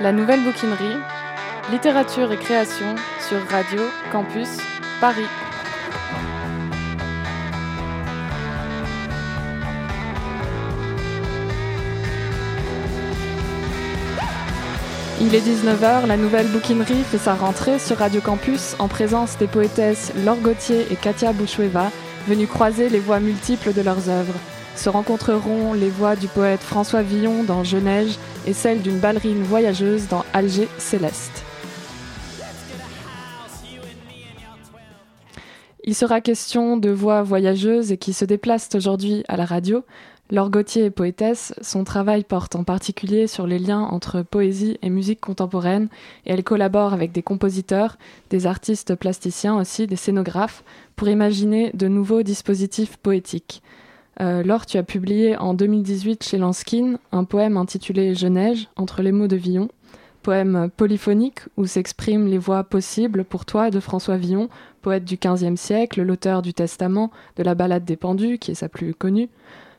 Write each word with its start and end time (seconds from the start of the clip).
La 0.00 0.12
nouvelle 0.12 0.42
bouquinerie, 0.42 0.96
littérature 1.70 2.32
et 2.32 2.38
création 2.38 2.94
sur 3.28 3.36
Radio 3.50 3.82
Campus 4.10 4.48
Paris. 4.98 5.26
Il 15.20 15.34
est 15.34 15.40
19h, 15.40 16.06
la 16.06 16.16
nouvelle 16.16 16.48
bouquinerie 16.48 17.04
fait 17.04 17.18
sa 17.18 17.34
rentrée 17.34 17.78
sur 17.78 17.98
Radio 17.98 18.22
Campus 18.22 18.76
en 18.78 18.88
présence 18.88 19.36
des 19.36 19.48
poétesses 19.48 20.14
Laure 20.24 20.40
Gauthier 20.40 20.86
et 20.90 20.96
Katia 20.96 21.34
Bouchoueva, 21.34 21.90
venues 22.26 22.46
croiser 22.46 22.88
les 22.88 23.00
voix 23.00 23.20
multiples 23.20 23.74
de 23.74 23.82
leurs 23.82 24.08
œuvres. 24.08 24.32
Se 24.76 24.88
rencontreront 24.88 25.74
les 25.74 25.90
voix 25.90 26.16
du 26.16 26.26
poète 26.26 26.62
François 26.62 27.02
Villon 27.02 27.44
dans 27.44 27.64
Je 27.64 27.76
neige 27.76 28.16
et 28.46 28.52
celles 28.52 28.82
d'une 28.82 28.98
ballerine 28.98 29.42
voyageuse 29.42 30.08
dans 30.08 30.24
Alger 30.32 30.68
Céleste. 30.78 31.44
Il 35.84 35.94
sera 35.94 36.20
question 36.20 36.76
de 36.76 36.90
voix 36.90 37.22
voyageuses 37.22 37.90
et 37.90 37.96
qui 37.96 38.12
se 38.12 38.24
déplacent 38.24 38.74
aujourd'hui 38.74 39.24
à 39.28 39.36
la 39.36 39.44
radio, 39.44 39.82
Laure 40.32 40.50
Gauthier 40.50 40.84
est 40.84 40.90
poétesse, 40.90 41.52
son 41.60 41.82
travail 41.82 42.22
porte 42.22 42.54
en 42.54 42.62
particulier 42.62 43.26
sur 43.26 43.48
les 43.48 43.58
liens 43.58 43.80
entre 43.80 44.22
poésie 44.22 44.78
et 44.80 44.88
musique 44.88 45.20
contemporaine 45.20 45.88
et 46.24 46.30
elle 46.32 46.44
collabore 46.44 46.92
avec 46.92 47.10
des 47.10 47.22
compositeurs, 47.22 47.98
des 48.30 48.46
artistes 48.46 48.94
plasticiens 48.94 49.58
aussi, 49.58 49.88
des 49.88 49.96
scénographes 49.96 50.62
pour 50.94 51.08
imaginer 51.08 51.72
de 51.74 51.88
nouveaux 51.88 52.22
dispositifs 52.22 52.96
poétiques. 52.96 53.60
Euh, 54.20 54.42
Laure, 54.42 54.66
tu 54.66 54.76
as 54.76 54.82
publié 54.82 55.36
en 55.38 55.54
2018 55.54 56.22
chez 56.22 56.36
Lanskin 56.36 56.98
un 57.10 57.24
poème 57.24 57.56
intitulé 57.56 58.14
Je 58.14 58.26
neige 58.26 58.68
entre 58.76 59.00
les 59.00 59.12
mots 59.12 59.28
de 59.28 59.36
Villon, 59.36 59.68
poème 60.22 60.68
polyphonique 60.76 61.40
où 61.56 61.64
s'expriment 61.64 62.26
les 62.26 62.36
voix 62.36 62.64
possibles 62.64 63.24
pour 63.24 63.46
toi 63.46 63.70
de 63.70 63.80
François 63.80 64.18
Villon, 64.18 64.50
poète 64.82 65.06
du 65.06 65.16
XVe 65.16 65.56
siècle, 65.56 66.02
l'auteur 66.02 66.42
du 66.42 66.52
Testament, 66.52 67.10
de 67.36 67.42
la 67.42 67.54
Ballade 67.54 67.86
des 67.86 67.96
Pendus, 67.96 68.36
qui 68.36 68.50
est 68.50 68.54
sa 68.54 68.68
plus 68.68 68.92
connue. 68.92 69.30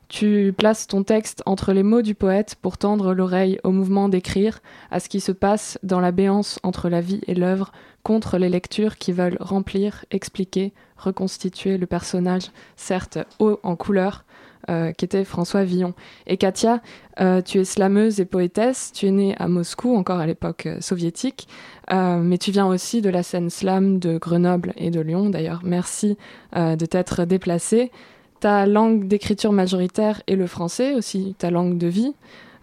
Tu 0.08 0.54
places 0.58 0.88
ton 0.88 1.04
texte 1.04 1.44
entre 1.46 1.72
les 1.72 1.84
mots 1.84 2.02
du 2.02 2.16
poète 2.16 2.56
pour 2.62 2.80
tendre 2.80 3.14
l'oreille 3.14 3.60
au 3.64 3.72
mouvement 3.72 4.10
d'écrire, 4.10 4.60
à 4.90 5.00
ce 5.00 5.08
qui 5.08 5.20
se 5.20 5.32
passe 5.32 5.78
dans 5.84 6.00
la 6.00 6.12
béance 6.12 6.60
entre 6.64 6.90
la 6.90 7.00
vie 7.00 7.22
et 7.28 7.36
l'œuvre, 7.36 7.72
contre 8.04 8.38
les 8.38 8.50
lectures 8.50 8.98
qui 8.98 9.12
veulent 9.12 9.38
remplir, 9.40 10.04
expliquer, 10.12 10.74
reconstituer 10.98 11.78
le 11.78 11.86
personnage, 11.86 12.52
certes 12.76 13.20
haut 13.40 13.60
en 13.64 13.76
couleur, 13.76 14.26
euh, 14.70 14.92
qui 14.92 15.06
était 15.06 15.24
François 15.24 15.64
Villon. 15.64 15.96
Et 16.28 16.38
Katia, 16.38 16.82
euh, 17.20 17.42
tu 17.42 17.60
es 17.60 17.66
slameuse 17.66 18.20
et 18.20 18.26
poétesse, 18.26 18.92
tu 18.94 19.08
es 19.08 19.12
née 19.12 19.36
à 19.40 19.48
Moscou, 19.48 19.96
encore 19.96 20.20
à 20.20 20.28
l'époque 20.28 20.68
euh, 20.68 20.78
soviétique, 20.82 21.48
mais 21.92 22.38
tu 22.38 22.52
viens 22.52 22.68
aussi 22.68 23.02
de 23.02 23.10
la 23.10 23.22
scène 23.22 23.50
slam 23.50 24.00
de 24.00 24.18
Grenoble 24.18 24.74
et 24.78 24.92
de 24.92 25.02
Lyon. 25.02 25.30
D'ailleurs, 25.30 25.60
merci 25.66 26.18
de 26.56 26.86
t'être 26.86 27.26
déplacée. 27.26 27.92
Ta 28.40 28.66
langue 28.66 29.10
d'écriture 29.10 29.52
majoritaire 29.52 30.22
est 30.28 30.38
le 30.38 30.48
français, 30.48 30.96
aussi 30.96 31.36
ta 31.38 31.52
langue 31.52 31.78
de 31.78 31.88
vie. 31.88 32.14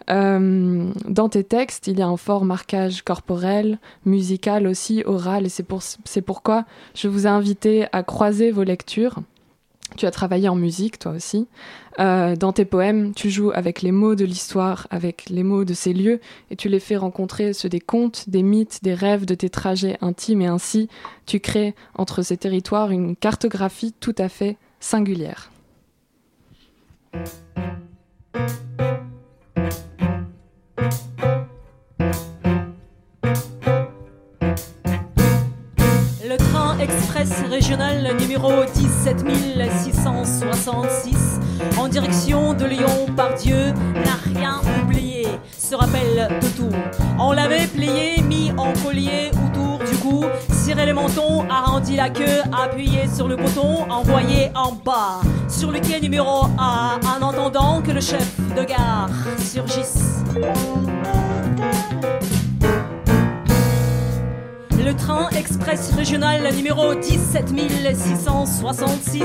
Dans 0.09 1.29
tes 1.29 1.45
textes, 1.45 1.89
il 1.89 1.99
y 1.99 2.03
a 2.03 2.07
un 2.07 2.17
fort 2.17 2.47
marquage 2.47 3.03
corporel, 3.03 3.79
musical 4.07 4.67
aussi, 4.67 5.03
oral, 5.05 5.45
et 5.45 5.51
c'est 5.51 5.63
pour, 5.63 5.83
pourquoi 6.25 6.65
je 6.95 7.09
vous 7.09 7.27
ai 7.27 7.31
invité 7.31 7.87
à 7.93 8.03
croiser 8.03 8.51
vos 8.51 8.65
lectures. 8.65 9.21
Tu 9.97 10.07
as 10.07 10.11
travaillé 10.11 10.49
en 10.49 10.55
musique, 10.55 10.99
toi 10.99 11.13
aussi. 11.13 11.49
Euh, 11.99 12.37
dans 12.37 12.53
tes 12.53 12.65
poèmes, 12.65 13.15
tu 13.15 13.31
joues 13.31 13.51
avec 13.53 13.83
les 13.83 13.91
mots 13.91 14.15
de 14.15 14.25
l'histoire, 14.25 14.87
avec 14.91 15.29
les 15.31 15.43
mots 15.43 15.65
de 15.65 15.75
ces 15.75 15.93
lieux, 15.93 16.21
et 16.51 16.57
tu 16.57 16.69
les 16.69 16.79
fais 16.79 16.97
rencontrer 16.97 17.53
ceux 17.53 17.69
des 17.69 17.81
contes, 17.81 18.29
des 18.29 18.43
mythes, 18.43 18.85
des 18.85 18.95
rêves, 18.95 19.25
de 19.25 19.35
tes 19.35 19.51
trajets 19.51 19.99
intimes, 20.01 20.43
et 20.43 20.47
ainsi, 20.47 20.89
tu 21.27 21.41
crées 21.41 21.75
entre 21.95 22.23
ces 22.23 22.37
territoires 22.37 22.91
une 22.91 23.17
cartographie 23.17 23.93
tout 23.99 24.15
à 24.19 24.29
fait 24.29 24.57
singulière. 24.79 25.51
Train 37.19 37.19
express 37.19 37.43
régional 37.51 38.17
numéro 38.21 38.65
17666 38.67 41.41
en 41.77 41.89
direction 41.89 42.55
de 42.55 42.65
Lyon 42.65 43.09
par 43.17 43.35
Dieu 43.35 43.73
n'a 43.95 44.15
rien 44.25 44.61
oublié, 44.83 45.27
se 45.57 45.75
rappelle 45.75 46.29
de 46.41 46.47
tout. 46.49 46.71
On 47.19 47.33
l'avait 47.33 47.67
plié, 47.67 48.23
mis 48.23 48.53
en 48.57 48.73
collier 48.85 49.33
autour 49.47 49.79
du 49.79 49.97
cou, 49.99 50.25
ciré 50.51 50.87
le 50.87 50.95
menton, 50.95 51.45
arrondi 51.51 51.97
la 51.97 52.09
queue, 52.11 52.43
appuyé 52.53 53.09
sur 53.09 53.27
le 53.29 53.37
bouton, 53.37 53.91
envoyé 53.91 54.51
en 54.55 54.73
bas 54.73 55.21
sur 55.49 55.73
le 55.73 55.81
quai 55.81 56.01
numéro 56.01 56.47
A 56.59 56.99
en 57.05 57.21
entendant 57.23 57.83
que 57.83 57.91
le 57.91 58.01
chef 58.01 58.39
de 58.57 58.63
gare 58.65 59.11
surgisse. 59.39 60.23
Le 64.89 64.97
train 64.97 65.29
express 65.37 65.93
régional 65.95 66.51
numéro 66.55 66.95
17666 66.95 69.23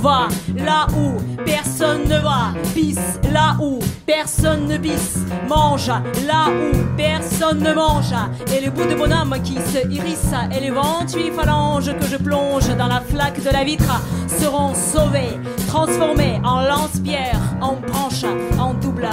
va 0.00 0.28
là 0.56 0.86
où 0.96 1.20
personne 1.44 2.04
ne 2.04 2.16
va, 2.16 2.54
pisse 2.72 3.20
là 3.30 3.58
où 3.60 3.78
personne 4.06 4.68
ne 4.68 4.78
pisse, 4.78 5.18
mange 5.50 5.88
là 5.88 6.46
où 6.48 6.70
personne 6.96 7.58
ne 7.58 7.74
mange. 7.74 8.14
Et 8.56 8.60
les 8.62 8.70
bouts 8.70 8.86
de 8.86 8.94
bonhomme 8.94 9.36
qui 9.44 9.56
se 9.56 9.80
hérissent 9.80 10.32
et 10.56 10.60
les 10.60 10.70
28 10.70 11.32
phalanges 11.32 11.94
que 11.94 12.06
je 12.06 12.16
plonge 12.16 12.74
dans 12.78 12.88
la 12.88 13.02
flaque 13.02 13.44
de 13.44 13.50
la 13.50 13.64
vitre 13.64 14.00
seront 14.28 14.72
sauvés, 14.72 15.38
transformés 15.68 16.40
en 16.42 16.62
lance-pierre, 16.62 17.38
en 17.60 17.74
branche, 17.74 18.24
en 18.58 18.72
double 18.72 19.10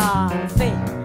fait. 0.57 0.98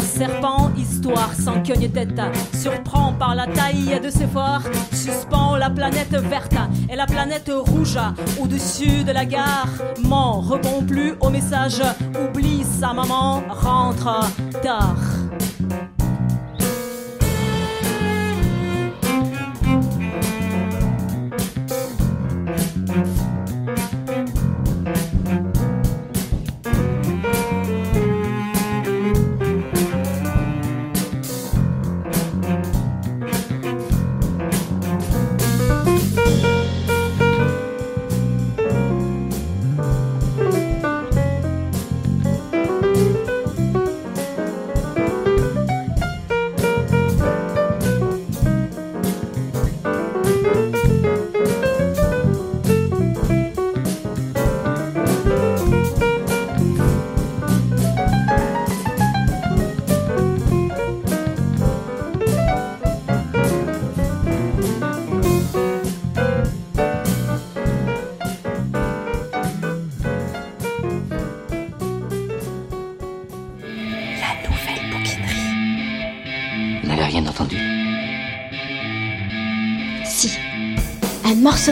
Serpent, 0.00 0.70
histoire 0.76 1.32
sans 1.34 1.62
queue 1.62 1.88
tête. 1.88 2.20
Surprend 2.54 3.12
par 3.12 3.34
la 3.34 3.46
taille 3.46 4.00
de 4.02 4.10
ses 4.10 4.26
forts, 4.26 4.62
suspend 4.92 5.56
la 5.56 5.70
planète 5.70 6.12
verte 6.12 6.54
et 6.90 6.96
la 6.96 7.06
planète 7.06 7.50
rouge 7.52 7.98
au-dessus 8.40 9.04
de 9.04 9.12
la 9.12 9.24
gare. 9.24 9.68
Ment, 10.04 10.40
répond 10.40 10.84
plus 10.86 11.14
au 11.20 11.30
message, 11.30 11.82
oublie 12.24 12.64
sa 12.64 12.92
maman, 12.92 13.42
rentre 13.48 14.30
tard. 14.62 15.27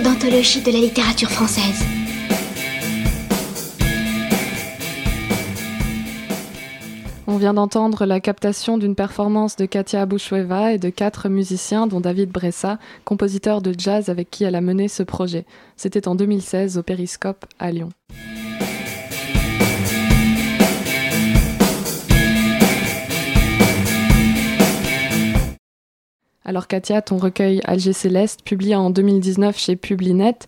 D'anthologie 0.00 0.60
de 0.60 0.70
la 0.70 0.78
littérature 0.78 1.31
française. 1.31 1.84
On 7.26 7.38
vient 7.38 7.54
d'entendre 7.54 8.04
la 8.04 8.20
captation 8.20 8.78
d'une 8.78 8.94
performance 8.94 9.56
de 9.56 9.64
Katia 9.66 10.02
Abouchoueva 10.02 10.72
et 10.72 10.78
de 10.78 10.90
quatre 10.90 11.28
musiciens, 11.28 11.87
dont 11.87 12.00
David 12.00 12.31
Bressa, 12.31 12.78
compositeur 13.04 13.62
de 13.62 13.75
jazz 13.76 14.08
avec 14.08 14.31
qui 14.31 14.44
elle 14.44 14.54
a 14.54 14.60
mené 14.60 14.88
ce 14.88 15.02
projet. 15.02 15.46
C'était 15.76 16.08
en 16.08 16.14
2016 16.14 16.78
au 16.78 16.82
Périscope 16.82 17.46
à 17.58 17.70
Lyon. 17.70 17.88
Alors 26.48 26.69
Katia, 26.69 27.02
ton 27.02 27.16
recueil 27.16 27.60
Alger 27.64 27.93
Céleste, 27.93 28.44
publié 28.44 28.76
en 28.76 28.90
2019 28.90 29.58
chez 29.58 29.75
Publinet, 29.75 30.38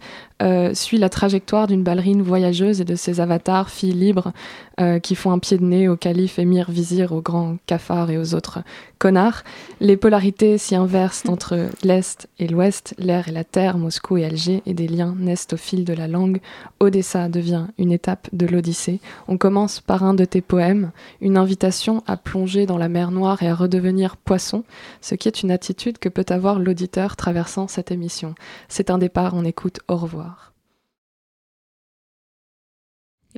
euh, 0.41 0.73
suit 0.73 0.99
la 0.99 1.09
trajectoire 1.09 1.67
d'une 1.67 1.83
ballerine 1.83 2.23
voyageuse 2.23 2.81
et 2.81 2.85
de 2.85 2.95
ses 2.95 3.21
avatars, 3.21 3.71
filles 3.71 3.93
libres, 3.93 4.33
euh, 4.81 5.01
qui 5.01 5.17
font 5.17 5.33
un 5.33 5.41
pied 5.41 5.59
de 5.59 5.65
nez 5.65 5.89
au 5.89 5.97
calife 5.97 6.39
émir 6.39 6.71
vizir, 6.71 7.11
aux 7.11 7.21
grands 7.21 7.57
cafards 7.67 8.11
et 8.11 8.19
aux 8.19 8.35
autres 8.35 8.61
connards. 8.99 9.43
Les 9.81 9.97
polarités 9.97 10.57
s'y 10.57 10.77
inversent 10.77 11.29
entre 11.29 11.69
l'Est 11.83 12.29
et 12.39 12.47
l'Ouest, 12.47 12.95
l'air 12.99 13.29
et 13.29 13.33
la 13.33 13.43
terre, 13.43 13.79
Moscou 13.79 14.17
et 14.17 14.25
Alger, 14.25 14.63
et 14.67 14.75
des 14.75 14.87
liens 14.87 15.17
naissent 15.19 15.49
au 15.53 15.57
fil 15.57 15.85
de 15.85 15.93
la 15.93 16.07
langue. 16.07 16.41
Odessa 16.79 17.29
devient 17.29 17.67
une 17.79 17.91
étape 17.91 18.29
de 18.33 18.47
l'Odyssée. 18.47 19.01
On 19.27 19.39
commence 19.39 19.81
par 19.81 20.05
un 20.05 20.15
de 20.15 20.25
tes 20.25 20.41
poèmes, 20.41 20.93
une 21.21 21.37
invitation 21.37 22.05
à 22.07 22.17
plonger 22.17 22.67
dans 22.67 22.79
la 22.79 22.89
mer 22.89 23.11
Noire 23.11 23.43
et 23.43 23.49
à 23.49 23.55
redevenir 23.55 24.17
poisson, 24.17 24.63
ce 25.01 25.17
qui 25.17 25.27
est 25.27 25.43
une 25.43 25.51
attitude 25.51 25.99
que 25.99 26.09
peut 26.09 26.27
avoir 26.29 26.61
l'auditeur 26.61 27.17
traversant 27.17 27.67
cette 27.67 27.91
émission. 27.91 28.35
C'est 28.69 28.91
un 28.91 28.99
départ, 28.99 29.35
on 29.35 29.45
écoute 29.45 29.81
au 29.89 29.97
revoir. 29.97 30.28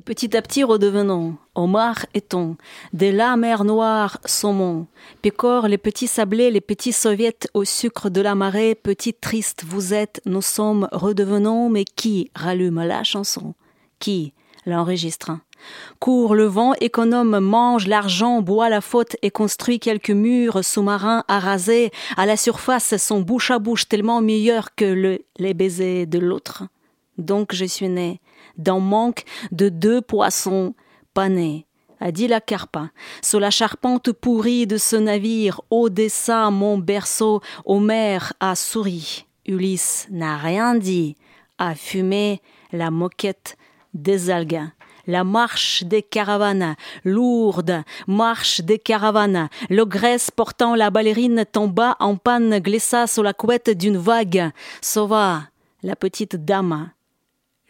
Et 0.01 0.03
petit 0.03 0.35
à 0.35 0.41
petit 0.41 0.65
redevenons, 0.65 1.37
homard 1.55 2.07
thon, 2.31 2.57
de 2.95 3.09
la 3.09 3.37
mer 3.37 3.65
noire 3.65 4.19
saumon, 4.25 4.87
pécore 5.21 5.69
les 5.69 5.77
petits 5.77 6.07
sablés, 6.07 6.51
les 6.51 6.63
petits 6.63 6.95
soviets 6.95 7.37
au 7.53 7.65
sucre 7.67 8.09
de 8.09 8.23
la 8.23 8.35
marée, 8.35 8.75
petit 8.75 9.13
triste 9.13 9.63
vous 9.67 9.93
êtes, 9.93 10.23
nous 10.25 10.41
sommes, 10.41 10.89
redevenons, 10.91 11.69
mais 11.69 11.85
qui 11.85 12.31
rallume 12.35 12.83
la 12.83 13.05
chanson? 13.05 13.53
Qui 13.99 14.33
l'enregistre? 14.65 15.33
Court 15.99 16.35
le 16.35 16.47
vent 16.47 16.73
économe, 16.81 17.39
mange 17.39 17.87
l'argent, 17.87 18.41
boit 18.41 18.71
la 18.71 18.81
faute 18.81 19.17
et 19.21 19.31
construit 19.31 19.81
quelques 19.81 20.09
murs 20.09 20.65
sous-marins 20.65 21.25
à 21.29 21.57
à 22.17 22.27
la 22.27 22.37
surface 22.39 22.97
son 22.97 23.21
bouche 23.21 23.51
à 23.51 23.59
bouche 23.59 23.87
tellement 23.87 24.23
meilleur 24.23 24.75
que 24.75 24.87
le, 24.87 25.19
les 25.37 25.53
baisers 25.53 26.07
de 26.07 26.19
l'autre. 26.19 26.63
Donc 27.19 27.55
je 27.55 27.67
suis 27.67 27.91
né, 27.91 28.19
dans 28.57 28.81
manque 28.81 29.25
de 29.53 29.69
deux 29.69 30.01
poissons 30.01 30.75
panés, 31.15 31.67
a 32.01 32.13
dit 32.13 32.29
la 32.29 32.41
carpe, 32.41 32.79
sous 33.23 33.39
la 33.39 33.51
charpente 33.51 34.13
pourrie 34.13 34.67
de 34.67 34.79
ce 34.79 34.97
navire, 34.97 35.61
Odessa, 35.71 36.51
mon 36.51 36.79
berceau, 36.79 37.41
Homère 37.65 38.33
a 38.41 38.55
souri. 38.55 39.27
Ulysse 39.47 40.07
n'a 40.11 40.37
rien 40.37 40.75
dit, 40.75 41.17
a 41.59 41.75
fumé 41.75 42.41
la 42.73 42.91
moquette 42.91 43.57
des 43.95 44.31
algues. 44.31 44.71
La 45.07 45.25
marche 45.25 45.83
des 45.85 46.03
caravanes, 46.03 46.77
lourde 47.05 47.83
marche 48.07 48.61
des 48.61 48.79
caravanes. 48.79 49.49
Le 49.69 49.85
Grèce 49.85 50.31
portant 50.31 50.75
la 50.75 50.91
ballerine 50.91 51.45
tomba 51.51 51.97
en 52.01 52.17
panne, 52.17 52.59
glissa 52.61 53.07
sous 53.07 53.23
la 53.23 53.33
couette 53.33 53.71
d'une 53.71 53.97
vague, 53.97 54.51
sauva 54.81 55.43
la 55.83 55.97
petite 55.97 56.37
dame 56.37 56.91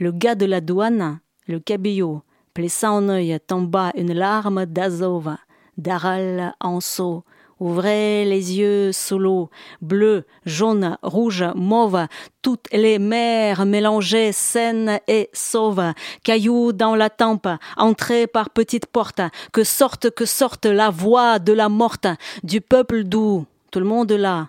le 0.00 0.12
gars 0.12 0.34
de 0.34 0.46
la 0.46 0.62
douane, 0.62 1.20
le 1.46 1.60
cabillaud, 1.60 2.22
plessa 2.54 2.90
en 2.90 3.08
œil, 3.10 3.38
tomba 3.46 3.92
une 3.94 4.14
larme 4.14 4.64
d'Azov, 4.64 5.36
d'Aral 5.76 6.54
en 6.58 6.80
saut, 6.80 7.22
ouvrez 7.60 8.24
les 8.24 8.58
yeux 8.58 8.92
sous 8.92 9.18
l'eau, 9.18 9.50
bleu, 9.82 10.24
jaune, 10.46 10.96
rouge, 11.02 11.44
mauve, 11.54 12.06
toutes 12.40 12.66
les 12.72 12.98
mers 12.98 13.66
mélangées, 13.66 14.32
saines 14.32 15.00
et 15.06 15.28
sauves, 15.34 15.92
cailloux 16.24 16.72
dans 16.72 16.96
la 16.96 17.10
tempe, 17.10 17.48
entrée 17.76 18.26
par 18.26 18.48
petite 18.48 18.86
porte, 18.86 19.20
que 19.52 19.64
sorte, 19.64 20.10
que 20.10 20.24
sorte 20.24 20.64
la 20.64 20.88
voix 20.88 21.38
de 21.38 21.52
la 21.52 21.68
morte, 21.68 22.06
du 22.42 22.62
peuple 22.62 23.04
doux, 23.04 23.44
tout 23.70 23.80
le 23.80 23.86
monde 23.86 24.12
là, 24.12 24.48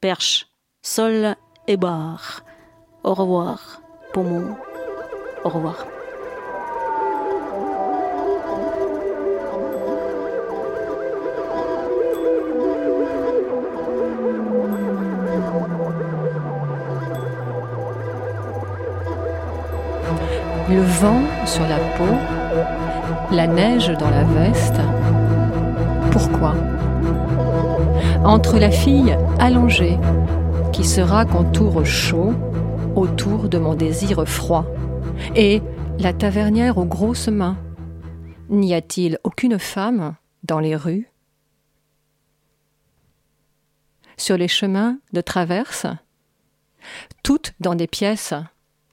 perche, 0.00 0.48
sol 0.80 1.36
et 1.66 1.76
barre. 1.76 2.42
Au 3.04 3.12
revoir, 3.12 3.82
poumon. 4.14 4.56
Au 5.44 5.48
revoir. 5.50 5.86
Le 20.68 20.80
vent 20.82 21.22
sur 21.46 21.62
la 21.62 21.76
peau, 21.96 22.04
la 23.30 23.46
neige 23.46 23.88
dans 23.98 24.10
la 24.10 24.24
veste. 24.24 24.80
Pourquoi? 26.10 26.54
Entre 28.24 28.58
la 28.58 28.70
fille 28.70 29.16
allongée, 29.38 29.98
qui 30.72 30.84
sera 30.84 31.24
contour 31.24 31.86
chaud, 31.86 32.34
autour 32.96 33.48
de 33.48 33.58
mon 33.58 33.74
désir 33.74 34.24
froid 34.26 34.64
et 35.34 35.62
la 35.98 36.12
tavernière 36.12 36.78
aux 36.78 36.84
grosses 36.84 37.28
mains. 37.28 37.58
N'y 38.48 38.74
a-t-il 38.74 39.18
aucune 39.24 39.58
femme 39.58 40.16
dans 40.42 40.60
les 40.60 40.76
rues? 40.76 41.10
Sur 44.16 44.36
les 44.36 44.48
chemins 44.48 44.98
de 45.12 45.20
traverse 45.20 45.86
Toutes 47.22 47.54
dans 47.60 47.74
des 47.74 47.86
pièces 47.86 48.34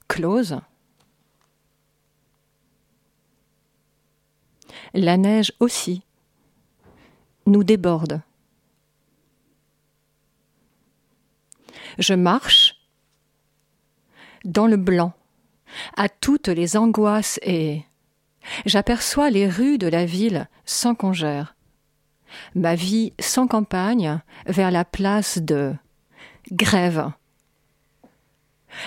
closes 0.08 0.60
La 4.94 5.16
neige 5.16 5.52
aussi 5.60 6.02
nous 7.46 7.64
déborde. 7.64 8.22
Je 11.98 12.14
marche 12.14 12.76
dans 14.44 14.66
le 14.66 14.76
blanc 14.76 15.12
à 15.96 16.08
toutes 16.08 16.48
les 16.48 16.76
angoisses 16.76 17.38
et 17.42 17.84
j'aperçois 18.64 19.30
les 19.30 19.48
rues 19.48 19.78
de 19.78 19.88
la 19.88 20.04
ville 20.04 20.48
sans 20.64 20.94
congère, 20.94 21.56
ma 22.54 22.74
vie 22.74 23.12
sans 23.18 23.46
campagne 23.46 24.20
vers 24.46 24.70
la 24.70 24.84
place 24.84 25.38
de 25.38 25.74
grève. 26.52 27.10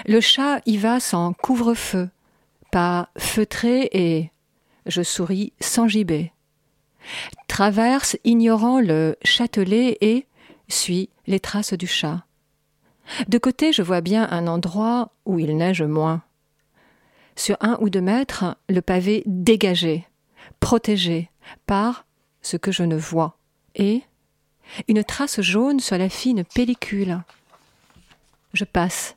Le 0.05 0.21
chat 0.21 0.61
y 0.65 0.77
va 0.77 0.99
sans 0.99 1.33
couvre-feu, 1.33 2.09
pas 2.71 3.09
feutré 3.17 3.89
et 3.91 4.31
je 4.85 5.01
souris 5.01 5.53
sans 5.59 5.87
gibet. 5.87 6.31
Traverse 7.47 8.17
ignorant 8.23 8.79
le 8.79 9.17
châtelet 9.23 9.97
et 10.01 10.27
suis 10.67 11.09
les 11.27 11.39
traces 11.39 11.73
du 11.73 11.87
chat. 11.87 12.23
De 13.27 13.37
côté, 13.37 13.73
je 13.73 13.81
vois 13.81 14.01
bien 14.01 14.27
un 14.29 14.47
endroit 14.47 15.11
où 15.25 15.39
il 15.39 15.57
neige 15.57 15.81
moins 15.81 16.21
sur 17.39 17.55
un 17.61 17.77
ou 17.79 17.89
deux 17.89 18.01
mètres, 18.01 18.57
le 18.67 18.81
pavé 18.81 19.23
dégagé, 19.25 20.05
protégé 20.59 21.31
par 21.65 22.05
ce 22.41 22.57
que 22.57 22.69
je 22.69 22.83
ne 22.83 22.97
vois, 22.97 23.37
et 23.75 24.01
une 24.89 25.05
trace 25.05 25.39
jaune 25.39 25.79
sur 25.79 25.97
la 25.97 26.09
fine 26.09 26.43
pellicule. 26.43 27.23
Je 28.53 28.65
passe, 28.65 29.15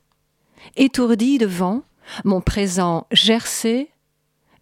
étourdi 0.76 1.38
devant, 1.38 1.82
mon 2.24 2.40
présent 2.40 3.08
gercé, 3.10 3.90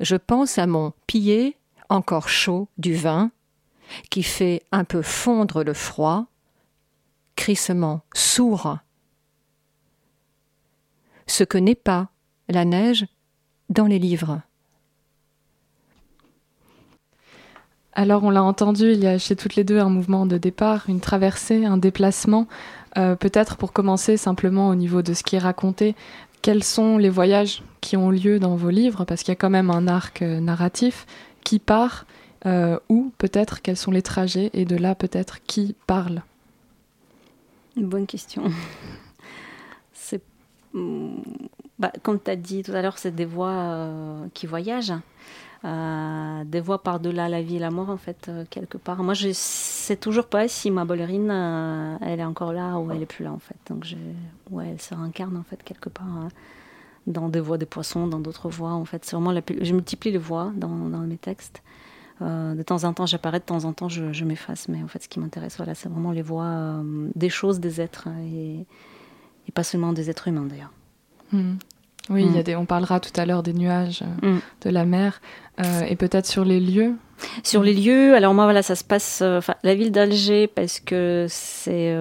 je 0.01 0.17
pense 0.17 0.57
à 0.57 0.67
mon 0.67 0.95
pillé 1.07 1.59
encore 1.91 2.31
chaud 2.31 2.67
du 2.79 2.95
vin, 2.95 3.31
qui 4.09 4.23
fait 4.23 4.63
un 4.73 4.85
peu 4.85 5.03
fondre 5.03 5.65
le 5.65 5.75
froid, 5.75 6.29
crissement 7.37 8.01
sourd. 8.15 8.79
Ce 11.27 11.45
que 11.45 11.59
n'est 11.59 11.75
pas 11.75 12.09
la 12.49 12.65
neige 12.65 13.07
dans 13.71 13.87
les 13.87 13.99
livres. 13.99 14.43
Alors 17.93 18.23
on 18.23 18.31
l'a 18.31 18.43
entendu, 18.43 18.93
il 18.93 19.01
y 19.01 19.07
a 19.07 19.19
chez 19.19 19.37
toutes 19.37 19.57
les 19.57 19.65
deux 19.65 19.79
un 19.79 19.89
mouvement 19.89 20.27
de 20.27 20.39
départ, 20.39 20.85
une 20.89 21.01
traversée, 21.01 21.65
un 21.65 21.77
déplacement. 21.77 22.47
Euh, 22.99 23.17
peut-être 23.17 23.57
pour 23.57 23.73
commencer 23.73 24.17
simplement 24.17 24.69
au 24.69 24.75
niveau 24.75 25.03
de 25.03 25.13
ce 25.13 25.23
qui 25.23 25.37
est 25.37 25.41
raconté, 25.41 25.95
quels 26.43 26.65
sont 26.65 26.99
les 26.99 27.11
voyages 27.11 27.63
qui 27.81 27.97
ont 27.97 28.11
lieu 28.11 28.39
dans 28.39 28.57
vos 28.57 28.71
livres? 28.71 29.05
Parce 29.05 29.23
qu'il 29.23 29.33
y 29.33 29.37
a 29.37 29.37
quand 29.37 29.51
même 29.51 29.71
un 29.71 29.87
arc 29.89 30.23
euh, 30.23 30.41
narratif 30.41 31.07
qui 31.45 31.59
part, 31.59 32.07
euh, 32.47 32.79
ou 32.89 33.13
peut-être 33.19 33.61
quels 33.61 33.77
sont 33.77 33.91
les 33.91 34.03
trajets, 34.03 34.51
et 34.55 34.65
de 34.65 34.77
là 34.77 34.95
peut-être 34.95 35.43
qui 35.45 35.75
parle? 35.87 36.23
Une 37.77 37.89
bonne 37.89 38.07
question. 38.07 38.45
C'est 39.93 40.23
bah, 41.81 41.91
comme 42.03 42.21
tu 42.21 42.31
as 42.31 42.37
dit 42.37 42.63
tout 42.63 42.73
à 42.73 42.83
l'heure, 42.83 42.99
c'est 42.99 43.15
des 43.15 43.25
voix 43.25 43.49
euh, 43.49 44.27
qui 44.35 44.47
voyagent. 44.47 44.93
euh, 45.65 46.45
des 46.45 46.61
voix 46.61 46.83
par-delà 46.83 47.29
la 47.29 47.43
vie 47.43 47.57
et 47.57 47.59
la 47.59 47.71
mort, 47.71 47.89
en 47.91 47.97
fait, 47.97 48.29
euh, 48.29 48.45
quelque 48.49 48.77
part. 48.79 49.03
Moi, 49.03 49.15
je 49.15 49.31
sais 49.33 49.97
toujours 49.97 50.27
pas 50.27 50.47
si 50.47 50.71
ma 50.71 50.85
ballerine, 50.85 51.31
elle 52.03 52.21
est 52.21 52.25
encore 52.25 52.53
là 52.53 52.79
ou 52.79 52.93
elle 52.93 53.03
est 53.03 53.07
plus 53.07 53.25
là, 53.25 53.33
en 53.33 53.39
fait. 53.39 53.57
Donc, 53.69 53.85
je, 53.85 53.97
elle 54.63 54.81
se 54.81 54.95
réincarne, 54.95 55.37
en 55.39 55.43
fait, 55.43 55.63
quelque 55.63 55.89
part, 55.89 56.07
hein, 56.07 56.29
dans 57.07 57.31
des 57.31 57.41
voix 57.41 57.57
de 57.57 57.65
poissons, 57.65 58.07
dans 58.07 58.21
d'autres 58.21 58.51
voix, 58.51 58.73
en 58.73 58.85
fait. 58.85 59.05
C'est 59.07 59.17
vraiment 59.17 59.33
la, 59.33 59.41
je 59.61 59.73
multiplie 59.73 60.13
les 60.13 60.19
voix 60.19 60.53
dans, 60.57 60.69
mes 60.69 61.19
textes. 61.19 61.63
de 62.21 62.63
temps 62.63 62.85
en 62.85 62.93
temps, 62.93 63.07
j'apparais, 63.07 63.41
de 63.41 63.45
temps 63.45 63.65
en 63.65 63.73
temps, 63.73 63.89
je, 63.89 64.25
m'efface. 64.25 64.69
Mais 64.69 64.83
en 64.83 64.89
fait, 64.89 65.03
ce 65.03 65.09
qui 65.09 65.19
m'intéresse, 65.19 65.57
voilà, 65.57 65.75
c'est 65.75 65.89
vraiment 65.89 66.13
les 66.13 66.23
voix 66.23 66.83
des 67.15 67.31
choses, 67.31 67.59
des 67.59 67.81
êtres, 67.81 68.09
et, 68.23 68.67
et, 69.49 69.53
pas 69.53 69.65
seulement 69.65 69.95
des 69.95 70.11
êtres 70.11 70.29
humains, 70.29 70.47
d'ailleurs. 70.47 70.73
Hmm. 71.33 71.57
Oui, 72.11 72.25
il 72.25 72.35
y 72.35 72.39
a 72.39 72.41
mm. 72.41 72.45
des, 72.45 72.57
on 72.57 72.67
parlera 72.67 72.99
tout 72.99 73.13
à 73.19 73.25
l'heure 73.25 73.43
des 73.43 73.53
nuages, 73.53 74.03
euh, 74.23 74.35
mm. 74.35 74.41
de 74.63 74.71
la 74.71 74.85
mer, 74.85 75.21
euh, 75.61 75.83
et 75.83 75.95
peut-être 75.95 76.27
sur 76.27 76.45
les 76.45 76.59
lieux. 76.59 76.95
Sur 77.45 77.63
les 77.63 77.75
lieux, 77.75 78.15
alors 78.15 78.35
moi 78.35 78.45
voilà, 78.45 78.63
ça 78.63 78.75
se 78.75 78.83
passe, 78.83 79.21
euh, 79.23 79.41
la 79.63 79.75
ville 79.75 79.93
d'Alger 79.93 80.47
parce 80.47 80.81
que 80.81 81.27
c'est 81.29 81.95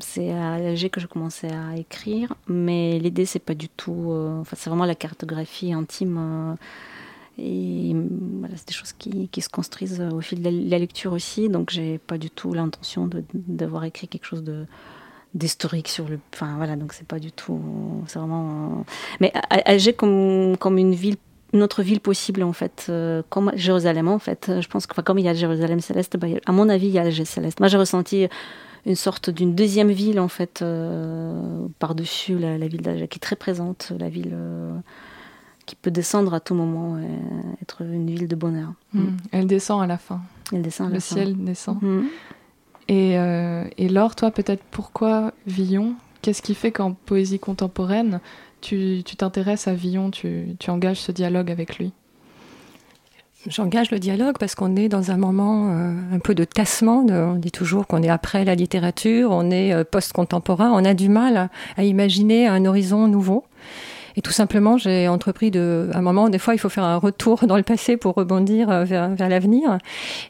c'est 0.00 0.32
à 0.32 0.54
Alger 0.54 0.88
que 0.88 1.00
je 1.00 1.06
commençais 1.06 1.52
à 1.52 1.76
écrire, 1.76 2.32
mais 2.48 2.98
l'idée 2.98 3.26
c'est 3.26 3.38
pas 3.38 3.54
du 3.54 3.68
tout, 3.68 4.10
enfin 4.40 4.56
c'est 4.58 4.70
vraiment 4.70 4.86
la 4.86 4.94
cartographie 4.94 5.74
intime. 5.74 6.56
et 7.38 7.94
voilà, 8.40 8.56
c'est 8.56 8.68
des 8.68 8.74
choses 8.74 8.94
qui, 8.94 9.28
qui, 9.28 9.42
se 9.42 9.50
construisent 9.50 10.00
au 10.00 10.22
fil 10.22 10.42
de 10.42 10.70
la, 10.70 10.78
lecture 10.78 11.12
aussi, 11.12 11.50
donc 11.50 11.68
j'ai 11.70 11.98
pas 11.98 12.16
du 12.16 12.30
tout 12.30 12.54
l'intention 12.54 13.10
d'avoir 13.34 13.84
écrit 13.84 14.08
quelque 14.08 14.24
chose 14.24 14.42
de, 14.42 14.64
d'historique 15.36 15.88
sur 15.88 16.08
le. 16.08 16.18
Enfin 16.34 16.54
voilà, 16.56 16.76
donc 16.76 16.92
c'est 16.92 17.06
pas 17.06 17.18
du 17.18 17.30
tout. 17.32 17.60
C'est 18.06 18.18
vraiment. 18.18 18.84
Mais 19.20 19.32
Alger 19.50 19.92
comme, 19.92 20.56
comme 20.58 20.78
une 20.78 20.94
ville 20.94 21.16
une 21.52 21.62
autre 21.62 21.82
ville 21.82 22.00
possible 22.00 22.42
en 22.42 22.52
fait, 22.52 22.86
euh, 22.88 23.22
comme 23.30 23.52
Jérusalem 23.54 24.08
en 24.08 24.18
fait. 24.18 24.50
Je 24.60 24.68
pense 24.68 24.86
que 24.86 24.92
enfin, 24.92 25.02
comme 25.02 25.18
il 25.18 25.24
y 25.24 25.28
a 25.28 25.34
Jérusalem 25.34 25.80
céleste, 25.80 26.16
bah, 26.16 26.26
à 26.44 26.52
mon 26.52 26.68
avis 26.68 26.88
il 26.88 26.92
y 26.92 26.98
a 26.98 27.02
Alger 27.02 27.24
céleste. 27.24 27.60
Moi 27.60 27.68
j'ai 27.68 27.78
ressenti 27.78 28.28
une 28.84 28.94
sorte 28.94 29.30
d'une 29.30 29.54
deuxième 29.54 29.90
ville 29.90 30.20
en 30.20 30.28
fait 30.28 30.62
euh, 30.62 31.66
par-dessus 31.78 32.38
la, 32.38 32.56
ville 32.68 32.82
d'Alger 32.82 33.08
qui 33.08 33.18
est 33.18 33.20
très 33.20 33.36
présente, 33.36 33.92
la 33.98 34.08
ville 34.08 34.32
euh, 34.32 34.76
qui 35.66 35.76
peut 35.76 35.90
descendre 35.90 36.34
à 36.34 36.40
tout 36.40 36.54
moment 36.54 36.98
et 36.98 37.62
être 37.62 37.82
une 37.82 38.06
ville 38.06 38.28
de 38.28 38.36
bonheur. 38.36 38.72
Hmm. 38.92 39.16
Elle 39.32 39.46
descend 39.46 39.82
à 39.82 39.86
la 39.86 39.98
fin. 39.98 40.20
Elle 40.52 40.62
descend 40.62 40.90
à 40.90 40.94
Le 40.94 41.00
ciel 41.00 41.36
descend. 41.36 41.82
Hmm. 41.82 42.04
Et, 42.88 43.18
euh, 43.18 43.64
et 43.78 43.88
Laure, 43.88 44.14
toi, 44.14 44.30
peut-être 44.30 44.62
pourquoi 44.70 45.32
Villon? 45.46 45.94
Qu'est-ce 46.22 46.42
qui 46.42 46.54
fait 46.54 46.72
qu'en 46.72 46.92
poésie 46.92 47.38
contemporaine, 47.38 48.20
tu 48.60 49.02
t'intéresses 49.16 49.68
à 49.68 49.74
Villon, 49.74 50.10
tu, 50.10 50.56
tu, 50.58 50.70
engages 50.70 51.00
ce 51.00 51.12
dialogue 51.12 51.50
avec 51.50 51.78
lui? 51.78 51.92
J'engage 53.48 53.92
le 53.92 54.00
dialogue 54.00 54.36
parce 54.40 54.56
qu'on 54.56 54.74
est 54.74 54.88
dans 54.88 55.12
un 55.12 55.16
moment 55.16 55.70
euh, 55.70 55.94
un 56.12 56.18
peu 56.18 56.34
de 56.34 56.42
tassement. 56.42 57.06
on 57.08 57.34
dit 57.34 57.52
toujours 57.52 57.86
qu'on 57.86 58.02
est 58.02 58.08
après 58.08 58.44
la 58.44 58.56
littérature, 58.56 59.30
on 59.30 59.50
est 59.52 59.72
euh, 59.72 59.84
post-contemporain, 59.84 60.70
on 60.72 60.84
a 60.84 60.94
du 60.94 61.08
mal 61.08 61.48
à 61.76 61.84
imaginer 61.84 62.48
un 62.48 62.64
horizon 62.64 63.06
nouveau. 63.06 63.44
Et 64.16 64.22
tout 64.22 64.32
simplement, 64.32 64.78
j'ai 64.78 65.08
entrepris 65.08 65.50
de, 65.50 65.90
à 65.92 65.98
un 65.98 66.02
moment, 66.02 66.28
des 66.28 66.38
fois, 66.38 66.54
il 66.54 66.58
faut 66.58 66.68
faire 66.68 66.84
un 66.84 66.96
retour 66.96 67.46
dans 67.46 67.56
le 67.56 67.62
passé 67.62 67.96
pour 67.96 68.14
rebondir 68.14 68.70
euh, 68.70 68.84
vers, 68.84 69.10
vers 69.10 69.28
l'avenir. 69.28 69.78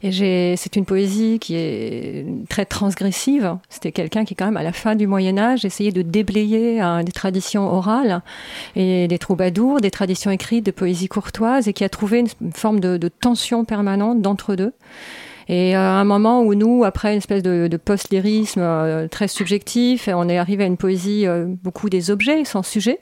Et 0.02 0.10
j'ai, 0.10 0.54
c'est 0.56 0.76
une 0.76 0.84
poésie 0.84 1.38
qui 1.40 1.54
est 1.54 2.26
très 2.48 2.64
transgressive. 2.64 3.56
C'était 3.68 3.92
quelqu'un 3.92 4.24
qui, 4.24 4.34
quand 4.34 4.46
même, 4.46 4.56
à 4.56 4.62
la 4.62 4.72
fin 4.72 4.96
du 4.96 5.06
Moyen 5.06 5.38
Âge, 5.38 5.64
essayait 5.64 5.92
de 5.92 6.02
déblayer 6.02 6.80
hein, 6.80 7.04
des 7.04 7.12
traditions 7.12 7.72
orales 7.72 8.22
et 8.74 9.06
des 9.06 9.18
troubadours, 9.18 9.80
des 9.80 9.90
traditions 9.90 10.30
écrites 10.30 10.66
de 10.66 10.72
poésie 10.72 11.08
courtoise, 11.08 11.68
et 11.68 11.72
qui 11.72 11.84
a 11.84 11.88
trouvé 11.88 12.24
une 12.40 12.52
forme 12.52 12.80
de, 12.80 12.96
de 12.96 13.08
tension 13.08 13.64
permanente 13.64 14.20
d'entre 14.20 14.56
deux. 14.56 14.72
Et 15.48 15.76
euh, 15.76 15.80
à 15.80 16.00
un 16.00 16.04
moment 16.04 16.42
où 16.42 16.54
nous, 16.54 16.84
après 16.84 17.12
une 17.12 17.18
espèce 17.18 17.42
de, 17.42 17.68
de 17.68 17.76
post-lyrisme 17.76 18.60
euh, 18.60 19.08
très 19.08 19.28
subjectif, 19.28 20.08
on 20.12 20.28
est 20.28 20.38
arrivé 20.38 20.64
à 20.64 20.66
une 20.66 20.76
poésie 20.76 21.26
euh, 21.26 21.46
beaucoup 21.46 21.88
des 21.88 22.10
objets, 22.10 22.44
sans 22.44 22.64
sujet. 22.64 22.98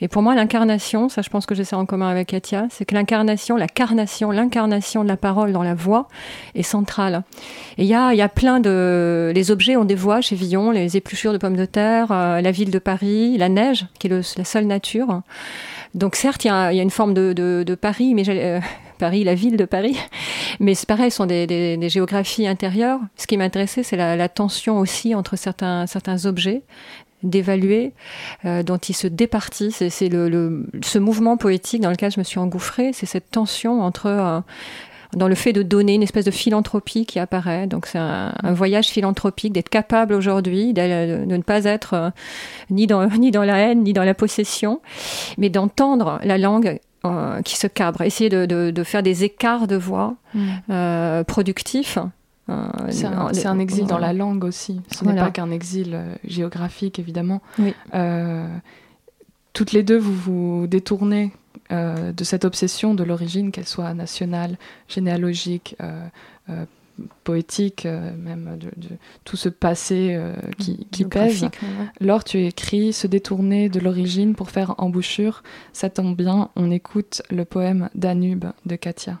Et 0.00 0.08
pour 0.08 0.22
moi, 0.22 0.34
l'incarnation, 0.34 1.08
ça 1.08 1.22
je 1.22 1.30
pense 1.30 1.46
que 1.46 1.54
j'ai 1.54 1.64
ça 1.64 1.78
en 1.78 1.86
commun 1.86 2.08
avec 2.08 2.28
Katia, 2.28 2.66
c'est 2.70 2.84
que 2.84 2.94
l'incarnation, 2.94 3.56
la 3.56 3.68
carnation, 3.68 4.32
l'incarnation 4.32 5.04
de 5.04 5.08
la 5.08 5.16
parole 5.16 5.52
dans 5.52 5.62
la 5.62 5.74
voix 5.74 6.08
est 6.54 6.62
centrale. 6.62 7.22
Et 7.78 7.84
il 7.84 7.88
y 7.88 7.94
a, 7.94 8.12
y 8.12 8.22
a 8.22 8.28
plein 8.28 8.58
de... 8.58 9.32
Les 9.34 9.50
objets 9.50 9.76
ont 9.76 9.84
des 9.84 9.94
voix 9.94 10.20
chez 10.20 10.34
Villon, 10.34 10.72
les 10.72 10.96
épluchures 10.96 11.32
de 11.32 11.38
pommes 11.38 11.56
de 11.56 11.64
terre, 11.64 12.08
la 12.08 12.50
ville 12.50 12.70
de 12.70 12.78
Paris, 12.78 13.38
la 13.38 13.48
neige, 13.48 13.86
qui 13.98 14.08
est 14.08 14.38
la 14.38 14.44
seule 14.44 14.66
nature. 14.66 15.22
Donc 15.94 16.16
certes, 16.16 16.44
il 16.44 16.48
y, 16.48 16.50
a, 16.50 16.72
une 16.72 16.90
forme 16.90 17.14
de, 17.14 17.32
de, 17.32 17.74
Paris, 17.74 18.14
mais 18.14 18.28
euh, 18.28 18.60
Paris, 18.98 19.24
la 19.24 19.34
ville 19.34 19.56
de 19.56 19.64
Paris, 19.64 19.96
mais 20.60 20.74
c'est 20.74 20.88
pareil, 20.88 21.10
ce 21.10 21.18
sont 21.18 21.26
des, 21.26 21.46
des, 21.46 21.88
géographies 21.88 22.46
intérieures. 22.46 23.00
Ce 23.16 23.26
qui 23.26 23.36
m'intéressait, 23.36 23.82
c'est 23.82 23.96
la, 23.96 24.28
tension 24.28 24.78
aussi 24.78 25.14
entre 25.14 25.36
certains, 25.36 25.86
certains 25.86 26.26
objets 26.26 26.62
d'évaluer, 27.22 27.92
euh, 28.44 28.62
dont 28.62 28.76
ils 28.76 28.94
se 28.94 29.06
départissent. 29.06 29.88
C'est 29.88 30.08
le, 30.08 30.28
le, 30.28 30.66
ce 30.82 30.98
mouvement 30.98 31.36
poétique 31.36 31.80
dans 31.80 31.90
lequel 31.90 32.10
je 32.10 32.18
me 32.18 32.24
suis 32.24 32.38
engouffrée, 32.38 32.92
c'est 32.92 33.06
cette 33.06 33.30
tension 33.30 33.80
entre 33.80 34.06
euh, 34.06 34.40
dans 35.16 35.28
le 35.28 35.34
fait 35.34 35.52
de 35.52 35.62
donner 35.62 35.94
une 35.94 36.02
espèce 36.02 36.24
de 36.24 36.30
philanthropie 36.30 37.06
qui 37.06 37.18
apparaît. 37.18 37.66
Donc 37.66 37.86
c'est 37.86 37.98
un, 37.98 38.32
voyage 38.52 38.88
philanthropique, 38.88 39.52
d'être 39.52 39.68
capable 39.68 40.14
aujourd'hui 40.14 40.72
de, 40.72 41.24
ne 41.24 41.42
pas 41.42 41.64
être 41.64 41.94
euh, 41.94 42.10
ni, 42.70 42.86
dans, 42.86 43.08
ni 43.18 43.30
dans 43.30 43.42
la 43.42 43.58
haine, 43.58 43.82
ni 43.82 43.92
dans 43.92 44.04
la 44.04 44.14
possession, 44.14 44.80
mais 45.38 45.50
d'entendre 45.50 46.20
la 46.24 46.38
langue 46.38 46.78
euh, 47.04 47.42
qui 47.42 47.56
se 47.56 47.66
cabre, 47.66 48.02
essayer 48.02 48.30
de, 48.30 48.46
de, 48.46 48.84
faire 48.84 49.02
des 49.02 49.24
écarts 49.24 49.66
de 49.66 49.76
voix 49.76 50.14
mm. 50.34 50.48
euh, 50.70 51.24
productifs. 51.24 51.98
c'est 52.90 53.46
un, 53.46 53.58
exil 53.58 53.86
dans 53.86 53.98
la 53.98 54.12
langue 54.12 54.44
aussi. 54.44 54.80
Ce 54.90 55.04
n'est 55.04 55.14
pas 55.14 55.30
qu'un 55.30 55.50
exil 55.50 55.98
géographique, 56.24 56.98
évidemment. 56.98 57.42
Oui. 57.58 57.74
toutes 59.52 59.72
les 59.72 59.82
deux, 59.82 59.98
vous 59.98 60.14
vous 60.14 60.66
détournez 60.66 61.32
euh, 61.72 62.12
de 62.12 62.24
cette 62.24 62.44
obsession 62.44 62.94
de 62.94 63.04
l'origine, 63.04 63.50
qu'elle 63.50 63.66
soit 63.66 63.94
nationale, 63.94 64.58
généalogique, 64.88 65.76
euh, 65.80 66.06
euh, 66.50 66.64
poétique, 67.24 67.86
même 67.86 68.56
de, 68.56 68.70
tout 69.24 69.36
ce 69.36 69.48
passé 69.48 70.16
qui, 70.58 70.86
qui 70.92 71.04
pèse. 71.04 71.48
Lors 72.00 72.22
tu 72.22 72.44
écris 72.44 72.92
Se 72.92 73.08
détourner 73.08 73.68
de 73.68 73.80
l'origine 73.80 74.36
pour 74.36 74.50
faire 74.50 74.76
embouchure. 74.78 75.42
Ça 75.72 75.90
tombe 75.90 76.16
bien, 76.16 76.50
on 76.54 76.70
écoute 76.70 77.22
le 77.30 77.44
poème 77.44 77.90
Danube 77.96 78.44
de 78.64 78.76
Katia. 78.76 79.18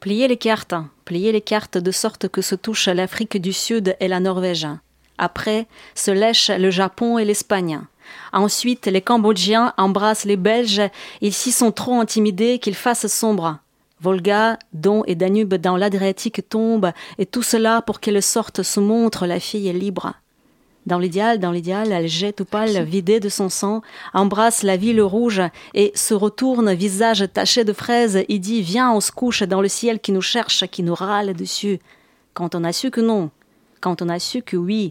Pliez 0.00 0.28
les 0.28 0.36
cartes, 0.36 0.74
pliez 1.06 1.32
les 1.32 1.40
cartes 1.40 1.78
de 1.78 1.90
sorte 1.90 2.28
que 2.28 2.42
se 2.42 2.56
touchent 2.56 2.88
l'Afrique 2.88 3.40
du 3.40 3.54
Sud 3.54 3.96
et 3.98 4.08
la 4.08 4.20
Norvège. 4.20 4.66
Après, 5.16 5.66
se 5.94 6.10
lèchent 6.10 6.50
le 6.50 6.70
Japon 6.70 7.16
et 7.16 7.24
l'Espagne. 7.24 7.80
Ensuite, 8.32 8.86
les 8.86 9.02
Cambodgiens 9.02 9.74
embrassent 9.76 10.24
les 10.24 10.36
Belges. 10.36 10.82
Ils 11.20 11.32
s'y 11.32 11.52
sont 11.52 11.72
trop 11.72 12.00
intimidés 12.00 12.58
qu'ils 12.58 12.74
fassent 12.74 13.06
sombre. 13.06 13.58
Volga, 14.00 14.58
Don 14.72 15.04
et 15.06 15.14
Danube 15.14 15.54
dans 15.54 15.76
l'Adriatique 15.76 16.48
tombent, 16.48 16.92
et 17.18 17.26
tout 17.26 17.42
cela 17.42 17.82
pour 17.82 18.00
qu'elle 18.00 18.20
sorte 18.20 18.64
se 18.64 18.80
montre 18.80 19.26
la 19.26 19.38
fille 19.38 19.68
est 19.68 19.72
libre. 19.72 20.14
Dans 20.86 20.98
l'idéal, 20.98 21.38
dans 21.38 21.52
l'idéal, 21.52 21.92
elle 21.92 22.08
jette 22.08 22.40
ou 22.40 22.44
pâle, 22.44 22.82
vidée 22.82 23.20
de 23.20 23.28
son 23.28 23.48
sang, 23.48 23.82
embrasse 24.12 24.64
la 24.64 24.76
ville 24.76 25.00
rouge 25.00 25.40
et 25.74 25.92
se 25.94 26.14
retourne, 26.14 26.74
visage 26.74 27.24
taché 27.32 27.62
de 27.62 27.72
fraises, 27.72 28.24
et 28.28 28.38
dit 28.40 28.62
Viens, 28.62 28.90
on 28.90 29.00
se 29.00 29.12
couche 29.12 29.44
dans 29.44 29.60
le 29.60 29.68
ciel 29.68 30.00
qui 30.00 30.10
nous 30.10 30.20
cherche, 30.20 30.66
qui 30.66 30.82
nous 30.82 30.94
râle 30.96 31.34
dessus. 31.34 31.78
Quand 32.34 32.56
on 32.56 32.64
a 32.64 32.72
su 32.72 32.90
que 32.90 33.00
non, 33.00 33.30
quand 33.80 34.02
on 34.02 34.08
a 34.08 34.18
su 34.18 34.42
que 34.42 34.56
oui, 34.56 34.90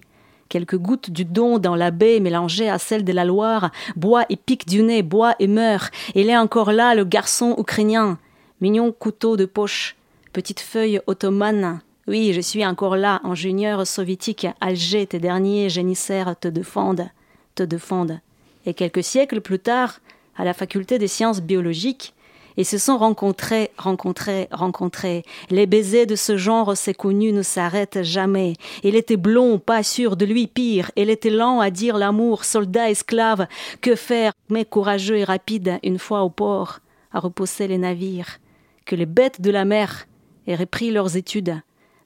quelques 0.52 0.78
gouttes 0.78 1.10
du 1.10 1.24
don 1.24 1.60
dans 1.60 1.78
la 1.78 1.92
baie 1.92 2.20
mélangées 2.20 2.70
à 2.70 2.78
celles 2.78 3.06
de 3.06 3.14
la 3.14 3.24
Loire, 3.24 3.72
boit 3.96 4.26
et 4.30 4.36
pique 4.36 4.68
du 4.68 4.84
nez, 4.84 5.02
boit 5.02 5.34
et 5.40 5.48
meurt. 5.48 5.94
Il 6.14 6.30
est 6.30 6.38
encore 6.38 6.74
là, 6.74 6.94
le 6.94 7.06
garçon 7.06 7.56
ukrainien. 7.58 8.20
Mignon 8.60 8.92
couteau 8.92 9.38
de 9.38 9.46
poche, 9.46 9.96
petite 10.34 10.60
feuille 10.60 11.00
ottomane. 11.08 11.80
Oui, 12.06 12.34
je 12.34 12.42
suis 12.42 12.66
encore 12.66 12.98
là, 12.98 13.22
ingénieur 13.24 13.88
soviétique. 13.88 14.46
Alger, 14.60 15.08
tes 15.08 15.20
derniers 15.20 15.70
génissaires 15.70 16.36
te 16.38 16.50
défendent, 16.50 17.08
te 17.56 17.64
défendent. 17.64 18.20
Et 18.66 18.74
quelques 18.74 19.06
siècles 19.06 19.40
plus 19.40 19.60
tard, 19.60 20.00
à 20.36 20.44
la 20.44 20.54
faculté 20.54 21.00
des 21.00 21.08
sciences 21.08 21.42
biologiques, 21.42 22.14
et 22.62 22.64
se 22.64 22.78
sont 22.78 23.00
rencontrés, 23.00 23.72
rencontrés, 23.76 24.48
rencontrés. 24.52 25.24
Les 25.50 25.66
baisers 25.66 26.06
de 26.06 26.16
ce 26.16 26.38
genre, 26.38 26.78
c'est 26.78 26.94
connu, 26.94 27.32
ne 27.32 27.42
s'arrêtent 27.42 28.04
jamais. 28.04 28.54
Il 28.84 28.96
était 28.96 29.18
blond, 29.18 29.58
pas 29.58 29.82
sûr 29.82 30.16
de 30.16 30.26
lui, 30.26 30.46
pire. 30.46 30.92
Il 30.96 31.10
était 31.10 31.32
lent 31.32 31.60
à 31.60 31.72
dire 31.72 31.98
l'amour, 31.98 32.46
soldat, 32.46 32.92
esclave. 32.92 33.48
Que 33.82 33.96
faire, 33.96 34.34
mais 34.50 34.64
courageux 34.64 35.18
et 35.18 35.24
rapide, 35.24 35.80
une 35.82 35.98
fois 35.98 36.22
au 36.22 36.30
port, 36.30 36.82
à 37.12 37.20
repousser 37.20 37.68
les 37.68 37.80
navires. 37.80 38.38
Que 38.86 38.96
les 38.96 39.08
bêtes 39.08 39.42
de 39.42 39.50
la 39.50 39.66
mer 39.66 40.06
aient 40.46 40.54
repris 40.54 40.92
leurs 40.92 41.18
études. 41.18 41.60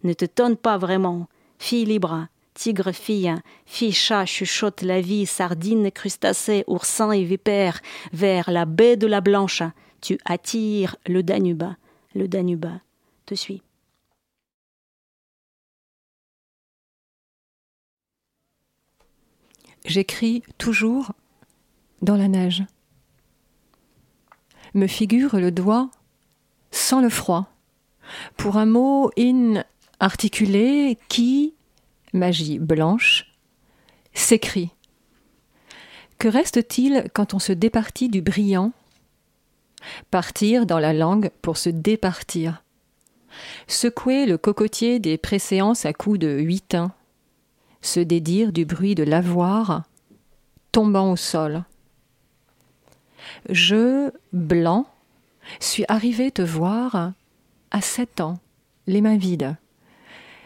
Ne 0.05 0.13
te 0.13 0.23
tonne 0.23 0.55
pas 0.55 0.77
vraiment. 0.77 1.27
Fille 1.59 1.83
libre, 1.83 2.27
tigre 2.53 2.93
fille, 2.93 3.35
fille 3.65 3.91
chat 3.91 4.25
chuchote 4.25 4.83
la 4.83 5.01
vie, 5.01 5.25
sardine, 5.25 5.91
crustacés, 5.91 6.63
oursins 6.67 7.11
et 7.11 7.25
vipères, 7.25 7.81
vers 8.13 8.49
la 8.49 8.63
baie 8.63 8.95
de 8.95 9.07
la 9.07 9.19
Blanche, 9.19 9.61
tu 10.05 10.19
attires 10.23 10.97
le 11.07 11.23
Danube. 11.23 11.63
Le 12.13 12.27
Danube 12.27 12.67
te 13.25 13.33
suit. 13.33 13.63
J'écris 19.83 20.43
toujours 20.59 21.13
dans 22.03 22.15
la 22.17 22.27
neige. 22.27 22.63
Me 24.75 24.85
figure 24.85 25.37
le 25.37 25.51
doigt 25.51 25.89
sans 26.69 27.01
le 27.01 27.09
froid 27.09 27.51
pour 28.37 28.57
un 28.57 28.67
mot 28.67 29.09
inarticulé 29.17 30.99
qui, 31.07 31.55
magie 32.13 32.59
blanche, 32.59 33.35
s'écrit. 34.13 34.69
Que 36.19 36.27
reste-t-il 36.27 37.09
quand 37.11 37.33
on 37.33 37.39
se 37.39 37.53
départit 37.53 38.09
du 38.09 38.21
brillant 38.21 38.71
Partir 40.11 40.65
dans 40.65 40.79
la 40.79 40.93
langue 40.93 41.31
pour 41.41 41.57
se 41.57 41.69
départir. 41.69 42.63
Secouer 43.67 44.25
le 44.25 44.37
cocotier 44.37 44.99
des 44.99 45.17
préséances 45.17 45.85
à 45.85 45.93
coups 45.93 46.19
de 46.19 46.39
huitain. 46.39 46.93
Se 47.81 47.99
dédire 47.99 48.51
du 48.51 48.65
bruit 48.65 48.95
de 48.95 49.03
l'avoir 49.03 49.83
tombant 50.71 51.11
au 51.11 51.15
sol. 51.15 51.63
Je, 53.49 54.11
blanc, 54.33 54.87
suis 55.59 55.85
arrivé 55.87 56.31
te 56.31 56.41
voir 56.41 57.13
à 57.71 57.81
sept 57.81 58.21
ans, 58.21 58.39
les 58.87 59.01
mains 59.01 59.17
vides. 59.17 59.55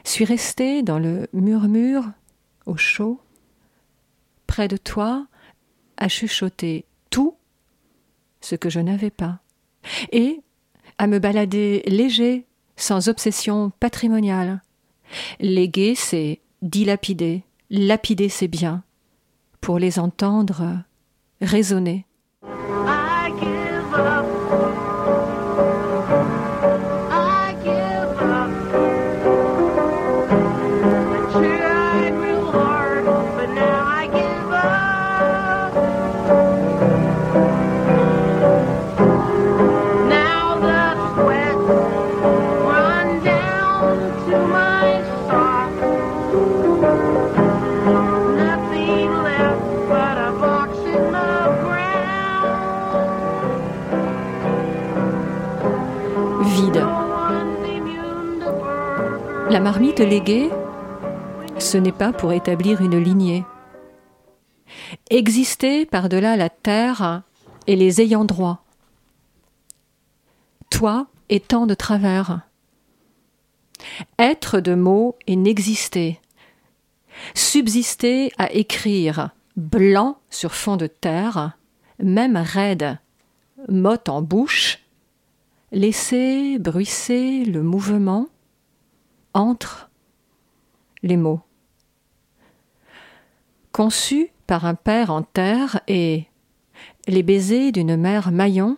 Suis 0.04 0.26
resté 0.26 0.84
dans 0.84 1.00
le 1.00 1.28
murmure, 1.34 2.06
au 2.66 2.78
chaud, 2.78 3.20
près 4.48 4.68
de 4.68 4.78
toi, 4.78 5.28
à 5.98 6.08
chuchoter 6.08 6.86
tout 7.10 7.36
ce 8.42 8.56
que 8.56 8.70
je 8.70 8.80
n'avais 8.80 9.10
pas, 9.10 9.40
et 10.12 10.42
à 10.98 11.08
me 11.08 11.20
balader 11.20 11.84
léger, 11.88 12.46
sans 12.76 13.10
obsession 13.10 13.72
patrimoniale. 13.80 14.62
Léguer, 15.40 15.96
c'est 15.96 16.40
dilapider, 16.62 17.44
lapider, 17.70 18.30
c'est 18.30 18.48
bien, 18.48 18.84
pour 19.62 19.80
les 19.80 20.00
entendre 20.00 20.84
résonner. 21.42 22.06
La 60.00 60.06
marmite 60.06 60.28
léguée, 60.28 60.50
ce 61.60 61.78
n'est 61.78 61.92
pas 61.92 62.14
pour 62.14 62.32
établir 62.32 62.80
une 62.80 62.98
lignée. 62.98 63.44
Exister 65.10 65.86
par-delà 65.86 66.38
la 66.38 66.50
terre 66.50 67.24
et 67.68 67.76
les 67.76 68.00
ayants 68.00 68.24
droit. 68.24 68.64
Toi 70.70 71.08
étant 71.28 71.66
de 71.66 71.74
travers. 71.74 72.48
Être 74.18 74.62
de 74.62 74.74
mots 74.74 75.18
et 75.28 75.36
n'exister. 75.36 76.22
Subsister 77.34 78.32
à 78.38 78.54
écrire, 78.54 79.32
blanc 79.58 80.18
sur 80.30 80.54
fond 80.54 80.78
de 80.78 80.88
terre, 80.88 81.58
même 82.02 82.38
raide, 82.38 83.00
motte 83.68 84.08
en 84.08 84.22
bouche, 84.22 84.80
laisser 85.74 86.58
bruisser 86.58 87.44
le 87.44 87.64
mouvement, 87.64 88.28
entre 89.34 89.89
les 91.04 91.18
mots. 91.18 91.42
Conçu 93.72 94.32
par 94.48 94.66
un 94.66 94.76
père 94.76 95.10
en 95.12 95.22
terre 95.22 95.82
et 95.88 96.26
les 97.08 97.24
baisers 97.24 97.72
d'une 97.72 97.96
mère 97.96 98.32
maillon, 98.32 98.78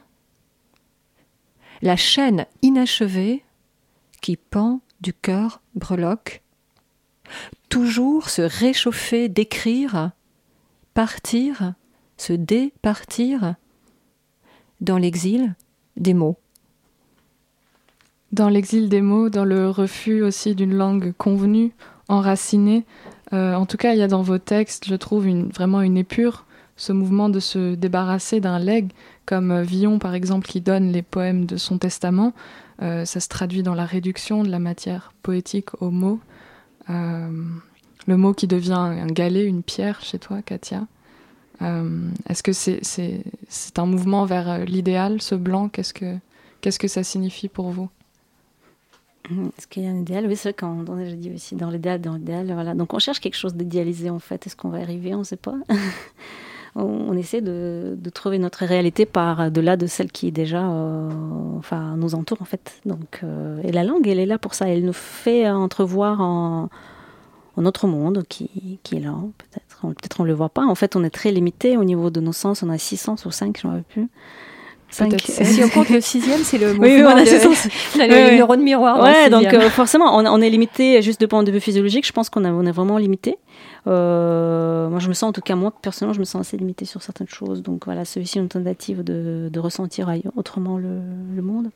la 1.81 1.95
chaîne 1.95 2.45
inachevée 2.61 3.43
qui 4.21 4.37
pend 4.37 4.81
du 4.99 5.13
cœur 5.13 5.61
breloque, 5.75 6.41
toujours 7.69 8.29
se 8.29 8.41
réchauffer 8.41 9.29
d'écrire, 9.29 10.11
partir, 10.93 11.73
se 12.17 12.33
départir 12.33 13.55
dans 14.79 14.97
l'exil 14.97 15.55
des 15.95 16.13
mots 16.13 16.37
dans 18.31 18.49
l'exil 18.49 18.89
des 18.89 19.01
mots, 19.01 19.29
dans 19.29 19.45
le 19.45 19.69
refus 19.69 20.23
aussi 20.23 20.55
d'une 20.55 20.73
langue 20.73 21.13
convenue, 21.17 21.73
enracinée. 22.11 22.85
Euh, 23.33 23.55
en 23.55 23.65
tout 23.65 23.77
cas, 23.77 23.93
il 23.93 23.99
y 23.99 24.03
a 24.03 24.07
dans 24.07 24.21
vos 24.21 24.37
textes, 24.37 24.85
je 24.87 24.95
trouve, 24.95 25.27
vraiment 25.27 25.81
une 25.81 25.97
épure, 25.97 26.45
ce 26.75 26.91
mouvement 26.91 27.29
de 27.29 27.39
se 27.39 27.75
débarrasser 27.75 28.39
d'un 28.39 28.59
legs, 28.59 28.91
comme 29.25 29.51
euh, 29.51 29.63
Villon, 29.63 29.99
par 29.99 30.13
exemple, 30.13 30.47
qui 30.47 30.61
donne 30.61 30.91
les 30.91 31.01
poèmes 31.01 31.45
de 31.45 31.57
son 31.57 31.77
testament. 31.77 32.33
Euh, 32.81 33.05
ça 33.05 33.19
se 33.19 33.29
traduit 33.29 33.63
dans 33.63 33.75
la 33.75 33.85
réduction 33.85 34.43
de 34.43 34.49
la 34.49 34.59
matière 34.59 35.13
poétique 35.23 35.69
au 35.81 35.91
mot. 35.91 36.19
le 36.89 38.17
mot 38.17 38.33
qui 38.33 38.47
devient 38.47 38.73
un 38.73 39.07
galet, 39.07 39.45
une 39.45 39.63
pierre 39.63 40.01
chez 40.01 40.19
toi, 40.19 40.41
Katia. 40.41 40.87
Est-ce 41.61 42.43
que 42.43 42.51
c'est 42.51 43.79
un 43.79 43.85
mouvement 43.85 44.25
vers 44.25 44.65
l'idéal, 44.65 45.21
ce 45.21 45.35
blanc? 45.35 45.69
Qu'est-ce 45.69 45.93
que 45.93 46.17
Qu'est-ce 46.61 46.77
que 46.77 46.87
ça 46.87 47.03
signifie 47.03 47.49
pour 47.49 47.71
vous? 47.71 47.89
Est-ce 49.29 49.67
qu'il 49.67 49.83
y 49.83 49.87
a 49.87 49.89
un 49.89 49.97
idéal? 49.97 50.25
Oui, 50.27 50.35
c'est 50.35 50.57
qu'on 50.57 50.81
a 50.81 51.03
déjà 51.03 51.15
dit 51.15 51.31
aussi 51.33 51.55
dans 51.55 51.69
l'idéal, 51.69 52.01
dans 52.01 52.15
l'idéal, 52.15 52.51
voilà. 52.53 52.73
Donc 52.73 52.93
on 52.93 52.99
cherche 52.99 53.19
quelque 53.19 53.37
chose 53.37 53.55
d'idéalisé 53.55 54.09
en 54.09 54.19
fait. 54.19 54.45
Est-ce 54.47 54.55
qu'on 54.55 54.69
va 54.69 54.79
arriver? 54.79 55.13
On 55.15 55.19
ne 55.19 55.23
sait 55.23 55.37
pas. 55.37 55.55
on, 56.75 57.15
essaie 57.17 57.41
de, 57.41 57.97
trouver 58.13 58.39
notre 58.39 58.65
réalité 58.65 59.05
par 59.05 59.51
delà 59.51 59.77
de 59.77 59.87
celle 59.87 60.11
qui 60.11 60.27
est 60.27 60.31
déjà, 60.31 60.69
euh, 60.69 61.09
enfin, 61.57 61.95
nous 61.97 62.15
entoure 62.15 62.41
en 62.41 62.45
fait. 62.45 62.81
Donc, 62.85 63.21
euh, 63.23 63.61
et 63.63 63.71
la 63.71 63.83
langue, 63.83 64.07
elle 64.07 64.19
est 64.19 64.25
là 64.25 64.37
pour 64.37 64.53
ça. 64.53 64.67
Elle 64.67 64.85
nous 64.85 64.93
fait 64.93 65.49
entrevoir 65.49 66.21
en, 66.21 66.69
en 67.57 67.65
autre 67.65 67.87
monde 67.87 68.23
qui, 68.27 68.79
qui 68.83 68.97
est 68.97 69.01
là, 69.01 69.15
peut-être. 69.37 69.81
Peut-être 69.81 70.19
on 70.19 70.23
le 70.23 70.33
voit 70.33 70.49
pas. 70.49 70.65
En 70.65 70.75
fait, 70.75 70.95
on 70.95 71.03
est 71.03 71.09
très 71.09 71.31
limité 71.31 71.75
au 71.77 71.83
niveau 71.83 72.09
de 72.09 72.21
nos 72.21 72.33
sens. 72.33 72.63
On 72.63 72.69
a 72.69 72.77
six 72.77 72.97
sens 72.97 73.25
ou 73.25 73.31
cinq, 73.31 73.59
je 73.61 73.67
ne 73.67 73.77
sais 73.77 73.83
plus. 73.89 74.09
Si 74.91 75.63
on 75.63 75.69
compte 75.69 75.89
le 75.89 76.01
sixième, 76.01 76.43
c'est 76.43 76.57
le 76.57 76.71
oui, 76.79 76.97
de, 76.97 78.31
le, 78.31 78.37
neurone 78.37 78.61
miroir. 78.61 79.01
Ouais, 79.01 79.29
donc 79.29 79.53
euh, 79.53 79.69
forcément, 79.69 80.15
on, 80.17 80.41
est 80.41 80.49
limité 80.49 81.01
juste 81.01 81.21
de 81.21 81.25
point 81.25 81.43
de 81.43 81.51
vue 81.51 81.61
physiologique. 81.61 82.05
Je 82.05 82.11
pense 82.11 82.29
qu'on 82.29 82.43
on 82.43 82.65
est 82.65 82.71
vraiment 82.71 82.97
limité. 82.97 83.37
Euh, 83.87 84.89
moi, 84.89 84.99
je 84.99 85.07
me 85.07 85.13
sens, 85.13 85.29
en 85.29 85.33
tout 85.33 85.41
cas 85.41 85.55
moi 85.55 85.71
personnellement, 85.81 86.13
je 86.13 86.19
me 86.19 86.25
sens 86.25 86.47
assez 86.47 86.57
limité 86.57 86.85
sur 86.85 87.01
certaines 87.01 87.29
choses. 87.29 87.63
Donc 87.63 87.85
voilà, 87.85 88.05
celui-ci 88.05 88.37
une 88.37 88.49
tentative 88.49 89.03
de, 89.03 89.49
de 89.51 89.59
ressentir 89.59 90.13
autrement 90.35 90.77
le, 90.77 90.99
le, 91.35 91.41
monde. 91.41 91.69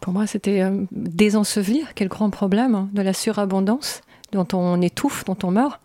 Pour 0.00 0.12
moi, 0.12 0.26
c'était 0.26 0.62
euh, 0.62 0.84
désensevelir, 0.92 1.94
quel 1.94 2.08
grand 2.08 2.30
problème 2.30 2.74
hein, 2.74 2.88
de 2.92 3.02
la 3.02 3.12
surabondance 3.12 4.02
dont 4.32 4.46
on 4.52 4.80
étouffe, 4.80 5.24
dont 5.24 5.36
on 5.42 5.50
meurt. 5.50 5.80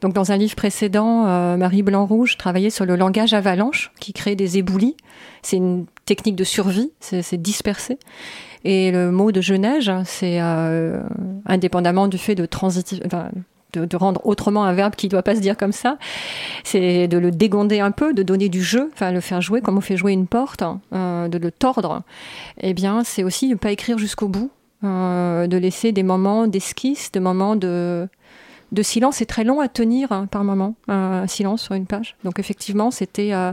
Donc 0.00 0.12
dans 0.12 0.32
un 0.32 0.36
livre 0.36 0.54
précédent, 0.54 1.26
euh, 1.26 1.56
Marie 1.56 1.82
Blanc-Rouge 1.82 2.36
travaillait 2.36 2.70
sur 2.70 2.84
le 2.84 2.96
langage 2.96 3.32
avalanche 3.32 3.90
qui 4.00 4.12
crée 4.12 4.36
des 4.36 4.58
éboulis. 4.58 4.96
C'est 5.42 5.56
une 5.56 5.86
technique 6.04 6.36
de 6.36 6.44
survie, 6.44 6.92
c'est 7.00 7.40
disperser. 7.40 7.98
Et 8.64 8.90
le 8.90 9.10
mot 9.10 9.32
de 9.32 9.40
neige, 9.56 9.90
c'est 10.04 10.40
euh, 10.40 11.02
indépendamment 11.46 12.08
du 12.08 12.18
fait 12.18 12.34
de 12.34 12.46
de, 13.74 13.96
rendre 13.96 14.20
autrement 14.24 14.64
un 14.64 14.72
verbe 14.72 14.94
qui 14.94 15.06
ne 15.06 15.10
doit 15.10 15.22
pas 15.24 15.34
se 15.34 15.40
dire 15.40 15.56
comme 15.56 15.72
ça, 15.72 15.98
c'est 16.62 17.08
de 17.08 17.18
le 17.18 17.30
dégonder 17.30 17.80
un 17.80 17.90
peu, 17.90 18.14
de 18.14 18.22
donner 18.22 18.48
du 18.48 18.62
jeu, 18.62 18.90
enfin 18.92 19.10
le 19.10 19.20
faire 19.20 19.40
jouer 19.40 19.60
comme 19.62 19.76
on 19.76 19.80
fait 19.80 19.96
jouer 19.96 20.12
une 20.12 20.28
porte, 20.28 20.62
hein, 20.62 20.80
euh, 20.92 21.28
de 21.28 21.38
le 21.38 21.50
tordre. 21.50 22.02
Eh 22.60 22.72
bien, 22.72 23.02
c'est 23.04 23.24
aussi 23.24 23.48
ne 23.48 23.56
pas 23.56 23.72
écrire 23.72 23.98
jusqu'au 23.98 24.28
bout, 24.28 24.50
de 24.82 25.56
laisser 25.56 25.92
des 25.92 26.02
moments 26.02 26.46
d'esquisse, 26.46 27.10
des 27.10 27.20
moments 27.20 27.56
de 27.56 28.06
de 28.74 28.82
silence 28.82 29.22
est 29.22 29.26
très 29.26 29.44
long 29.44 29.60
à 29.60 29.68
tenir 29.68 30.12
hein, 30.12 30.26
par 30.26 30.44
moment, 30.44 30.74
un 30.88 31.26
silence 31.26 31.62
sur 31.62 31.74
une 31.74 31.86
page. 31.86 32.16
Donc 32.24 32.38
effectivement, 32.38 32.90
c'était 32.90 33.32
euh, 33.32 33.52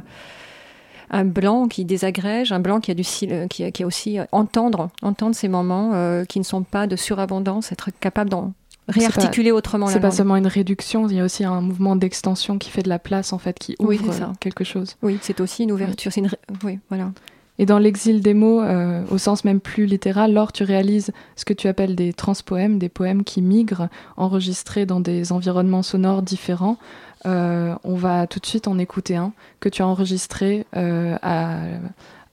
un 1.10 1.26
blanc 1.26 1.68
qui 1.68 1.86
désagrège, 1.86 2.52
un 2.52 2.60
blanc 2.60 2.80
qui 2.80 2.92
a, 2.92 2.94
du, 2.94 3.04
qui, 3.04 3.64
a, 3.64 3.72
qui 3.72 3.84
a 3.84 3.86
aussi 3.86 4.20
euh, 4.20 4.26
entendre, 4.32 4.90
entendre 5.02 5.36
ces 5.36 5.48
moments 5.48 5.92
euh, 5.94 6.26
qui 6.26 6.40
ne 6.40 6.44
sont 6.44 6.64
pas 6.64 6.88
de 6.88 6.96
surabondance, 6.96 7.72
être 7.72 7.90
capable 8.00 8.30
d'en 8.30 8.54
réarticuler 8.88 9.52
autrement 9.52 9.88
C'est 9.88 10.00
pas 10.00 10.12
seulement 10.12 10.36
une 10.36 10.48
réduction, 10.48 11.08
il 11.08 11.16
y 11.16 11.20
a 11.20 11.24
aussi 11.24 11.46
un 11.46 11.62
mouvement 11.62 11.96
d'extension 11.96 12.58
qui 12.58 12.70
fait 12.70 12.84
de 12.84 12.90
la 12.90 13.00
place 13.00 13.32
en 13.32 13.38
fait, 13.38 13.58
qui 13.58 13.76
ouvre 13.80 14.34
quelque 14.40 14.64
chose. 14.64 14.98
Oui, 15.02 15.20
c'est 15.22 15.40
aussi 15.40 15.64
une 15.64 15.72
ouverture. 15.72 16.12
Une... 16.18 16.30
Oui, 16.64 16.80
voilà. 16.90 17.12
Et 17.62 17.68
dans 17.68 17.78
l'exil 17.78 18.22
des 18.22 18.34
mots, 18.34 18.60
euh, 18.60 19.04
au 19.12 19.20
sens 19.20 19.46
même 19.46 19.60
plus 19.60 19.86
littéral, 19.86 20.34
lors 20.34 20.52
tu 20.52 20.64
réalises 20.64 21.12
ce 21.36 21.46
que 21.46 21.54
tu 21.54 21.68
appelles 21.68 21.96
des 21.96 22.12
transpoèmes, 22.12 22.80
des 22.80 22.90
poèmes 22.90 23.24
qui 23.24 23.44
migrent, 23.44 23.88
enregistrés 24.18 24.88
dans 24.88 25.00
des 25.00 25.32
environnements 25.32 25.84
sonores 25.84 26.24
différents. 26.24 26.78
Euh, 27.28 27.76
on 27.84 27.94
va 27.94 28.26
tout 28.26 28.40
de 28.40 28.48
suite 28.48 28.68
en 28.68 28.80
écouter 28.80 29.16
un 29.16 29.32
que 29.60 29.70
tu 29.70 29.84
as 29.84 29.86
enregistré 29.86 30.66
euh, 30.76 31.16
à, 31.22 31.60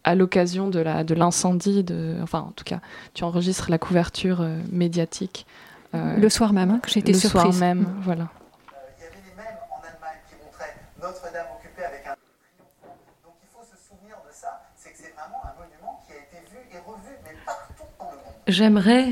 à 0.02 0.14
l'occasion 0.14 0.70
de 0.70 0.80
l'incendie. 1.12 1.84
De, 1.84 2.14
enfin, 2.22 2.46
en 2.48 2.52
tout 2.56 2.64
cas, 2.64 2.80
tu 3.12 3.22
enregistres 3.22 3.70
la 3.70 3.76
couverture 3.76 4.42
médiatique. 4.72 5.44
le 5.92 6.28
soir 6.30 6.54
même, 6.54 6.70
hein, 6.70 6.80
que 6.82 6.88
j'ai 6.88 7.00
été 7.00 7.12
surprise. 7.12 7.44
Le 7.44 7.52
soir 7.52 7.60
même, 7.60 7.86
voilà. 8.00 8.28
J'aimerais, 18.48 19.10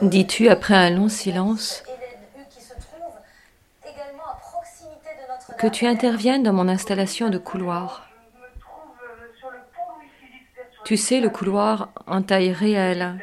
dis-tu 0.00 0.48
après 0.48 0.74
un 0.74 0.90
long 0.90 1.08
silence, 1.08 1.82
que 5.58 5.66
tu 5.66 5.84
interviennes 5.84 6.44
dans 6.44 6.52
mon 6.52 6.68
installation 6.68 7.28
de 7.28 7.38
couloir. 7.38 8.08
Tu 10.84 10.96
sais, 10.96 11.20
le 11.20 11.28
couloir 11.28 11.88
en 12.06 12.22
taille 12.22 12.52
réelle 12.52 13.18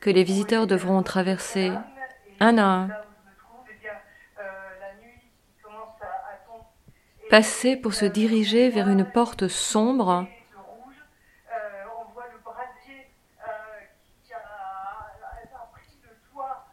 que 0.00 0.10
les 0.10 0.24
visiteurs 0.24 0.66
devront 0.66 1.04
traverser 1.04 1.70
un 2.40 2.58
à 2.58 2.64
un. 2.64 2.88
Passer 7.30 7.76
pour 7.76 7.94
se 7.94 8.06
diriger 8.06 8.70
vers 8.70 8.88
une 8.88 9.04
porte 9.04 9.46
sombre 9.46 10.26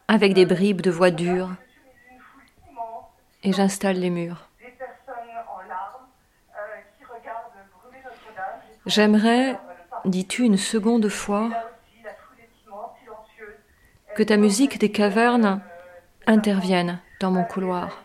avec 0.08 0.34
des 0.34 0.46
bribes 0.46 0.80
de 0.80 0.90
voix 0.90 1.10
dures, 1.10 1.50
et 3.42 3.52
j'installe 3.52 3.96
les 3.96 4.10
murs. 4.10 4.48
J'aimerais, 8.86 9.58
dis-tu 10.04 10.42
une 10.42 10.58
seconde 10.58 11.08
fois, 11.08 11.50
que 14.14 14.22
ta 14.22 14.36
musique 14.36 14.78
des 14.78 14.92
cavernes 14.92 15.60
intervienne 16.26 17.00
dans 17.20 17.30
mon 17.30 17.44
couloir. 17.44 18.04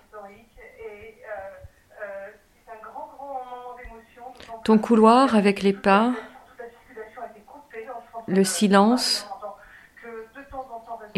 Ton 4.63 4.77
couloir 4.77 5.35
avec 5.35 5.62
les 5.62 5.73
pas, 5.73 6.13
le 8.27 8.43
silence, 8.43 9.27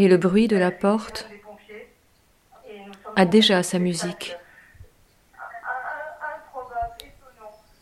et 0.04 0.08
le 0.08 0.18
bruit 0.18 0.48
de 0.48 0.58
la 0.58 0.72
porte 0.72 1.30
a 3.16 3.26
déjà 3.26 3.62
sa 3.62 3.78
musique. 3.78 4.36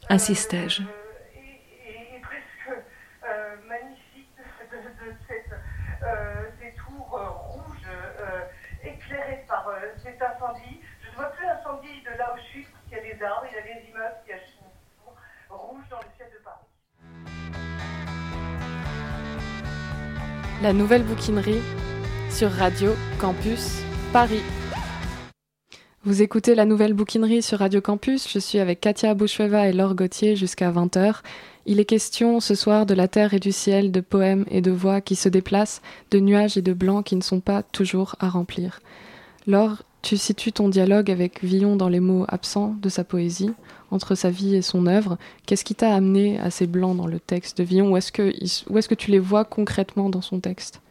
Insistai-je. 0.09 0.83
La 20.61 20.73
nouvelle 20.73 21.03
bouquinerie 21.03 21.61
sur 22.29 22.51
Radio 22.51 22.91
Campus 23.19 23.79
Paris. 24.13 24.41
Vous 26.03 26.21
écoutez 26.21 26.55
la 26.55 26.65
nouvelle 26.65 26.93
bouquinerie 26.93 27.41
sur 27.41 27.59
Radio 27.59 27.81
Campus. 27.81 28.29
Je 28.31 28.39
suis 28.39 28.59
avec 28.59 28.81
Katia 28.81 29.13
Boucheva 29.13 29.67
et 29.67 29.73
Laure 29.73 29.95
Gauthier 29.95 30.35
jusqu'à 30.35 30.71
20h. 30.71 31.15
Il 31.65 31.79
est 31.79 31.85
question 31.85 32.39
ce 32.39 32.55
soir 32.55 32.85
de 32.85 32.93
la 32.93 33.07
terre 33.07 33.33
et 33.33 33.39
du 33.39 33.51
ciel, 33.51 33.91
de 33.91 33.99
poèmes 33.99 34.45
et 34.49 34.61
de 34.61 34.71
voix 34.71 35.01
qui 35.01 35.15
se 35.15 35.29
déplacent, 35.29 35.81
de 36.11 36.19
nuages 36.19 36.57
et 36.57 36.61
de 36.61 36.73
blancs 36.73 37.05
qui 37.05 37.15
ne 37.15 37.21
sont 37.21 37.41
pas 37.41 37.63
toujours 37.63 38.15
à 38.19 38.29
remplir. 38.29 38.79
Laure, 39.47 39.83
tu 40.01 40.15
situes 40.15 40.53
ton 40.53 40.69
dialogue 40.69 41.11
avec 41.11 41.43
Villon 41.43 41.75
dans 41.75 41.89
les 41.89 41.99
mots 41.99 42.25
absents 42.27 42.75
de 42.81 42.89
sa 42.89 43.03
poésie, 43.03 43.51
entre 43.91 44.15
sa 44.15 44.29
vie 44.29 44.55
et 44.55 44.61
son 44.61 44.85
œuvre. 44.87 45.17
Qu'est-ce 45.45 45.65
qui 45.65 45.75
t'a 45.75 45.93
amené 45.93 46.39
à 46.39 46.51
ces 46.51 46.67
blancs 46.67 46.95
dans 46.95 47.07
le 47.07 47.19
texte 47.19 47.57
de 47.57 47.63
Villon? 47.63 47.91
Où 47.91 47.97
est-ce 47.97 48.11
que, 48.11 48.87
que 48.87 48.95
tu 48.95 49.11
les 49.11 49.19
vois 49.19 49.45
concrètement 49.45 50.09
dans 50.09 50.21
son 50.21 50.39
texte? 50.39 50.81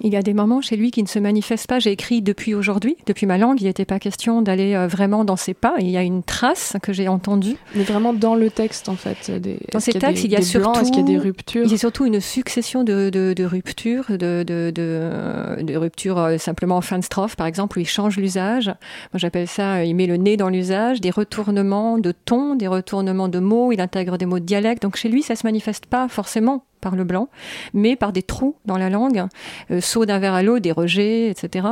Il 0.00 0.12
y 0.12 0.16
a 0.16 0.22
des 0.22 0.34
moments 0.34 0.60
chez 0.60 0.76
lui 0.76 0.90
qui 0.90 1.02
ne 1.02 1.08
se 1.08 1.18
manifestent 1.18 1.66
pas. 1.66 1.78
J'ai 1.78 1.90
écrit 1.90 2.22
depuis 2.22 2.54
aujourd'hui, 2.54 2.96
depuis 3.06 3.26
ma 3.26 3.38
langue. 3.38 3.60
Il 3.60 3.64
n'était 3.64 3.84
pas 3.84 3.98
question 3.98 4.42
d'aller 4.42 4.74
euh, 4.74 4.86
vraiment 4.86 5.24
dans 5.24 5.36
ses 5.36 5.54
pas. 5.54 5.74
Il 5.80 5.90
y 5.90 5.96
a 5.96 6.02
une 6.02 6.22
trace 6.22 6.76
que 6.82 6.92
j'ai 6.92 7.08
entendue. 7.08 7.56
Mais 7.74 7.82
vraiment 7.82 8.12
dans 8.12 8.34
le 8.34 8.50
texte, 8.50 8.88
en 8.88 8.94
fait. 8.94 9.30
Des, 9.30 9.58
dans 9.72 9.80
ces 9.80 9.92
textes, 9.92 10.24
il 10.24 10.30
y 10.30 10.36
a, 10.36 10.42
surtout. 10.42 10.78
Est-ce 10.78 10.90
qu'il 10.90 11.00
y 11.00 11.02
a 11.02 11.06
des 11.06 11.18
ruptures? 11.18 11.64
Il 11.64 11.70
y 11.70 11.74
a 11.74 11.78
surtout 11.78 12.06
une 12.06 12.20
succession 12.20 12.84
de, 12.84 13.10
de, 13.10 13.32
de 13.34 13.44
ruptures, 13.44 14.06
de, 14.10 14.44
de, 14.44 15.76
ruptures 15.76 16.18
euh, 16.18 16.38
simplement 16.38 16.76
en 16.76 16.80
fin 16.80 16.98
de 16.98 17.04
strophe, 17.04 17.36
par 17.36 17.46
exemple, 17.46 17.78
où 17.78 17.80
il 17.80 17.88
change 17.88 18.16
l'usage. 18.16 18.66
Moi, 18.66 19.16
j'appelle 19.16 19.48
ça, 19.48 19.76
euh, 19.76 19.84
il 19.84 19.94
met 19.94 20.06
le 20.06 20.16
nez 20.16 20.36
dans 20.36 20.48
l'usage, 20.48 21.00
des 21.00 21.10
retournements 21.10 21.98
de 21.98 22.12
ton, 22.12 22.54
des 22.54 22.68
retournements 22.68 23.28
de 23.28 23.40
mots. 23.40 23.72
Il 23.72 23.80
intègre 23.80 24.16
des 24.16 24.26
mots 24.26 24.38
de 24.38 24.44
dialecte. 24.44 24.82
Donc 24.82 24.96
chez 24.96 25.08
lui, 25.08 25.22
ça 25.22 25.34
se 25.34 25.46
manifeste 25.46 25.86
pas 25.86 26.08
forcément 26.08 26.64
par 26.80 26.96
le 26.96 27.04
blanc, 27.04 27.28
mais 27.74 27.96
par 27.96 28.12
des 28.12 28.22
trous 28.22 28.56
dans 28.64 28.78
la 28.78 28.90
langue, 28.90 29.26
euh, 29.70 29.80
saut 29.80 30.06
d'un 30.06 30.18
vers 30.18 30.34
à 30.34 30.42
l'autre, 30.42 30.60
des 30.60 30.72
rejets, 30.72 31.28
etc. 31.28 31.66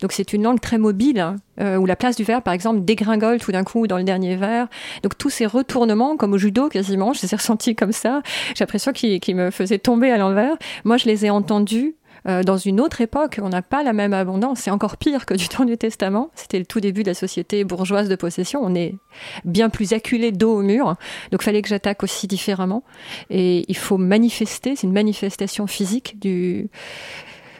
Donc 0.00 0.12
c'est 0.12 0.32
une 0.32 0.42
langue 0.42 0.60
très 0.60 0.78
mobile, 0.78 1.20
hein, 1.20 1.36
où 1.78 1.86
la 1.86 1.96
place 1.96 2.16
du 2.16 2.22
verbe, 2.22 2.44
par 2.44 2.54
exemple, 2.54 2.84
dégringole 2.84 3.38
tout 3.40 3.50
d'un 3.50 3.64
coup 3.64 3.86
dans 3.86 3.98
le 3.98 4.04
dernier 4.04 4.36
vers. 4.36 4.68
Donc 5.02 5.18
tous 5.18 5.30
ces 5.30 5.46
retournements, 5.46 6.16
comme 6.16 6.32
au 6.32 6.38
judo 6.38 6.68
quasiment, 6.68 7.12
je 7.14 7.22
les 7.22 7.34
ai 7.34 7.36
ressentis 7.36 7.74
comme 7.74 7.92
ça. 7.92 8.22
J'ai 8.54 8.64
l'impression 8.64 8.92
qu'ils 8.92 9.36
me 9.36 9.50
faisaient 9.50 9.78
tomber 9.78 10.10
à 10.10 10.18
l'envers. 10.18 10.56
Moi, 10.84 10.96
je 10.96 11.06
les 11.06 11.26
ai 11.26 11.30
entendus 11.30 11.94
euh, 12.28 12.42
dans 12.42 12.56
une 12.56 12.80
autre 12.80 13.00
époque, 13.00 13.40
on 13.42 13.48
n'a 13.48 13.62
pas 13.62 13.82
la 13.82 13.92
même 13.92 14.12
abondance. 14.12 14.60
C'est 14.60 14.70
encore 14.70 14.96
pire 14.96 15.26
que 15.26 15.34
du 15.34 15.48
temps 15.48 15.64
du 15.64 15.78
Testament. 15.78 16.30
C'était 16.34 16.58
le 16.58 16.66
tout 16.66 16.80
début 16.80 17.02
de 17.02 17.08
la 17.08 17.14
société 17.14 17.64
bourgeoise 17.64 18.08
de 18.08 18.16
possession. 18.16 18.60
On 18.62 18.74
est 18.74 18.96
bien 19.44 19.70
plus 19.70 19.92
acculé 19.92 20.32
dos 20.32 20.58
au 20.58 20.62
mur. 20.62 20.96
Donc, 21.32 21.42
fallait 21.42 21.62
que 21.62 21.68
j'attaque 21.68 22.02
aussi 22.02 22.26
différemment. 22.26 22.82
Et 23.30 23.64
il 23.68 23.76
faut 23.76 23.98
manifester. 23.98 24.76
C'est 24.76 24.86
une 24.86 24.92
manifestation 24.92 25.66
physique 25.66 26.18
du 26.20 26.68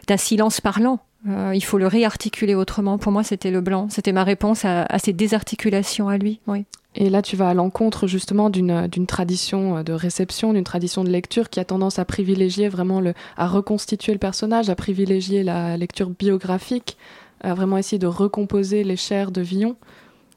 d'un 0.06 0.16
silence 0.16 0.60
parlant. 0.60 1.00
Euh, 1.28 1.52
il 1.54 1.62
faut 1.62 1.78
le 1.78 1.86
réarticuler 1.86 2.54
autrement. 2.54 2.98
Pour 2.98 3.12
moi, 3.12 3.22
c'était 3.22 3.50
le 3.50 3.60
blanc. 3.60 3.88
C'était 3.90 4.12
ma 4.12 4.24
réponse 4.24 4.64
à, 4.64 4.82
à 4.82 4.98
ces 4.98 5.12
désarticulations 5.12 6.08
à 6.08 6.16
lui. 6.16 6.40
Oui. 6.46 6.64
Et 7.00 7.10
là, 7.10 7.22
tu 7.22 7.36
vas 7.36 7.50
à 7.50 7.54
l'encontre 7.54 8.08
justement 8.08 8.50
d'une 8.50 9.06
tradition 9.06 9.84
de 9.84 9.92
réception, 9.92 10.52
d'une 10.52 10.64
tradition 10.64 11.04
de 11.04 11.10
lecture 11.10 11.48
qui 11.48 11.60
a 11.60 11.64
tendance 11.64 12.00
à 12.00 12.04
privilégier 12.04 12.68
vraiment 12.68 13.00
le, 13.00 13.14
à 13.36 13.46
reconstituer 13.46 14.12
le 14.12 14.18
personnage, 14.18 14.68
à 14.68 14.74
privilégier 14.74 15.44
la 15.44 15.76
lecture 15.76 16.10
biographique, 16.10 16.98
à 17.40 17.54
vraiment 17.54 17.78
essayer 17.78 18.00
de 18.00 18.08
recomposer 18.08 18.82
les 18.82 18.96
chairs 18.96 19.30
de 19.30 19.40
Villon. 19.40 19.76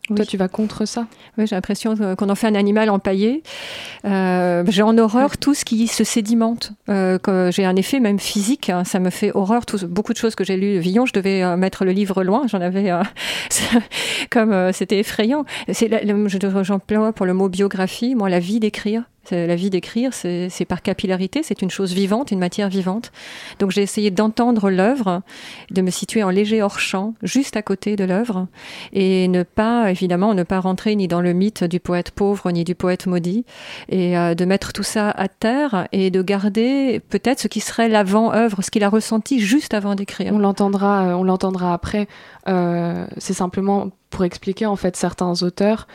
Toi, 0.08 0.26
tu 0.26 0.38
vas 0.38 0.48
contre 0.48 0.86
ça? 0.86 1.08
Oui, 1.38 1.48
j'ai 1.48 1.56
l'impression 1.56 1.96
qu'on 2.16 2.30
en 2.30 2.36
fait 2.36 2.48
un 2.48 2.56
animal 2.56 2.90
empaillé. 2.90 3.44
Euh, 4.06 4.64
j'ai 4.68 4.82
en 4.82 4.98
horreur 4.98 5.38
tout 5.38 5.54
ce 5.54 5.64
qui 5.64 5.88
se 5.88 6.04
sédimente. 6.04 6.74
Euh, 6.90 7.20
j'ai 7.52 7.66
un 7.66 7.76
effet 7.76 8.00
même 8.00 8.20
physique. 8.20 8.70
Hein, 8.70 8.84
ça 8.84 9.00
me 9.00 9.10
fait 9.10 9.32
horreur. 9.34 9.66
Tout, 9.66 9.88
beaucoup 9.88 10.14
de 10.14 10.18
choses 10.18 10.36
que 10.36 10.44
j'ai 10.44 10.58
lues. 10.58 10.80
Villon, 10.80 11.06
je 11.06 11.14
devais 11.14 11.44
euh, 11.44 11.56
mettre 11.56 11.86
le 11.86 11.92
livre 11.92 12.24
loin. 12.24 12.48
J'en 12.48 12.62
avais 12.62 12.92
euh, 12.92 13.04
comme 14.30 14.52
euh, 14.52 14.72
c'était 14.72 15.00
effrayant. 15.00 15.46
J'emploie 15.68 17.14
pour 17.14 17.26
le 17.26 17.34
mot 17.34 17.50
biographie, 17.50 18.16
moi, 18.16 18.30
la 18.30 18.40
vie 18.40 18.60
d'écrire. 18.60 19.04
La 19.30 19.56
vie 19.56 19.70
d'écrire, 19.70 20.14
c'est 20.14 20.66
par 20.68 20.82
capillarité, 20.82 21.42
c'est 21.44 21.62
une 21.62 21.70
chose 21.70 21.94
vivante, 21.94 22.32
une 22.32 22.40
matière 22.40 22.70
vivante. 22.70 23.12
Donc 23.60 23.72
j'ai 23.72 23.82
essayé 23.82 24.12
d'entendre 24.12 24.70
l'œuvre, 24.70 25.22
de 25.70 25.82
me 25.82 25.90
situer 25.92 26.24
en 26.24 26.30
léger 26.30 26.62
hors-champ, 26.62 27.14
juste 27.22 27.56
à 27.56 27.62
côté 27.62 27.96
de 27.96 28.04
l'œuvre, 28.04 28.48
et 28.94 29.28
ne 29.28 29.44
pas, 29.44 29.90
évidemment, 29.90 30.34
ne 30.34 30.44
pas 30.44 30.60
rentrer 30.60 30.96
ni 30.96 31.08
dans 31.08 31.22
le 31.22 31.34
mythe 31.34 31.64
du 31.64 31.80
poète 31.80 32.12
pauvre, 32.12 32.52
ni 32.52 32.64
du 32.64 32.76
poète 32.76 33.06
maudit, 33.06 33.46
et 33.90 34.18
euh, 34.18 34.36
de 34.36 34.44
mettre 34.44 34.74
tout 34.74 34.84
ça 34.84 35.12
à 35.12 35.28
terre, 35.28 35.88
et 35.92 36.10
de 36.10 36.22
garder 36.22 37.00
peut-être 37.10 37.40
ce 37.40 37.48
qui 37.48 37.62
serait 37.62 37.90
l'avant-œuvre, 37.90 38.62
ce 38.62 38.72
qu'il 38.72 38.84
a 38.84 38.90
ressenti 38.90 39.40
juste 39.40 39.74
avant 39.74 39.96
d'écrire. 39.96 40.34
On 40.34 40.40
l'entendra, 40.40 41.06
euh, 41.06 41.14
on 41.14 41.24
l'entendra 41.24 41.74
après. 41.74 42.08
Euh, 42.48 43.06
c'est 43.18 43.34
simplement 43.34 43.90
pour 44.10 44.26
expliquer 44.26 44.66
en 44.66 44.76
fait 44.76 44.98
certains 44.98 45.42
auteurs 45.42 45.88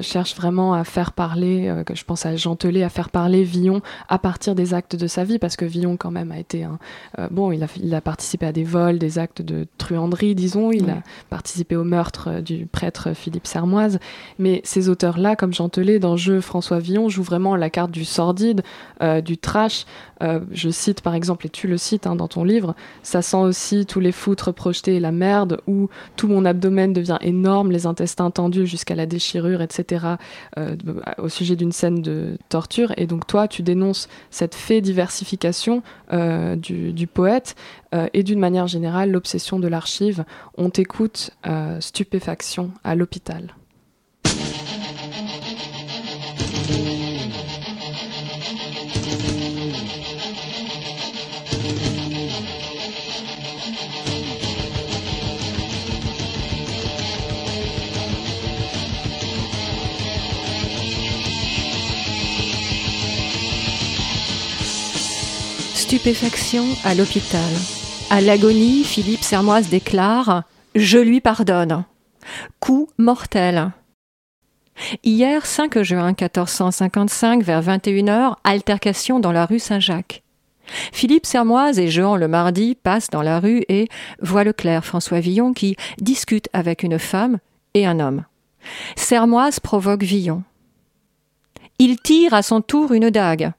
cherchent 0.00 0.34
vraiment 0.34 0.72
à 0.72 0.84
faire 0.84 1.12
parler, 1.12 1.70
que 1.86 1.94
je 1.94 2.02
pense 2.04 2.24
à 2.24 2.34
Jean 2.34 2.56
Telet, 2.56 2.82
à 2.82 2.88
faire 2.88 3.10
parler 3.10 3.44
Villon 3.44 3.82
à 4.08 4.18
partir 4.18 4.54
des 4.54 4.72
actes 4.72 4.96
de 4.96 5.06
sa 5.06 5.22
vie, 5.22 5.38
parce 5.38 5.56
que 5.56 5.66
Villon 5.66 5.98
quand 5.98 6.10
même 6.10 6.32
a 6.32 6.38
été 6.38 6.64
un, 6.64 6.78
bon, 7.30 7.52
il 7.52 7.62
a, 7.62 7.66
il 7.76 7.94
a 7.94 8.00
participé 8.00 8.46
à 8.46 8.52
des 8.52 8.64
vols, 8.64 8.98
des 8.98 9.18
actes 9.18 9.42
de 9.42 9.68
truanderie, 9.76 10.34
disons, 10.34 10.72
il 10.72 10.88
a 10.88 11.02
participé 11.28 11.76
au 11.76 11.84
meurtre 11.84 12.40
du 12.40 12.64
prêtre 12.66 13.12
Philippe 13.12 13.46
Sermoise, 13.46 14.00
mais 14.38 14.62
ces 14.64 14.88
auteurs-là, 14.88 15.36
comme 15.36 15.52
Jean 15.52 15.68
Telet, 15.68 15.98
dans 15.98 16.16
Jeu 16.16 16.40
François 16.40 16.78
Villon, 16.78 17.10
jouent 17.10 17.22
vraiment 17.22 17.54
la 17.54 17.68
carte 17.68 17.90
du 17.90 18.06
sordide, 18.06 18.62
du 19.24 19.36
trash. 19.36 19.84
je 20.20 20.70
cite 20.70 21.02
par 21.02 21.14
exemple, 21.14 21.46
et 21.46 21.50
tu 21.50 21.68
le 21.68 21.76
cites 21.76 22.06
hein, 22.06 22.16
dans 22.16 22.28
ton 22.28 22.44
livre, 22.44 22.74
ça 23.02 23.20
sent 23.20 23.36
aussi 23.36 23.84
tous 23.84 24.00
les 24.00 24.12
foutres 24.12 24.52
projetés 24.52 24.96
et 24.96 25.00
la 25.00 25.12
merde, 25.12 25.60
tout 26.16 26.28
mon 26.28 26.44
abdomen 26.44 26.92
devient 26.92 27.18
énorme, 27.20 27.70
les 27.70 27.86
intestins 27.86 28.30
tendus 28.30 28.66
jusqu'à 28.66 28.94
la 28.94 29.06
déchirure, 29.06 29.62
etc., 29.62 30.06
euh, 30.58 30.76
au 31.18 31.28
sujet 31.28 31.56
d'une 31.56 31.72
scène 31.72 32.02
de 32.02 32.38
torture. 32.48 32.92
Et 32.96 33.06
donc 33.06 33.26
toi, 33.26 33.48
tu 33.48 33.62
dénonces 33.62 34.08
cette 34.30 34.54
fait 34.54 34.80
diversification 34.80 35.82
euh, 36.12 36.56
du, 36.56 37.06
poète 37.06 37.54
euh, 37.94 38.08
et 38.12 38.22
d'une 38.22 38.38
manière 38.38 38.66
générale 38.66 39.10
l'obsession 39.10 39.58
de 39.58 39.68
l'archive. 39.68 40.24
On 40.56 40.70
t'écoute 40.70 41.30
stupéfaction 41.80 42.70
à 42.84 42.94
l'hôpital. 42.94 43.54
Stupéfaction 66.02 66.64
à 66.82 66.96
l'hôpital. 66.96 67.52
À 68.10 68.20
l'agonie, 68.20 68.82
Philippe 68.82 69.22
Sermoise 69.22 69.68
déclare 69.68 70.42
Je 70.74 70.98
lui 70.98 71.20
pardonne. 71.20 71.84
Coup 72.58 72.88
mortel. 72.98 73.70
Hier, 75.04 75.46
5 75.46 75.80
juin 75.82 76.08
1455, 76.08 77.44
vers 77.44 77.62
21h, 77.62 78.34
altercation 78.42 79.20
dans 79.20 79.30
la 79.30 79.46
rue 79.46 79.60
Saint-Jacques. 79.60 80.24
Philippe 80.92 81.24
Sermoise 81.24 81.78
et 81.78 81.86
Jean 81.86 82.16
le 82.16 82.26
mardi 82.26 82.74
passent 82.74 83.10
dans 83.10 83.22
la 83.22 83.38
rue 83.38 83.62
et 83.68 83.86
voient 84.20 84.42
le 84.42 84.52
clerc 84.52 84.84
François 84.84 85.20
Villon 85.20 85.52
qui 85.52 85.76
discute 86.00 86.48
avec 86.52 86.82
une 86.82 86.98
femme 86.98 87.38
et 87.74 87.86
un 87.86 88.00
homme. 88.00 88.24
Sermoise 88.96 89.60
provoque 89.60 90.02
Villon. 90.02 90.42
Il 91.78 92.00
tire 92.00 92.34
à 92.34 92.42
son 92.42 92.60
tour 92.60 92.90
une 92.90 93.10
dague. 93.10 93.52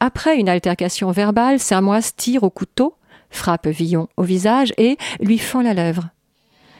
Après 0.00 0.36
une 0.36 0.48
altercation 0.48 1.10
verbale, 1.10 1.58
Sermoise 1.58 2.14
tire 2.14 2.44
au 2.44 2.50
couteau, 2.50 2.94
frappe 3.30 3.66
Villon 3.66 4.08
au 4.16 4.22
visage 4.22 4.72
et 4.78 4.96
lui 5.20 5.38
fend 5.38 5.60
la 5.60 5.74
lèvre. 5.74 6.08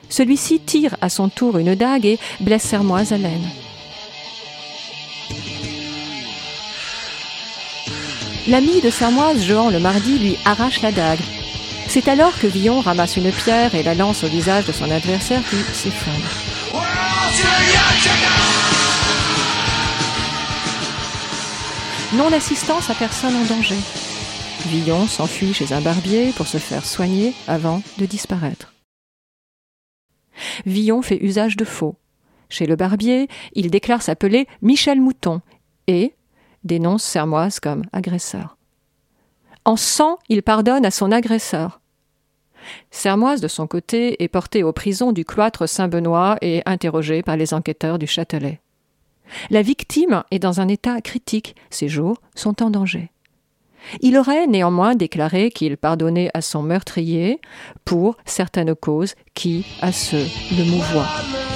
Celui-ci 0.08 0.60
tire 0.60 0.96
à 1.00 1.08
son 1.08 1.28
tour 1.28 1.58
une 1.58 1.74
dague 1.74 2.06
et 2.06 2.18
blesse 2.40 2.62
Sermoise 2.62 3.12
à 3.12 3.18
l'aine. 3.18 3.48
L'ami 8.46 8.80
de 8.80 8.88
Sermoise, 8.88 9.44
Jean 9.44 9.68
le 9.68 9.78
mardi, 9.78 10.18
lui 10.18 10.38
arrache 10.46 10.80
la 10.80 10.92
dague. 10.92 11.20
C'est 11.88 12.08
alors 12.08 12.38
que 12.38 12.46
Villon 12.46 12.80
ramasse 12.80 13.16
une 13.16 13.30
pierre 13.30 13.74
et 13.74 13.82
la 13.82 13.94
lance 13.94 14.24
au 14.24 14.28
visage 14.28 14.64
de 14.64 14.72
son 14.72 14.90
adversaire 14.90 15.42
qui 15.50 15.56
s'effondre. 15.74 16.28
Non-assistance 22.14 22.88
à 22.88 22.94
personne 22.94 23.34
en 23.36 23.44
danger. 23.44 23.76
Villon 24.66 25.06
s'enfuit 25.06 25.52
chez 25.52 25.74
un 25.74 25.82
barbier 25.82 26.32
pour 26.32 26.46
se 26.46 26.56
faire 26.56 26.84
soigner 26.86 27.34
avant 27.46 27.82
de 27.98 28.06
disparaître. 28.06 28.72
Villon 30.64 31.02
fait 31.02 31.22
usage 31.22 31.56
de 31.56 31.66
faux. 31.66 31.96
Chez 32.48 32.64
le 32.64 32.76
barbier, 32.76 33.28
il 33.52 33.70
déclare 33.70 34.00
s'appeler 34.00 34.46
Michel 34.62 35.02
Mouton 35.02 35.42
et 35.86 36.14
dénonce 36.64 37.04
Sermoise 37.04 37.60
comme 37.60 37.82
agresseur. 37.92 38.56
En 39.66 39.76
sang, 39.76 40.18
il 40.30 40.42
pardonne 40.42 40.86
à 40.86 40.90
son 40.90 41.12
agresseur. 41.12 41.82
Sermoise, 42.90 43.42
de 43.42 43.48
son 43.48 43.66
côté, 43.66 44.22
est 44.22 44.28
porté 44.28 44.62
aux 44.62 44.72
prisons 44.72 45.12
du 45.12 45.26
cloître 45.26 45.68
Saint-Benoît 45.68 46.38
et 46.40 46.62
interrogé 46.64 47.22
par 47.22 47.36
les 47.36 47.52
enquêteurs 47.52 47.98
du 47.98 48.06
Châtelet. 48.06 48.60
La 49.50 49.62
victime 49.62 50.22
est 50.30 50.38
dans 50.38 50.60
un 50.60 50.68
état 50.68 51.00
critique, 51.00 51.56
ses 51.70 51.88
jours 51.88 52.18
sont 52.34 52.62
en 52.62 52.70
danger. 52.70 53.10
Il 54.00 54.16
aurait 54.16 54.46
néanmoins 54.46 54.94
déclaré 54.94 55.50
qu'il 55.50 55.76
pardonnait 55.76 56.30
à 56.34 56.40
son 56.40 56.62
meurtrier 56.62 57.40
pour 57.84 58.16
certaines 58.24 58.74
causes 58.74 59.14
qui, 59.34 59.64
à 59.80 59.92
ce, 59.92 60.16
le 60.16 60.64
mouvoient. 60.64 61.47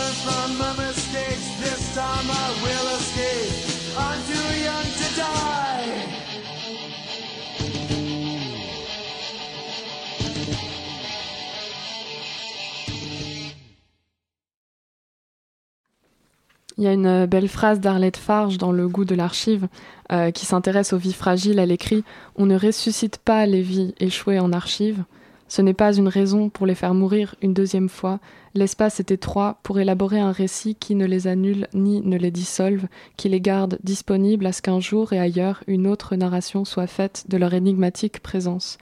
Il 16.82 16.86
y 16.86 16.88
a 16.88 16.94
une 16.94 17.06
euh, 17.06 17.26
belle 17.28 17.46
phrase 17.46 17.78
d'Arlette 17.78 18.16
Farge 18.16 18.58
dans 18.58 18.72
Le 18.72 18.88
goût 18.88 19.04
de 19.04 19.14
l'archive 19.14 19.68
euh, 20.10 20.32
qui 20.32 20.46
s'intéresse 20.46 20.92
aux 20.92 20.98
vies 20.98 21.12
fragiles. 21.12 21.60
Elle 21.60 21.70
écrit 21.70 22.02
On 22.34 22.44
ne 22.44 22.58
ressuscite 22.58 23.18
pas 23.18 23.46
les 23.46 23.62
vies 23.62 23.94
échouées 24.00 24.40
en 24.40 24.52
archive. 24.52 25.04
Ce 25.46 25.62
n'est 25.62 25.74
pas 25.74 25.94
une 25.94 26.08
raison 26.08 26.48
pour 26.48 26.66
les 26.66 26.74
faire 26.74 26.92
mourir 26.92 27.36
une 27.40 27.54
deuxième 27.54 27.88
fois. 27.88 28.18
L'espace 28.54 28.98
est 28.98 29.12
étroit 29.12 29.60
pour 29.62 29.78
élaborer 29.78 30.18
un 30.18 30.32
récit 30.32 30.74
qui 30.74 30.96
ne 30.96 31.06
les 31.06 31.28
annule 31.28 31.68
ni 31.72 32.00
ne 32.00 32.18
les 32.18 32.32
dissolve, 32.32 32.88
qui 33.16 33.28
les 33.28 33.40
garde 33.40 33.78
disponibles 33.84 34.46
à 34.46 34.50
ce 34.50 34.60
qu'un 34.60 34.80
jour 34.80 35.12
et 35.12 35.20
ailleurs 35.20 35.62
une 35.68 35.86
autre 35.86 36.16
narration 36.16 36.64
soit 36.64 36.88
faite 36.88 37.26
de 37.28 37.36
leur 37.36 37.54
énigmatique 37.54 38.18
présence. 38.18 38.76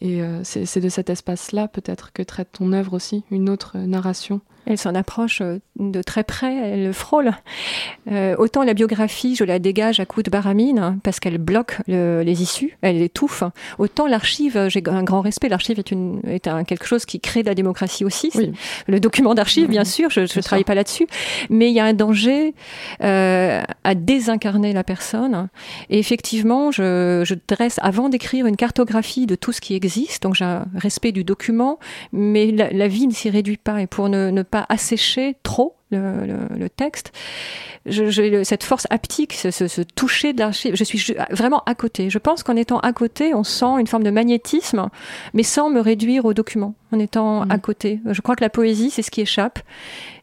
Et 0.00 0.20
euh, 0.20 0.40
c'est 0.42 0.80
de 0.80 0.88
cet 0.88 1.10
espace-là 1.10 1.68
peut-être 1.68 2.12
que 2.12 2.24
traite 2.24 2.48
ton 2.58 2.72
œuvre 2.72 2.94
aussi, 2.94 3.22
une 3.30 3.48
autre 3.48 3.78
narration. 3.78 4.40
Elle 4.66 4.78
s'en 4.78 4.94
approche 4.94 5.40
euh, 5.40 5.58
de 5.78 6.02
très 6.02 6.24
près, 6.24 6.54
elle 6.54 6.84
le 6.84 6.92
frôle. 6.92 7.32
Euh, 8.10 8.34
autant 8.38 8.64
la 8.64 8.74
biographie, 8.74 9.36
je 9.36 9.44
la 9.44 9.58
dégage 9.58 10.00
à 10.00 10.06
coups 10.06 10.24
de 10.24 10.30
baramine 10.30 10.78
hein, 10.78 10.98
parce 11.02 11.20
qu'elle 11.20 11.38
bloque 11.38 11.78
les 11.86 12.42
issues, 12.42 12.76
elle 12.82 13.00
étouffe. 13.00 13.42
Autant 13.78 14.06
l'archive, 14.06 14.68
j'ai 14.68 14.82
un 14.86 15.02
grand 15.02 15.20
respect. 15.20 15.48
L'archive 15.48 15.78
est, 15.78 15.90
une, 15.90 16.20
est 16.26 16.48
un, 16.48 16.64
quelque 16.64 16.86
chose 16.86 17.04
qui 17.04 17.20
crée 17.20 17.42
de 17.42 17.48
la 17.48 17.54
démocratie 17.54 18.04
aussi. 18.04 18.30
Le 18.86 19.00
document 19.00 19.34
d'archive, 19.34 19.68
bien 19.68 19.84
sûr, 19.84 20.10
je 20.10 20.20
ne 20.20 20.42
travaille 20.42 20.64
pas 20.64 20.74
là-dessus, 20.74 21.06
mais 21.50 21.70
il 21.70 21.74
y 21.74 21.80
a 21.80 21.84
un 21.84 21.92
danger 21.92 22.54
euh, 23.02 23.62
à 23.84 23.94
désincarner 23.94 24.72
la 24.72 24.84
personne. 24.84 25.48
Et 25.90 25.98
effectivement, 25.98 26.70
je, 26.70 27.22
je 27.24 27.34
dresse, 27.48 27.78
avant 27.82 28.08
d'écrire 28.08 28.46
une 28.46 28.56
cartographie 28.56 29.26
de 29.26 29.34
tout 29.34 29.52
ce 29.52 29.60
qui 29.60 29.74
existe, 29.74 30.22
donc 30.22 30.34
j'ai 30.34 30.44
un 30.44 30.66
respect 30.74 31.12
du 31.12 31.24
document, 31.24 31.78
mais 32.12 32.50
la, 32.50 32.70
la 32.70 32.88
vie 32.88 33.06
ne 33.06 33.12
s'y 33.12 33.30
réduit 33.30 33.56
pas. 33.56 33.80
Et 33.80 33.86
pour 33.86 34.08
ne, 34.08 34.30
ne 34.30 34.42
pas 34.42 34.55
assécher 34.68 35.36
trop 35.42 35.76
le, 35.90 36.68
texte. 36.68 37.12
J'ai 37.86 38.44
cette 38.44 38.64
force 38.64 38.86
haptique, 38.90 39.34
ce, 39.34 39.82
toucher 39.82 40.32
de 40.32 40.40
l'archive. 40.40 40.74
Je 40.74 40.84
suis 40.84 41.14
vraiment 41.30 41.62
à 41.66 41.74
côté. 41.74 42.10
Je 42.10 42.18
pense 42.18 42.42
qu'en 42.42 42.56
étant 42.56 42.80
à 42.80 42.92
côté, 42.92 43.34
on 43.34 43.44
sent 43.44 43.78
une 43.78 43.86
forme 43.86 44.02
de 44.02 44.10
magnétisme, 44.10 44.88
mais 45.34 45.42
sans 45.42 45.70
me 45.70 45.80
réduire 45.80 46.24
au 46.24 46.34
document, 46.34 46.74
en 46.92 46.98
étant 46.98 47.46
mmh. 47.46 47.50
à 47.50 47.58
côté. 47.58 48.00
Je 48.06 48.20
crois 48.20 48.36
que 48.36 48.44
la 48.44 48.50
poésie, 48.50 48.90
c'est 48.90 49.02
ce 49.02 49.10
qui 49.10 49.20
échappe, 49.20 49.60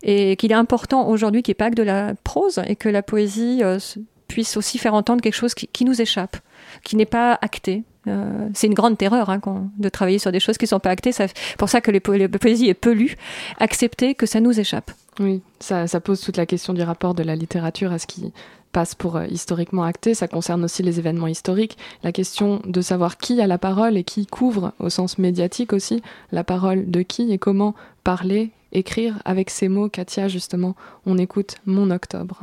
et 0.01 0.35
qu'il 0.35 0.51
est 0.51 0.55
important 0.55 1.07
aujourd'hui 1.07 1.43
qu'il 1.43 1.51
n'y 1.51 1.55
ait 1.55 1.65
pas 1.65 1.69
que 1.69 1.75
de 1.75 1.83
la 1.83 2.13
prose, 2.23 2.61
et 2.67 2.75
que 2.75 2.89
la 2.89 3.03
poésie 3.03 3.61
euh, 3.63 3.79
puisse 4.27 4.57
aussi 4.57 4.77
faire 4.77 4.93
entendre 4.93 5.21
quelque 5.21 5.35
chose 5.35 5.53
qui 5.53 5.85
nous 5.85 6.01
échappe, 6.01 6.37
qui 6.83 6.97
n'est 6.97 7.05
pas 7.05 7.37
acté. 7.41 7.83
Euh, 8.07 8.49
c'est 8.53 8.67
une 8.67 8.73
grande 8.73 8.97
terreur 8.97 9.29
hein, 9.29 9.39
de 9.77 9.89
travailler 9.89 10.19
sur 10.19 10.31
des 10.31 10.39
choses 10.39 10.57
qui 10.57 10.65
ne 10.65 10.69
sont 10.69 10.79
pas 10.79 10.89
actées. 10.89 11.11
C'est 11.11 11.33
pour 11.57 11.69
ça 11.69 11.81
que 11.81 11.91
les 11.91 12.01
la 12.17 12.27
poésie 12.27 12.67
est 12.67 12.73
peu 12.73 12.91
lue. 12.91 13.15
Accepter 13.59 14.15
que 14.15 14.25
ça 14.25 14.39
nous 14.39 14.59
échappe. 14.59 14.91
Oui, 15.19 15.41
ça, 15.59 15.85
pose 16.01 16.21
toute 16.21 16.37
la 16.37 16.45
question 16.45 16.73
du 16.73 16.81
rapport 16.81 17.13
de 17.13 17.23
la 17.23 17.35
littérature 17.35 17.91
à 17.91 17.99
ce 17.99 18.07
qui 18.07 18.33
passe 18.71 18.95
pour 18.95 19.15
euh, 19.15 19.27
historiquement 19.27 19.83
acté. 19.83 20.13
Ça 20.15 20.27
concerne 20.27 20.63
aussi 20.63 20.83
les 20.83 20.99
événements 20.99 21.27
historiques. 21.27 21.77
La 22.03 22.11
question 22.11 22.61
de 22.65 22.81
savoir 22.81 23.17
qui 23.17 23.39
a 23.39 23.47
la 23.47 23.57
parole 23.57 23.95
et 23.95 24.03
qui 24.03 24.25
couvre, 24.25 24.73
au 24.79 24.89
sens 24.89 25.17
médiatique 25.17 25.71
aussi, 25.71 26.01
la 26.31 26.43
parole 26.43 26.89
de 26.89 27.01
qui 27.03 27.31
et 27.31 27.37
comment 27.37 27.75
parler, 28.03 28.51
écrire 28.71 29.19
avec 29.23 29.49
ces 29.49 29.69
mots. 29.69 29.89
Katia, 29.89 30.27
justement, 30.27 30.75
on 31.05 31.17
écoute 31.17 31.55
Mon 31.65 31.91
Octobre. 31.91 32.41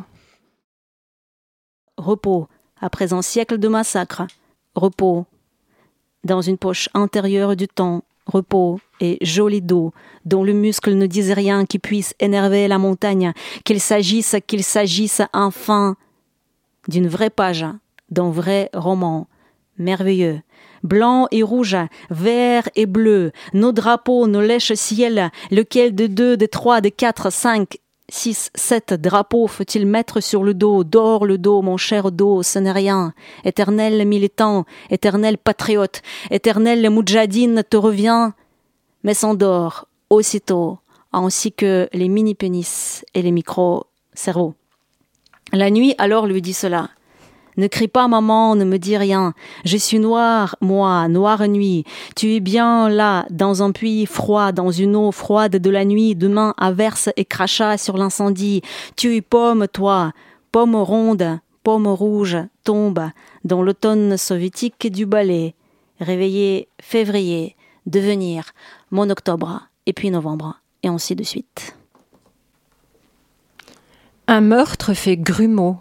Repos, 1.96 2.48
après 2.80 3.12
un 3.12 3.20
siècle 3.22 3.58
de 3.58 3.68
massacre. 3.68 4.22
Repos, 4.74 5.26
dans 6.24 6.40
une 6.40 6.58
poche 6.58 6.88
intérieure 6.94 7.56
du 7.56 7.68
temps, 7.68 8.02
repos 8.26 8.80
et 9.00 9.18
joli 9.22 9.62
dos, 9.62 9.92
dont 10.24 10.44
le 10.44 10.52
muscle 10.52 10.94
ne 10.94 11.06
dise 11.06 11.32
rien 11.32 11.64
qui 11.64 11.78
puisse 11.78 12.14
énerver 12.20 12.68
la 12.68 12.78
montagne, 12.78 13.32
qu'il 13.64 13.80
s'agisse, 13.80 14.36
qu'il 14.46 14.62
s'agisse 14.62 15.22
enfin 15.32 15.96
d'une 16.88 17.08
vraie 17.08 17.30
page, 17.30 17.66
d'un 18.10 18.30
vrai 18.30 18.70
roman, 18.72 19.26
merveilleux, 19.78 20.40
blanc 20.82 21.26
et 21.30 21.42
rouge, 21.42 21.76
vert 22.10 22.68
et 22.76 22.86
bleu, 22.86 23.32
nos 23.52 23.72
drapeaux, 23.72 24.26
nos 24.26 24.40
lèches 24.40 24.74
ciel, 24.74 25.30
lequel 25.50 25.94
de 25.94 26.06
deux, 26.06 26.36
de 26.36 26.46
trois, 26.46 26.80
de 26.80 26.88
quatre, 26.88 27.30
cinq, 27.30 27.78
six, 28.10 28.50
sept 28.54 28.92
drapeaux 28.92 29.46
faut-il 29.46 29.86
mettre 29.86 30.20
sur 30.20 30.44
le 30.44 30.54
dos, 30.54 30.84
dors 30.84 31.24
le 31.24 31.38
dos, 31.38 31.62
mon 31.62 31.76
cher 31.76 32.12
dos, 32.12 32.42
ce 32.42 32.58
n'est 32.58 32.72
rien. 32.72 33.14
Éternel 33.44 34.06
militant, 34.06 34.66
éternel 34.90 35.38
patriote, 35.38 36.02
éternel 36.30 36.88
moudjadine 36.90 37.62
te 37.68 37.76
revient, 37.76 38.32
mais 39.04 39.14
s'endort 39.14 39.88
aussitôt, 40.10 40.78
ainsi 41.12 41.52
que 41.52 41.88
les 41.92 42.08
mini-pénis 42.08 43.04
et 43.14 43.22
les 43.22 43.32
micro-cerveaux. 43.32 44.54
La 45.52 45.70
nuit 45.70 45.94
alors 45.98 46.26
lui 46.26 46.42
dit 46.42 46.52
cela. 46.52 46.90
Ne 47.60 47.66
crie 47.66 47.88
pas, 47.88 48.08
maman, 48.08 48.56
ne 48.56 48.64
me 48.64 48.78
dis 48.78 48.96
rien. 48.96 49.34
Je 49.66 49.76
suis 49.76 49.98
noir, 49.98 50.56
moi, 50.62 51.08
noire 51.08 51.46
nuit. 51.46 51.84
Tu 52.16 52.36
es 52.36 52.40
bien 52.40 52.88
là, 52.88 53.26
dans 53.28 53.62
un 53.62 53.70
puits 53.70 54.06
froid, 54.06 54.50
dans 54.50 54.70
une 54.70 54.96
eau 54.96 55.12
froide 55.12 55.56
de 55.56 55.68
la 55.68 55.84
nuit, 55.84 56.14
demain 56.16 56.54
averse 56.56 57.10
et 57.18 57.26
crachat 57.26 57.76
sur 57.76 57.98
l'incendie. 57.98 58.62
Tu 58.96 59.14
es 59.14 59.20
pomme, 59.20 59.68
toi, 59.68 60.12
pomme 60.52 60.74
ronde, 60.74 61.38
pomme 61.62 61.86
rouge, 61.86 62.38
tombe 62.64 63.10
dans 63.44 63.60
l'automne 63.60 64.16
soviétique 64.16 64.90
du 64.90 65.04
ballet. 65.04 65.54
Réveillé 66.00 66.66
février, 66.80 67.56
devenir 67.84 68.52
mon 68.90 69.10
octobre, 69.10 69.68
et 69.84 69.92
puis 69.92 70.10
novembre, 70.10 70.62
et 70.82 70.88
ainsi 70.88 71.14
de 71.14 71.24
suite. 71.24 71.76
Un 74.28 74.40
meurtre 74.40 74.94
fait 74.94 75.18
grumeau 75.18 75.76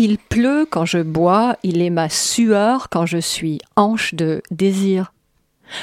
il 0.00 0.16
pleut 0.16 0.66
quand 0.68 0.86
je 0.86 0.98
bois, 0.98 1.56
il 1.62 1.82
est 1.82 1.90
ma 1.90 2.08
sueur 2.08 2.88
quand 2.88 3.04
je 3.04 3.18
suis 3.18 3.58
hanche 3.76 4.14
de 4.14 4.40
désir. 4.50 5.12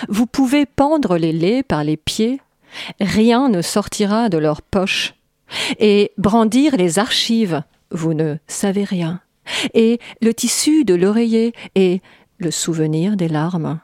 Vous 0.10 0.26
pouvez 0.26 0.66
pendre 0.66 1.18
les 1.18 1.32
laits 1.32 1.66
par 1.66 1.84
les 1.84 1.98
pieds, 1.98 2.42
rien 3.00 3.48
ne 3.48 3.62
sortira 3.62 4.30
de 4.30 4.40
leur 4.40 4.64
poche, 4.64 5.14
et 5.80 6.12
brandir 6.18 6.76
les 6.78 6.98
archives, 6.98 7.62
vous 7.92 8.16
ne 8.16 8.38
savez 8.48 8.84
rien, 8.84 9.22
et 9.76 10.00
le 10.20 10.34
tissu 10.34 10.84
de 10.84 10.96
l'oreiller, 10.96 11.54
et 11.76 12.02
le 12.40 12.50
souvenir 12.50 13.18
des 13.18 13.28
larmes, 13.28 13.80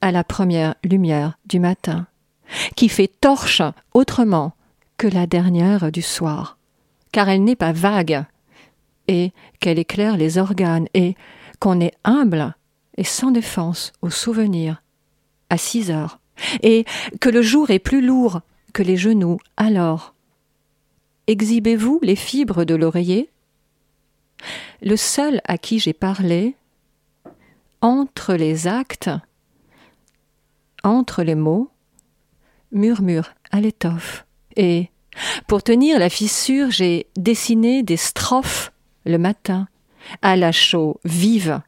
à 0.00 0.12
la 0.12 0.22
première 0.22 0.76
lumière 0.84 1.38
du 1.46 1.58
matin, 1.58 2.06
qui 2.76 2.88
fait 2.88 3.10
torche 3.20 3.62
autrement 3.94 4.52
que 4.96 5.08
la 5.08 5.26
dernière 5.26 5.90
du 5.90 6.02
soir, 6.02 6.56
car 7.10 7.28
elle 7.28 7.42
n'est 7.42 7.56
pas 7.56 7.72
vague, 7.72 8.24
et 9.08 9.32
qu'elle 9.60 9.78
éclaire 9.78 10.16
les 10.16 10.38
organes 10.38 10.88
et 10.94 11.14
qu'on 11.58 11.80
est 11.80 11.94
humble 12.04 12.54
et 12.96 13.04
sans 13.04 13.30
défense 13.30 13.92
au 14.02 14.10
souvenir 14.10 14.82
à 15.50 15.58
six 15.58 15.90
heures. 15.90 16.18
Et 16.62 16.84
que 17.20 17.28
le 17.28 17.42
jour 17.42 17.70
est 17.70 17.78
plus 17.78 18.04
lourd 18.04 18.40
que 18.72 18.82
les 18.82 18.96
genoux. 18.96 19.38
Alors. 19.56 20.14
Exhibez-vous 21.28 22.00
les 22.02 22.16
fibres 22.16 22.64
de 22.64 22.74
l'oreiller. 22.74 23.30
Le 24.82 24.96
seul 24.96 25.40
à 25.44 25.56
qui 25.56 25.78
j'ai 25.78 25.92
parlé, 25.92 26.56
entre 27.80 28.34
les 28.34 28.66
actes, 28.66 29.10
entre 30.82 31.22
les 31.22 31.36
mots, 31.36 31.70
murmure 32.72 33.34
à 33.52 33.60
l'étoffe, 33.60 34.26
et, 34.56 34.90
pour 35.46 35.62
tenir 35.62 35.98
la 35.98 36.08
fissure, 36.08 36.70
j'ai 36.70 37.06
dessiné 37.16 37.82
des 37.82 37.96
strophes 37.96 38.71
le 39.04 39.18
matin, 39.18 39.68
à 40.20 40.36
la 40.36 40.52
chaux 40.52 41.00
vive, 41.04 41.60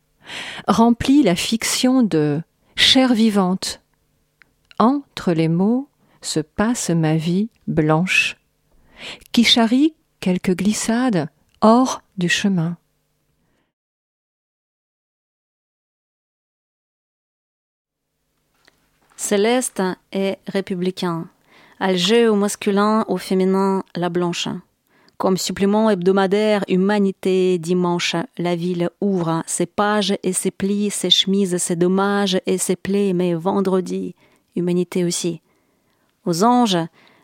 remplit 0.66 1.22
la 1.22 1.36
fiction 1.36 2.02
de 2.02 2.42
chair 2.76 3.14
vivante. 3.14 3.80
Entre 4.78 5.32
les 5.32 5.48
mots 5.48 5.88
se 6.20 6.40
passe 6.40 6.90
ma 6.90 7.16
vie 7.16 7.48
blanche, 7.66 8.36
qui 9.32 9.44
charrie 9.44 9.94
quelques 10.20 10.56
glissades 10.56 11.28
hors 11.60 12.02
du 12.18 12.28
chemin. 12.28 12.76
Céleste 19.16 19.82
est 20.12 20.38
républicain. 20.46 21.28
Alger 21.80 22.28
au 22.28 22.36
masculin, 22.36 23.04
au 23.08 23.16
féminin, 23.16 23.82
la 23.94 24.08
blanche. 24.08 24.48
Comme 25.16 25.36
supplément 25.36 25.90
hebdomadaire 25.90 26.64
Humanité 26.68 27.58
dimanche, 27.58 28.16
la 28.36 28.56
ville 28.56 28.90
ouvre 29.00 29.42
ses 29.46 29.66
pages 29.66 30.14
et 30.24 30.32
ses 30.32 30.50
plis, 30.50 30.90
ses 30.90 31.10
chemises, 31.10 31.56
ses 31.58 31.76
dommages 31.76 32.40
et 32.46 32.58
ses 32.58 32.76
plaies, 32.76 33.12
mais 33.12 33.34
vendredi, 33.34 34.14
Humanité 34.56 35.04
aussi. 35.04 35.40
Aux 36.26 36.42
anges, 36.42 36.78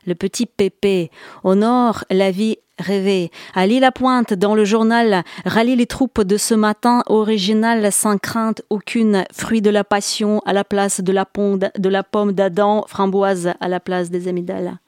le 0.06 0.14
petit 0.14 0.46
pépé. 0.46 1.10
Au 1.44 1.54
nord, 1.54 2.04
la 2.10 2.30
vie 2.30 2.58
rêvée. 2.78 3.30
À 3.54 3.66
l'île-à-Pointe, 3.66 4.34
dans 4.34 4.54
le 4.54 4.64
journal, 4.64 5.22
rallie 5.44 5.76
les 5.76 5.86
troupes 5.86 6.22
de 6.22 6.36
ce 6.36 6.54
matin 6.54 7.02
original 7.06 7.92
sans 7.92 8.18
crainte 8.18 8.62
aucune. 8.70 9.24
Fruit 9.32 9.62
de 9.62 9.70
la 9.70 9.84
passion 9.84 10.40
à 10.46 10.52
la 10.52 10.64
place 10.64 11.00
de 11.00 11.12
la, 11.12 11.26
de 11.34 11.88
la 11.88 12.02
pomme 12.02 12.32
d'Adam, 12.32 12.84
framboise 12.88 13.52
à 13.60 13.68
la 13.68 13.80
place 13.80 14.10
des 14.10 14.28
amygdales 14.28 14.78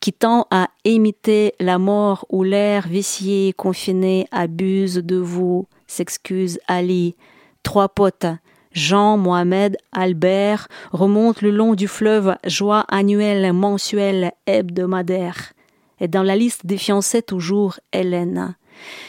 qui 0.00 0.12
tend 0.12 0.46
à 0.50 0.68
imiter 0.84 1.54
la 1.60 1.78
mort 1.78 2.26
où 2.30 2.42
l'air 2.42 2.86
vicié, 2.88 3.52
confiné, 3.52 4.26
abuse 4.30 4.96
de 4.96 5.16
vous, 5.16 5.66
s'excuse 5.86 6.58
Ali. 6.66 7.16
Trois 7.62 7.88
potes, 7.88 8.26
Jean, 8.72 9.16
Mohamed, 9.16 9.76
Albert, 9.92 10.68
remontent 10.92 11.40
le 11.42 11.50
long 11.50 11.74
du 11.74 11.88
fleuve, 11.88 12.36
joie 12.46 12.84
annuelle, 12.88 13.52
mensuelle, 13.52 14.32
hebdomadaire. 14.46 15.52
Et 16.00 16.08
dans 16.08 16.22
la 16.22 16.36
liste 16.36 16.66
des 16.66 16.78
fiancés 16.78 17.22
toujours 17.22 17.80
Hélène. 17.92 18.54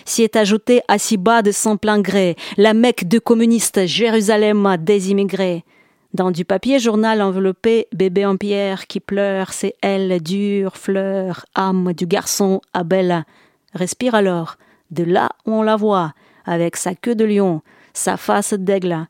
S'y 0.05 0.23
est 0.23 0.35
ajouté 0.35 0.81
à 0.87 0.97
si 0.97 1.17
bas 1.17 1.41
de 1.41 1.51
son 1.51 1.77
plein 1.77 1.99
gré, 1.99 2.35
la 2.57 2.73
Mecque 2.73 3.07
de 3.07 3.19
communistes, 3.19 3.85
Jérusalem 3.85 4.77
des 4.79 5.11
immigrés. 5.11 5.63
Dans 6.13 6.31
du 6.31 6.43
papier 6.43 6.79
journal 6.79 7.21
enveloppé, 7.21 7.87
bébé 7.93 8.25
en 8.25 8.35
pierre 8.35 8.87
qui 8.87 8.99
pleure, 8.99 9.53
c'est 9.53 9.75
elle, 9.81 10.21
dure, 10.23 10.75
fleur, 10.75 11.45
âme 11.53 11.93
du 11.93 12.07
garçon, 12.07 12.61
Abel. 12.73 13.25
Respire 13.73 14.15
alors, 14.15 14.55
de 14.89 15.03
là 15.03 15.29
où 15.45 15.53
on 15.53 15.61
la 15.61 15.75
voit, 15.75 16.13
avec 16.45 16.77
sa 16.77 16.95
queue 16.95 17.13
de 17.13 17.25
lion, 17.25 17.61
sa 17.93 18.17
face 18.17 18.55
d'aigle, 18.55 19.07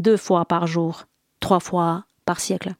deux 0.00 0.16
fois 0.16 0.44
par 0.44 0.66
jour, 0.66 1.04
trois 1.38 1.60
fois 1.60 2.04
par 2.24 2.40
siècle. 2.40 2.74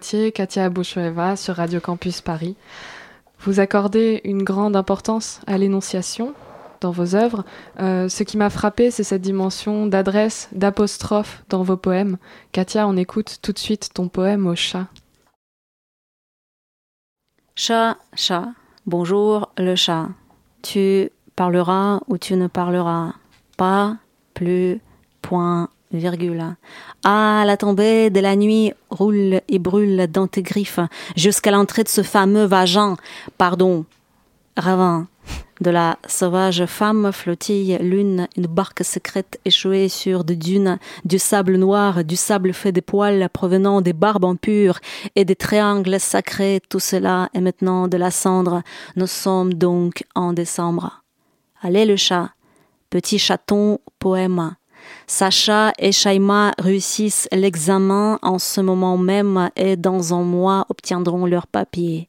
Katia 0.00 0.70
Bouchoeva 0.70 1.36
sur 1.36 1.56
Radio 1.56 1.78
Campus 1.78 2.22
Paris. 2.22 2.56
Vous 3.40 3.60
accordez 3.60 4.22
une 4.24 4.42
grande 4.42 4.74
importance 4.74 5.40
à 5.46 5.58
l'énonciation 5.58 6.34
dans 6.80 6.90
vos 6.90 7.14
œuvres. 7.14 7.44
Euh, 7.80 8.08
ce 8.08 8.22
qui 8.22 8.38
m'a 8.38 8.48
frappé, 8.48 8.90
c'est 8.90 9.04
cette 9.04 9.20
dimension 9.20 9.86
d'adresse, 9.86 10.48
d'apostrophe 10.52 11.44
dans 11.50 11.62
vos 11.62 11.76
poèmes. 11.76 12.16
Katia, 12.52 12.88
on 12.88 12.96
écoute 12.96 13.38
tout 13.42 13.52
de 13.52 13.58
suite 13.58 13.90
ton 13.92 14.08
poème 14.08 14.46
au 14.46 14.54
chat. 14.54 14.86
Chat, 17.54 17.98
chat, 18.14 18.48
bonjour 18.86 19.50
le 19.58 19.76
chat. 19.76 20.08
Tu 20.62 21.10
parleras 21.36 22.00
ou 22.08 22.16
tu 22.16 22.36
ne 22.36 22.46
parleras 22.46 23.12
pas 23.58 23.96
plus, 24.32 24.80
point, 25.20 25.68
Ah, 27.04 27.42
la 27.46 27.56
tombée 27.56 28.10
de 28.10 28.20
la 28.20 28.36
nuit 28.36 28.72
roule 28.90 29.40
et 29.48 29.58
brûle 29.58 30.06
dans 30.10 30.28
tes 30.28 30.42
griffes 30.42 30.80
jusqu'à 31.16 31.50
l'entrée 31.50 31.82
de 31.82 31.88
ce 31.88 32.02
fameux 32.02 32.44
vagin. 32.44 32.96
Pardon, 33.38 33.84
ravin. 34.56 35.08
De 35.60 35.70
la 35.70 35.98
sauvage 36.06 36.64
femme 36.64 37.12
flottille 37.12 37.76
l'une, 37.82 38.28
une 38.36 38.46
barque 38.46 38.82
secrète 38.82 39.38
échouée 39.44 39.88
sur 39.88 40.24
des 40.24 40.36
dunes, 40.36 40.78
du 41.04 41.18
sable 41.18 41.56
noir, 41.56 42.02
du 42.02 42.16
sable 42.16 42.54
fait 42.54 42.72
des 42.72 42.80
poils 42.80 43.28
provenant 43.28 43.82
des 43.82 43.92
barbes 43.92 44.24
impures 44.24 44.78
et 45.16 45.26
des 45.26 45.36
triangles 45.36 46.00
sacrés. 46.00 46.62
Tout 46.70 46.80
cela 46.80 47.28
est 47.34 47.42
maintenant 47.42 47.88
de 47.88 47.98
la 47.98 48.10
cendre. 48.10 48.62
Nous 48.96 49.06
sommes 49.06 49.52
donc 49.52 50.04
en 50.14 50.32
décembre. 50.32 51.02
Allez 51.60 51.84
le 51.84 51.96
chat, 51.96 52.30
petit 52.88 53.18
chaton, 53.18 53.80
poème. 53.98 54.54
Sacha 55.12 55.72
et 55.76 55.90
Shaima 55.90 56.52
réussissent 56.56 57.28
l'examen 57.32 58.20
en 58.22 58.38
ce 58.38 58.60
moment 58.60 58.96
même 58.96 59.50
et 59.56 59.76
dans 59.76 60.14
un 60.14 60.22
mois 60.22 60.66
obtiendront 60.68 61.26
leur 61.26 61.48
papier. 61.48 62.08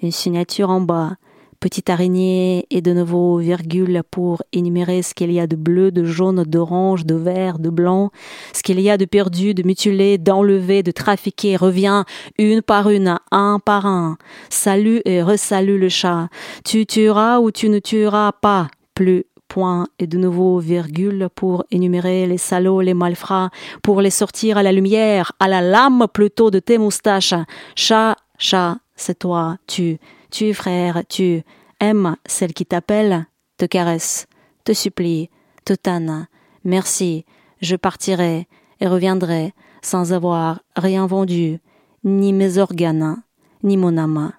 Une 0.00 0.12
signature 0.12 0.70
en 0.70 0.80
bas, 0.80 1.16
petite 1.60 1.90
araignée 1.90 2.66
et 2.70 2.80
de 2.80 2.94
nouveau 2.94 3.36
virgule 3.36 4.02
pour 4.10 4.42
énumérer 4.54 5.02
ce 5.02 5.12
qu'il 5.12 5.30
y 5.30 5.38
a 5.38 5.46
de 5.46 5.56
bleu, 5.56 5.90
de 5.92 6.04
jaune, 6.04 6.42
d'orange, 6.42 7.04
de 7.04 7.16
vert, 7.16 7.58
de 7.58 7.68
blanc, 7.68 8.12
ce 8.54 8.62
qu'il 8.62 8.80
y 8.80 8.88
a 8.88 8.96
de 8.96 9.04
perdu, 9.04 9.52
de 9.52 9.62
mutilé, 9.62 10.16
d'enlevé, 10.16 10.82
de 10.82 10.90
trafiqué, 10.90 11.54
revient 11.54 12.04
une 12.38 12.62
par 12.62 12.88
une, 12.88 13.18
un 13.30 13.60
par 13.62 13.84
un. 13.84 14.16
Salut 14.48 15.02
et 15.04 15.22
resalue 15.22 15.78
le 15.78 15.90
chat. 15.90 16.30
Tu 16.64 16.86
tueras 16.86 17.40
ou 17.40 17.50
tu 17.50 17.68
ne 17.68 17.78
tueras 17.78 18.32
pas. 18.32 18.68
Plus 18.94 19.26
point 19.48 19.88
et 19.98 20.06
de 20.06 20.18
nouveau 20.18 20.58
virgule 20.58 21.28
pour 21.34 21.64
énumérer 21.70 22.26
les 22.26 22.38
salauds, 22.38 22.80
les 22.80 22.94
malfrats, 22.94 23.50
pour 23.82 24.00
les 24.00 24.10
sortir 24.10 24.58
à 24.58 24.62
la 24.62 24.72
lumière, 24.72 25.32
à 25.40 25.48
la 25.48 25.60
lame 25.60 26.06
plutôt 26.12 26.50
de 26.50 26.58
tes 26.58 26.78
moustaches. 26.78 27.34
Chat, 27.74 28.16
chat, 28.38 28.78
c'est 28.94 29.18
toi, 29.18 29.56
tu, 29.66 29.98
tu 30.30 30.54
frère, 30.54 31.02
tu 31.08 31.42
aimes 31.80 32.16
celle 32.26 32.52
qui 32.52 32.66
t'appelle, 32.66 33.26
te 33.56 33.64
caresse, 33.64 34.26
te 34.64 34.72
supplie, 34.72 35.30
te 35.64 35.72
tanne. 35.72 36.28
Merci, 36.64 37.24
je 37.60 37.76
partirai 37.76 38.46
et 38.80 38.86
reviendrai 38.86 39.52
sans 39.82 40.12
avoir 40.12 40.60
rien 40.76 41.06
vendu, 41.06 41.60
ni 42.04 42.32
mes 42.32 42.58
organes, 42.58 43.22
ni 43.62 43.76
mon 43.76 43.96
âme, 43.96 44.32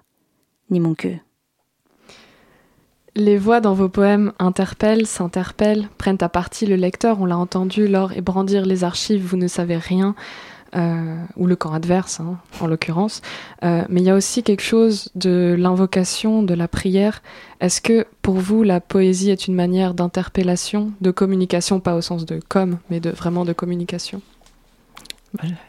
ni 0.70 0.80
mon 0.80 0.94
queue. 0.94 1.18
Les 3.16 3.38
voix 3.38 3.60
dans 3.60 3.74
vos 3.74 3.88
poèmes 3.88 4.32
interpellent, 4.38 5.06
s'interpellent, 5.06 5.88
prennent 5.98 6.18
à 6.20 6.28
partie 6.28 6.66
le 6.66 6.76
lecteur. 6.76 7.20
On 7.20 7.24
l'a 7.24 7.36
entendu 7.36 7.88
lors 7.88 8.12
et 8.12 8.20
brandir 8.20 8.64
les 8.64 8.84
archives, 8.84 9.24
vous 9.24 9.36
ne 9.36 9.48
savez 9.48 9.76
rien, 9.76 10.14
euh, 10.76 11.16
ou 11.36 11.46
le 11.46 11.56
camp 11.56 11.72
adverse, 11.72 12.20
hein, 12.20 12.38
en 12.60 12.68
l'occurrence. 12.68 13.20
Euh, 13.64 13.82
mais 13.88 14.00
il 14.00 14.06
y 14.06 14.10
a 14.10 14.14
aussi 14.14 14.44
quelque 14.44 14.62
chose 14.62 15.10
de 15.16 15.56
l'invocation, 15.58 16.44
de 16.44 16.54
la 16.54 16.68
prière. 16.68 17.20
Est-ce 17.60 17.80
que 17.80 18.06
pour 18.22 18.36
vous, 18.36 18.62
la 18.62 18.80
poésie 18.80 19.30
est 19.30 19.48
une 19.48 19.54
manière 19.54 19.94
d'interpellation, 19.94 20.92
de 21.00 21.10
communication, 21.10 21.80
pas 21.80 21.96
au 21.96 22.00
sens 22.00 22.24
de 22.26 22.38
com, 22.48 22.78
mais 22.90 23.00
de 23.00 23.10
vraiment 23.10 23.44
de 23.44 23.52
communication? 23.52 24.22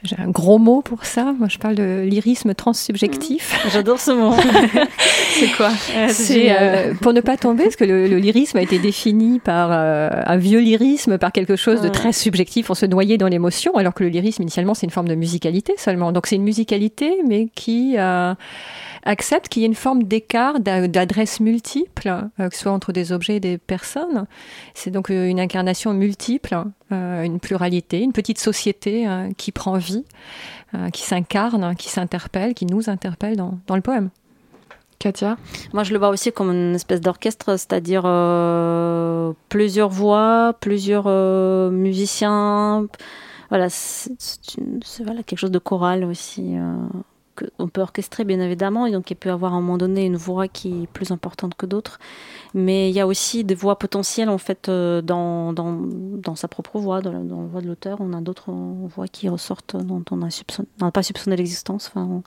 J'ai 0.04 0.16
un 0.18 0.30
gros 0.30 0.58
mot 0.58 0.82
pour 0.82 1.06
ça. 1.06 1.34
Moi, 1.38 1.48
je 1.48 1.60
parle 1.60 1.76
de 1.76 2.02
lyrisme 2.04 2.54
transsubjectif. 2.56 3.54
Mmh. 3.54 3.70
J'adore 3.70 4.00
ce 4.00 4.12
mot. 4.12 4.34
c'est 5.36 5.52
quoi 5.56 5.70
C'est 6.10 6.52
euh, 6.52 6.94
pour 6.96 7.14
ne 7.14 7.22
pas 7.22 7.38
tomber, 7.38 7.66
parce 7.66 7.76
que 7.76 7.84
le, 7.84 8.18
lyrisme 8.18 8.58
a 8.58 8.62
été 8.62 8.80
défini 8.80 9.40
par 9.40 9.70
euh, 9.72 10.10
un 10.26 10.38
vieux 10.38 10.60
lyrisme, 10.60 11.20
par 11.20 11.32
quelque 11.32 11.56
chose 11.56 11.82
de 11.82 11.90
très 11.90 12.12
subjectif. 12.12 12.72
On 12.72 12.74
se 12.74 12.88
noyait 12.88 13.18
dans 13.18 13.28
l'émotion, 13.28 13.76
alors 13.76 13.94
que 13.94 14.04
le 14.04 14.10
lyrisme, 14.10 14.42
initialement, 14.42 14.74
c'est 14.74 14.88
une 14.88 14.92
forme 14.92 15.08
de 15.08 15.16
musicalité 15.16 15.74
seulement. 15.78 16.12
Donc, 16.12 16.26
c'est 16.26 16.38
une 16.38 16.44
musicalité, 16.44 17.18
mais 17.28 17.48
qui 17.54 17.96
euh, 17.98 18.34
accepte 19.04 19.50
qu'il 19.50 19.62
y 19.62 19.66
ait 19.66 19.68
une 19.68 19.76
forme 19.76 20.04
d'écart, 20.04 20.60
d'adresse 20.60 21.40
multiple, 21.40 22.30
euh, 22.40 22.50
que 22.50 22.56
ce 22.56 22.62
soit 22.62 22.72
entre 22.72 22.92
des 22.92 23.12
objets 23.12 23.38
et 23.38 23.40
des 23.40 23.58
personnes. 23.58 24.26
C'est 24.74 24.92
donc 24.92 25.10
euh, 25.10 25.28
une 25.28 25.40
incarnation 25.40 25.94
multiple, 25.94 26.64
euh, 26.92 27.24
une 27.24 27.40
pluralité, 27.40 28.02
une 28.02 28.14
petite 28.14 28.40
société 28.40 29.08
qui 29.38 29.52
prend 29.52 29.78
vie, 29.78 30.06
qui 30.94 31.02
s'incarne, 31.02 31.76
qui 31.76 31.90
s'interpelle, 31.90 32.54
qui 32.54 32.66
nous 32.66 32.90
interpelle 32.90 33.36
dans, 33.36 33.60
dans, 33.68 33.76
le 33.76 33.82
poème. 33.82 34.10
Katia? 35.00 35.38
Moi, 35.74 35.84
je 35.84 35.92
le 35.92 36.00
vois 36.00 36.10
aussi 36.10 36.32
comme 36.32 36.50
une 36.50 36.76
espèce 36.76 37.02
d'orchestre, 37.02 37.58
c'est-à-dire 37.58 38.04
plusieurs 39.50 39.90
voix, 39.90 40.56
plusieurs 40.60 41.72
musiciens. 41.72 42.88
Voilà, 43.50 43.70
c'est 43.70 45.04
voilà, 45.04 45.24
quelque 45.24 45.40
chose 45.40 45.52
de 45.52 45.60
choral 45.60 46.06
aussi 46.06 46.56
on 47.60 47.68
peut 47.68 47.82
orchestrer 47.82 48.24
bien 48.24 48.40
évidemment, 48.40 48.86
et 48.86 48.92
donc 48.92 49.12
il 49.12 49.16
peut 49.16 49.30
y 49.30 49.32
avoir 49.32 49.54
à 49.54 49.58
un 49.58 49.62
moment 49.62 49.78
donné 49.78 50.06
une 50.06 50.16
voix 50.16 50.48
qui 50.48 50.84
est 50.84 50.88
plus 50.88 51.12
importante 51.12 51.56
que 51.56 51.66
d'autres, 51.66 52.00
mais 52.54 52.90
il 52.90 52.96
y 52.96 53.00
a 53.00 53.08
aussi 53.08 53.44
des 53.44 53.56
voix 53.56 53.78
potentielles 53.80 54.30
en 54.30 54.38
fait 54.38 54.70
euh, 54.70 55.02
dans, 55.02 55.54
dans, 55.54 56.36
sa 56.36 56.48
propre 56.48 56.80
voix, 56.80 57.02
dans 57.02 57.12
la, 57.12 57.20
voix 57.20 57.62
de 57.62 57.68
l'auteur, 57.68 57.98
on 58.02 58.14
a 58.14 58.22
d'autres 58.22 58.52
voix 58.52 59.08
qui 59.08 59.30
ressortent 59.30 59.76
dont 59.76 60.04
on 60.12 60.18
n'a 60.18 60.92
pas 60.92 61.04
soupçonné 61.04 61.36
l'existence. 61.36 61.92
Enfin, 61.94 62.22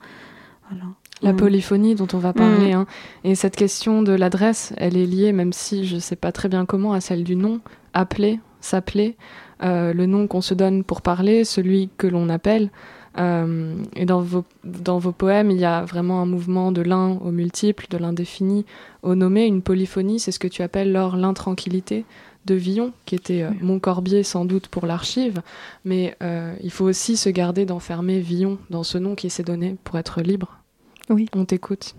voilà. 0.71 0.85
La 1.23 1.33
mm. 1.33 1.37
polyphonie 1.37 1.95
dont 1.95 2.09
on 2.13 2.19
va 2.19 2.33
parler, 2.33 2.75
mm. 2.75 2.79
hein. 2.79 2.87
et 3.23 3.35
cette 3.35 3.57
question 3.57 4.03
de 4.03 4.13
l'adresse, 4.13 4.73
elle 4.77 4.97
est 4.97 5.07
liée, 5.07 5.33
même 5.33 5.53
si 5.53 5.87
je 5.87 5.97
ne 5.97 6.01
sais 6.01 6.17
pas 6.17 6.33
très 6.33 6.49
bien 6.49 6.67
comment, 6.67 6.93
à 6.93 7.01
celle 7.01 7.25
du 7.25 7.37
nom, 7.37 7.61
appeler, 7.93 8.41
s'appeler, 8.61 9.17
euh, 9.63 9.93
le 9.93 10.07
nom 10.07 10.27
qu'on 10.27 10.41
se 10.41 10.55
donne 10.55 10.85
pour 10.85 11.03
parler, 11.03 11.45
celui 11.45 11.91
que 11.97 12.07
l'on 12.07 12.29
appelle. 12.29 12.71
Euh, 13.19 13.77
et 13.95 14.07
dans 14.07 14.21
vos, 14.21 14.45
dans 14.65 14.99
vos 14.99 15.12
poèmes, 15.12 15.51
il 15.51 15.59
y 15.59 15.65
a 15.65 15.85
vraiment 15.85 16.21
un 16.21 16.27
mouvement 16.27 16.73
de 16.73 16.83
l'un 16.83 17.12
au 17.19 17.31
multiple, 17.31 17.87
de 17.91 17.97
l'indéfini 17.97 18.65
au 19.03 19.15
nommé, 19.15 19.47
une 19.47 19.62
polyphonie, 19.62 20.19
c'est 20.19 20.33
ce 20.33 20.39
que 20.39 20.49
tu 20.49 20.62
appelles 20.62 20.93
lors 20.93 21.17
l'intranquillité 21.17 22.05
de 22.47 22.55
Villon, 22.55 22.93
qui 23.07 23.15
était 23.15 23.43
euh, 23.43 23.51
mon 23.61 23.79
corbier 23.79 24.23
sans 24.23 24.45
doute 24.45 24.69
pour 24.69 24.87
l'archive, 24.87 25.43
mais 25.85 26.17
euh, 26.23 26.55
il 26.62 26.71
faut 26.71 26.85
aussi 26.85 27.17
se 27.17 27.29
garder 27.29 27.65
d'enfermer 27.65 28.21
Villon 28.21 28.59
dans 28.71 28.83
ce 28.83 28.99
nom 28.99 29.15
qui 29.15 29.31
s'est 29.31 29.43
donné 29.43 29.77
pour 29.85 29.99
être 29.99 30.21
libre. 30.21 30.59
Oui. 31.09 31.27
On 31.35 31.45
t'écoute. 31.45 31.95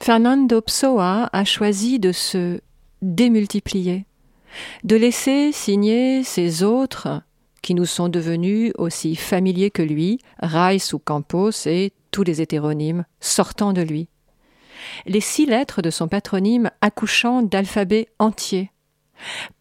Fernando 0.00 0.60
Pessoa 0.60 1.28
a 1.32 1.44
choisi 1.44 1.98
de 1.98 2.12
se 2.12 2.60
démultiplier, 3.02 4.06
de 4.84 4.96
laisser 4.96 5.52
signer 5.52 6.22
ses 6.22 6.62
autres 6.62 7.22
qui 7.62 7.74
nous 7.74 7.86
sont 7.86 8.08
devenus 8.08 8.72
aussi 8.78 9.16
familiers 9.16 9.70
que 9.70 9.82
lui, 9.82 10.18
Rice 10.40 10.92
ou 10.92 10.98
Campos 10.98 11.66
et 11.66 11.92
tous 12.10 12.22
les 12.22 12.40
hétéronymes 12.40 13.04
sortant 13.20 13.72
de 13.72 13.82
lui. 13.82 14.08
Les 15.06 15.20
six 15.20 15.46
lettres 15.46 15.82
de 15.82 15.90
son 15.90 16.08
patronyme 16.08 16.70
accouchant 16.80 17.42
d'alphabets 17.42 18.08
entiers. 18.18 18.70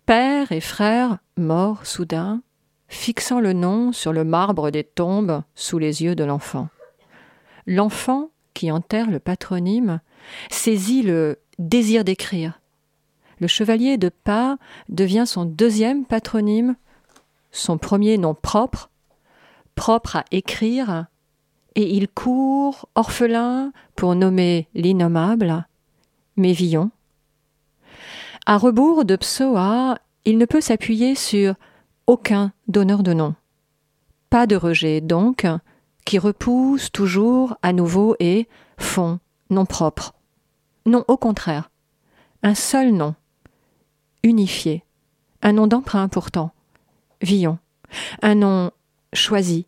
Père 0.05 0.51
et 0.51 0.61
frère 0.61 1.17
morts 1.37 1.85
soudain, 1.85 2.41
fixant 2.87 3.39
le 3.39 3.53
nom 3.53 3.91
sur 3.91 4.13
le 4.13 4.23
marbre 4.23 4.71
des 4.71 4.83
tombes 4.83 5.43
sous 5.55 5.79
les 5.79 6.03
yeux 6.03 6.15
de 6.15 6.23
l'enfant. 6.23 6.69
L'enfant 7.65 8.29
qui 8.53 8.71
enterre 8.71 9.09
le 9.11 9.19
patronyme 9.19 9.99
saisit 10.49 11.03
le 11.03 11.39
désir 11.59 12.03
d'écrire. 12.03 12.59
Le 13.39 13.47
chevalier 13.47 13.97
de 13.97 14.09
pas 14.09 14.57
devient 14.89 15.25
son 15.27 15.45
deuxième 15.45 16.05
patronyme 16.05 16.75
son 17.57 17.77
premier 17.77 18.17
nom 18.17 18.33
propre, 18.33 18.89
propre 19.75 20.17
à 20.17 20.25
écrire, 20.31 21.05
et 21.75 21.95
il 21.95 22.07
court, 22.07 22.89
orphelin, 22.95 23.71
pour 23.95 24.15
nommer 24.15 24.67
l'innommable, 24.73 25.67
Mévillon. 26.35 26.91
À 28.45 28.57
rebours 28.57 29.05
de 29.05 29.15
Psoa, 29.15 29.97
il 30.25 30.37
ne 30.37 30.45
peut 30.45 30.61
s'appuyer 30.61 31.15
sur 31.15 31.55
aucun 32.07 32.51
donneur 32.67 33.03
de 33.03 33.13
nom. 33.13 33.35
Pas 34.29 34.47
de 34.47 34.55
rejet, 34.55 35.01
donc, 35.01 35.45
qui 36.05 36.19
repousse 36.19 36.91
toujours 36.91 37.57
à 37.61 37.73
nouveau 37.73 38.15
et 38.19 38.47
fond 38.77 39.19
nom 39.49 39.65
propre. 39.65 40.13
Non, 40.85 41.03
au 41.07 41.17
contraire, 41.17 41.69
un 42.43 42.55
seul 42.55 42.91
nom, 42.91 43.15
unifié, 44.23 44.83
un 45.41 45.53
nom 45.53 45.67
d'emprunt 45.67 46.07
pourtant, 46.07 46.51
Villon, 47.21 47.57
un 48.21 48.35
nom 48.35 48.71
choisi, 49.13 49.65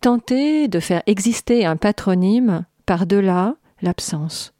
tenter 0.00 0.68
de 0.68 0.80
faire 0.80 1.02
exister 1.06 1.64
un 1.64 1.76
patronyme 1.76 2.64
par-delà 2.86 3.56
l'absence. 3.82 4.52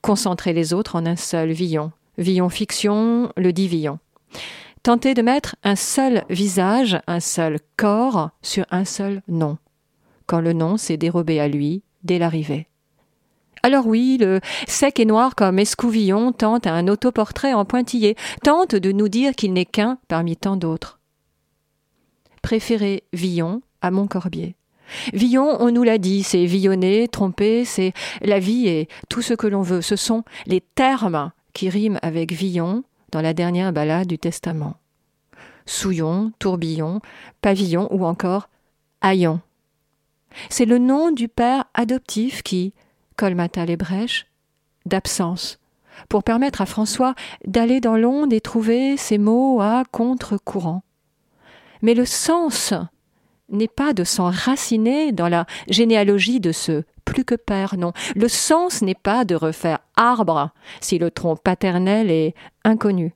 Concentrer 0.00 0.52
les 0.52 0.72
autres 0.72 0.96
en 0.96 1.06
un 1.06 1.16
seul 1.16 1.52
Villon. 1.52 1.92
Villon 2.18 2.48
fiction, 2.48 3.32
le 3.36 3.52
dit 3.52 3.68
Villon. 3.68 3.98
Tenter 4.82 5.14
de 5.14 5.22
mettre 5.22 5.56
un 5.62 5.76
seul 5.76 6.24
visage, 6.28 7.00
un 7.06 7.20
seul 7.20 7.58
corps 7.76 8.30
sur 8.42 8.66
un 8.70 8.84
seul 8.84 9.22
nom, 9.28 9.58
quand 10.26 10.40
le 10.40 10.52
nom 10.52 10.76
s'est 10.76 10.96
dérobé 10.96 11.38
à 11.38 11.48
lui 11.48 11.82
dès 12.02 12.18
l'arrivée. 12.18 12.66
Alors 13.62 13.86
oui, 13.86 14.18
le 14.20 14.40
sec 14.66 14.98
et 14.98 15.04
noir 15.04 15.36
comme 15.36 15.60
Escouvillon 15.60 16.32
tente 16.32 16.66
un 16.66 16.88
autoportrait 16.88 17.52
en 17.54 17.64
pointillé, 17.64 18.16
tente 18.42 18.74
de 18.74 18.90
nous 18.90 19.08
dire 19.08 19.36
qu'il 19.36 19.52
n'est 19.52 19.66
qu'un 19.66 19.98
parmi 20.08 20.36
tant 20.36 20.56
d'autres. 20.56 20.98
Préférez 22.42 23.04
Villon 23.12 23.62
à 23.80 23.90
Montcorbier. 23.90 24.56
Villon, 25.12 25.56
on 25.60 25.70
nous 25.70 25.82
l'a 25.82 25.98
dit, 25.98 26.22
c'est 26.22 26.44
villonner, 26.44 27.08
tromper, 27.08 27.64
c'est 27.64 27.92
la 28.20 28.38
vie 28.38 28.68
et 28.68 28.88
tout 29.08 29.22
ce 29.22 29.34
que 29.34 29.46
l'on 29.46 29.62
veut. 29.62 29.80
Ce 29.80 29.96
sont 29.96 30.24
les 30.46 30.60
termes 30.60 31.32
qui 31.54 31.68
riment 31.68 31.98
avec 32.02 32.32
Villon 32.32 32.84
dans 33.10 33.20
la 33.20 33.34
dernière 33.34 33.72
ballade 33.72 34.08
du 34.08 34.18
Testament. 34.18 34.76
Souillon, 35.66 36.32
tourbillon, 36.38 37.00
pavillon 37.40 37.88
ou 37.90 38.04
encore 38.04 38.48
haillon. 39.00 39.40
C'est 40.48 40.64
le 40.64 40.78
nom 40.78 41.10
du 41.10 41.28
père 41.28 41.64
adoptif 41.74 42.42
qui 42.42 42.72
colmata 43.16 43.64
les 43.64 43.76
brèches 43.76 44.26
d'absence 44.86 45.58
pour 46.08 46.24
permettre 46.24 46.62
à 46.62 46.66
François 46.66 47.14
d'aller 47.46 47.80
dans 47.80 47.96
l'onde 47.96 48.32
et 48.32 48.40
trouver 48.40 48.96
ses 48.96 49.18
mots 49.18 49.60
à 49.60 49.84
contre-courant. 49.90 50.82
Mais 51.82 51.94
le 51.94 52.04
sens 52.04 52.72
n'est 53.48 53.68
pas 53.68 53.92
de 53.92 54.04
s'enraciner 54.04 55.12
dans 55.12 55.28
la 55.28 55.46
généalogie 55.68 56.40
de 56.40 56.52
ce 56.52 56.84
plus 57.04 57.24
que 57.24 57.34
père, 57.34 57.76
non. 57.76 57.92
Le 58.14 58.28
sens 58.28 58.82
n'est 58.82 58.94
pas 58.94 59.24
de 59.24 59.34
refaire 59.34 59.80
arbre 59.96 60.50
si 60.80 60.98
le 60.98 61.10
tronc 61.10 61.36
paternel 61.36 62.10
est 62.10 62.34
inconnu. 62.64 63.14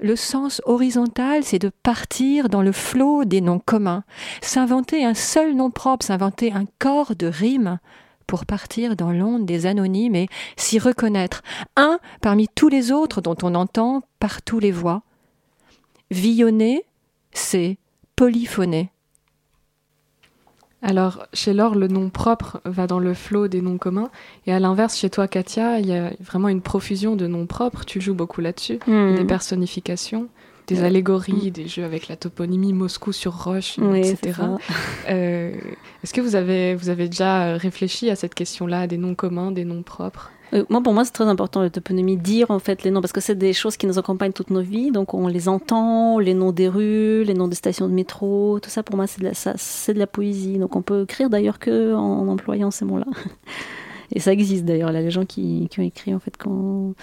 Le 0.00 0.14
sens 0.14 0.62
horizontal, 0.66 1.42
c'est 1.42 1.58
de 1.58 1.70
partir 1.82 2.48
dans 2.48 2.62
le 2.62 2.70
flot 2.70 3.24
des 3.24 3.40
noms 3.40 3.58
communs, 3.58 4.04
s'inventer 4.40 5.04
un 5.04 5.14
seul 5.14 5.54
nom 5.54 5.70
propre, 5.70 6.06
s'inventer 6.06 6.52
un 6.52 6.64
corps 6.78 7.16
de 7.16 7.26
rimes 7.26 7.78
pour 8.26 8.46
partir 8.46 8.94
dans 8.96 9.10
l'onde 9.10 9.46
des 9.46 9.66
anonymes 9.66 10.14
et 10.14 10.28
s'y 10.56 10.78
reconnaître, 10.78 11.42
un 11.76 11.98
parmi 12.20 12.48
tous 12.54 12.68
les 12.68 12.92
autres 12.92 13.20
dont 13.20 13.36
on 13.42 13.54
entend 13.54 14.02
partout 14.20 14.60
les 14.60 14.70
voix. 14.70 15.02
Villonner, 16.10 16.84
c'est 17.32 17.78
polyphoner. 18.16 18.90
Alors, 20.82 21.26
chez 21.32 21.54
Laure, 21.54 21.74
le 21.74 21.88
nom 21.88 22.10
propre 22.10 22.60
va 22.66 22.86
dans 22.86 22.98
le 22.98 23.14
flot 23.14 23.48
des 23.48 23.62
noms 23.62 23.78
communs. 23.78 24.10
Et 24.46 24.52
à 24.52 24.60
l'inverse, 24.60 24.98
chez 24.98 25.08
toi, 25.08 25.26
Katia, 25.26 25.80
il 25.80 25.86
y 25.86 25.96
a 25.96 26.10
vraiment 26.20 26.48
une 26.48 26.60
profusion 26.60 27.16
de 27.16 27.26
noms 27.26 27.46
propres. 27.46 27.86
Tu 27.86 28.02
joues 28.02 28.14
beaucoup 28.14 28.42
là-dessus. 28.42 28.78
Hmm. 28.86 29.14
Des 29.14 29.24
personnifications, 29.24 30.28
des 30.66 30.84
allégories, 30.84 31.50
des 31.50 31.68
jeux 31.68 31.84
avec 31.84 32.08
la 32.08 32.16
toponymie 32.16 32.74
Moscou 32.74 33.12
sur 33.12 33.44
Roche, 33.44 33.78
etc. 33.78 34.40
Euh, 35.08 35.54
Est-ce 36.02 36.12
que 36.14 36.20
vous 36.20 36.34
avez, 36.34 36.74
vous 36.74 36.88
avez 36.88 37.08
déjà 37.08 37.56
réfléchi 37.56 38.10
à 38.10 38.16
cette 38.16 38.34
question-là, 38.34 38.86
des 38.86 38.96
noms 38.98 39.14
communs, 39.14 39.52
des 39.52 39.64
noms 39.64 39.82
propres? 39.82 40.30
Euh, 40.54 40.64
moi, 40.68 40.82
pour 40.82 40.94
moi, 40.94 41.04
c'est 41.04 41.12
très 41.12 41.26
important 41.26 41.62
la 41.62 41.70
toponymie, 41.70 42.16
dire 42.16 42.50
en 42.50 42.58
fait 42.58 42.82
les 42.84 42.90
noms, 42.90 43.00
parce 43.00 43.12
que 43.12 43.20
c'est 43.20 43.34
des 43.34 43.52
choses 43.52 43.76
qui 43.76 43.86
nous 43.86 43.98
accompagnent 43.98 44.32
toute 44.32 44.50
nos 44.50 44.60
vies. 44.60 44.90
Donc, 44.90 45.14
on 45.14 45.26
les 45.26 45.48
entend, 45.48 46.18
les 46.18 46.34
noms 46.34 46.52
des 46.52 46.68
rues, 46.68 47.24
les 47.24 47.34
noms 47.34 47.48
des 47.48 47.56
stations 47.56 47.88
de 47.88 47.92
métro, 47.92 48.60
tout 48.60 48.70
ça, 48.70 48.82
pour 48.82 48.96
moi, 48.96 49.06
c'est 49.06 49.20
de, 49.20 49.24
la, 49.24 49.32
de 49.32 49.98
la 49.98 50.06
poésie. 50.06 50.58
Donc, 50.58 50.76
on 50.76 50.82
peut 50.82 51.02
écrire 51.02 51.30
d'ailleurs 51.30 51.58
que 51.58 51.94
en, 51.94 52.28
employant 52.28 52.70
ces 52.70 52.84
mots-là. 52.84 53.06
Et 54.12 54.20
ça 54.20 54.32
existe 54.32 54.64
d'ailleurs, 54.64 54.92
là, 54.92 55.00
les 55.00 55.10
gens 55.10 55.24
qui, 55.24 55.68
ont 55.78 55.82
écrit, 55.82 56.14
en 56.14 56.20
fait, 56.20 56.36
quand. 56.36 56.94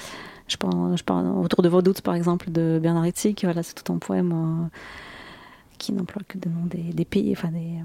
Je 0.48 0.58
parle, 0.58 1.28
autour 1.42 1.62
de 1.62 1.70
vos 1.70 1.82
doutes, 1.82 2.02
par 2.02 2.14
exemple, 2.14 2.52
de 2.52 2.78
Bernard 2.84 3.08
Hitzig, 3.08 3.40
voilà, 3.44 3.64
c'est 3.64 3.74
tout 3.74 3.94
un 3.94 4.00
poème 4.00 4.34
euh, 4.34 4.78
qui 5.78 5.94
n'emploie 5.94 6.24
que 6.28 6.38
des 6.38 6.50
noms 6.50 6.66
des, 6.66 6.94
des 6.94 7.06
pays, 7.06 7.32
enfin 7.32 7.52
des 7.52 7.80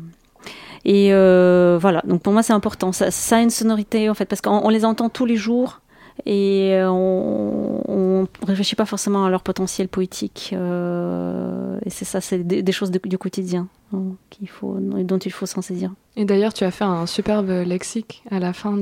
et 0.85 1.13
euh, 1.13 1.79
voilà, 1.81 2.03
donc 2.07 2.23
pour 2.23 2.33
moi 2.33 2.43
c'est 2.43 2.53
important. 2.53 2.93
Ça, 2.93 3.11
ça, 3.11 3.37
a 3.37 3.41
une 3.41 3.51
sonorité 3.51 4.09
en 4.09 4.15
fait, 4.15 4.27
parce 4.27 4.41
qu'on 4.41 4.69
les 4.69 4.85
entend 4.85 5.09
tous 5.09 5.27
les 5.27 5.37
jours 5.37 5.81
et 6.25 6.71
euh, 6.75 6.89
on 6.91 8.23
ne 8.23 8.47
réfléchit 8.47 8.77
pas 8.77 8.87
forcément 8.87 9.25
à 9.27 9.31
leur 9.31 9.43
potentiel 9.43 9.89
poétique. 9.89 10.51
Euh, 10.55 11.79
et 11.85 11.91
c'est 11.91 12.05
ça, 12.05 12.21
c'est 12.21 12.39
des, 12.39 12.73
choses 12.73 12.91
du 12.91 13.19
quotidien 13.19 13.69
faut, 14.49 14.77
dont 14.81 15.19
il 15.19 15.33
faut 15.33 15.47
s'en 15.47 15.63
saisir. 15.63 15.93
Et 16.17 16.25
d'ailleurs, 16.25 16.55
tu 16.55 16.65
as 16.65 16.71
fait 16.71 16.85
un 16.85 17.07
superbe 17.07 17.51
lexique 17.51 18.23
à 18.31 18.39
la 18.39 18.55
fin 18.55 18.79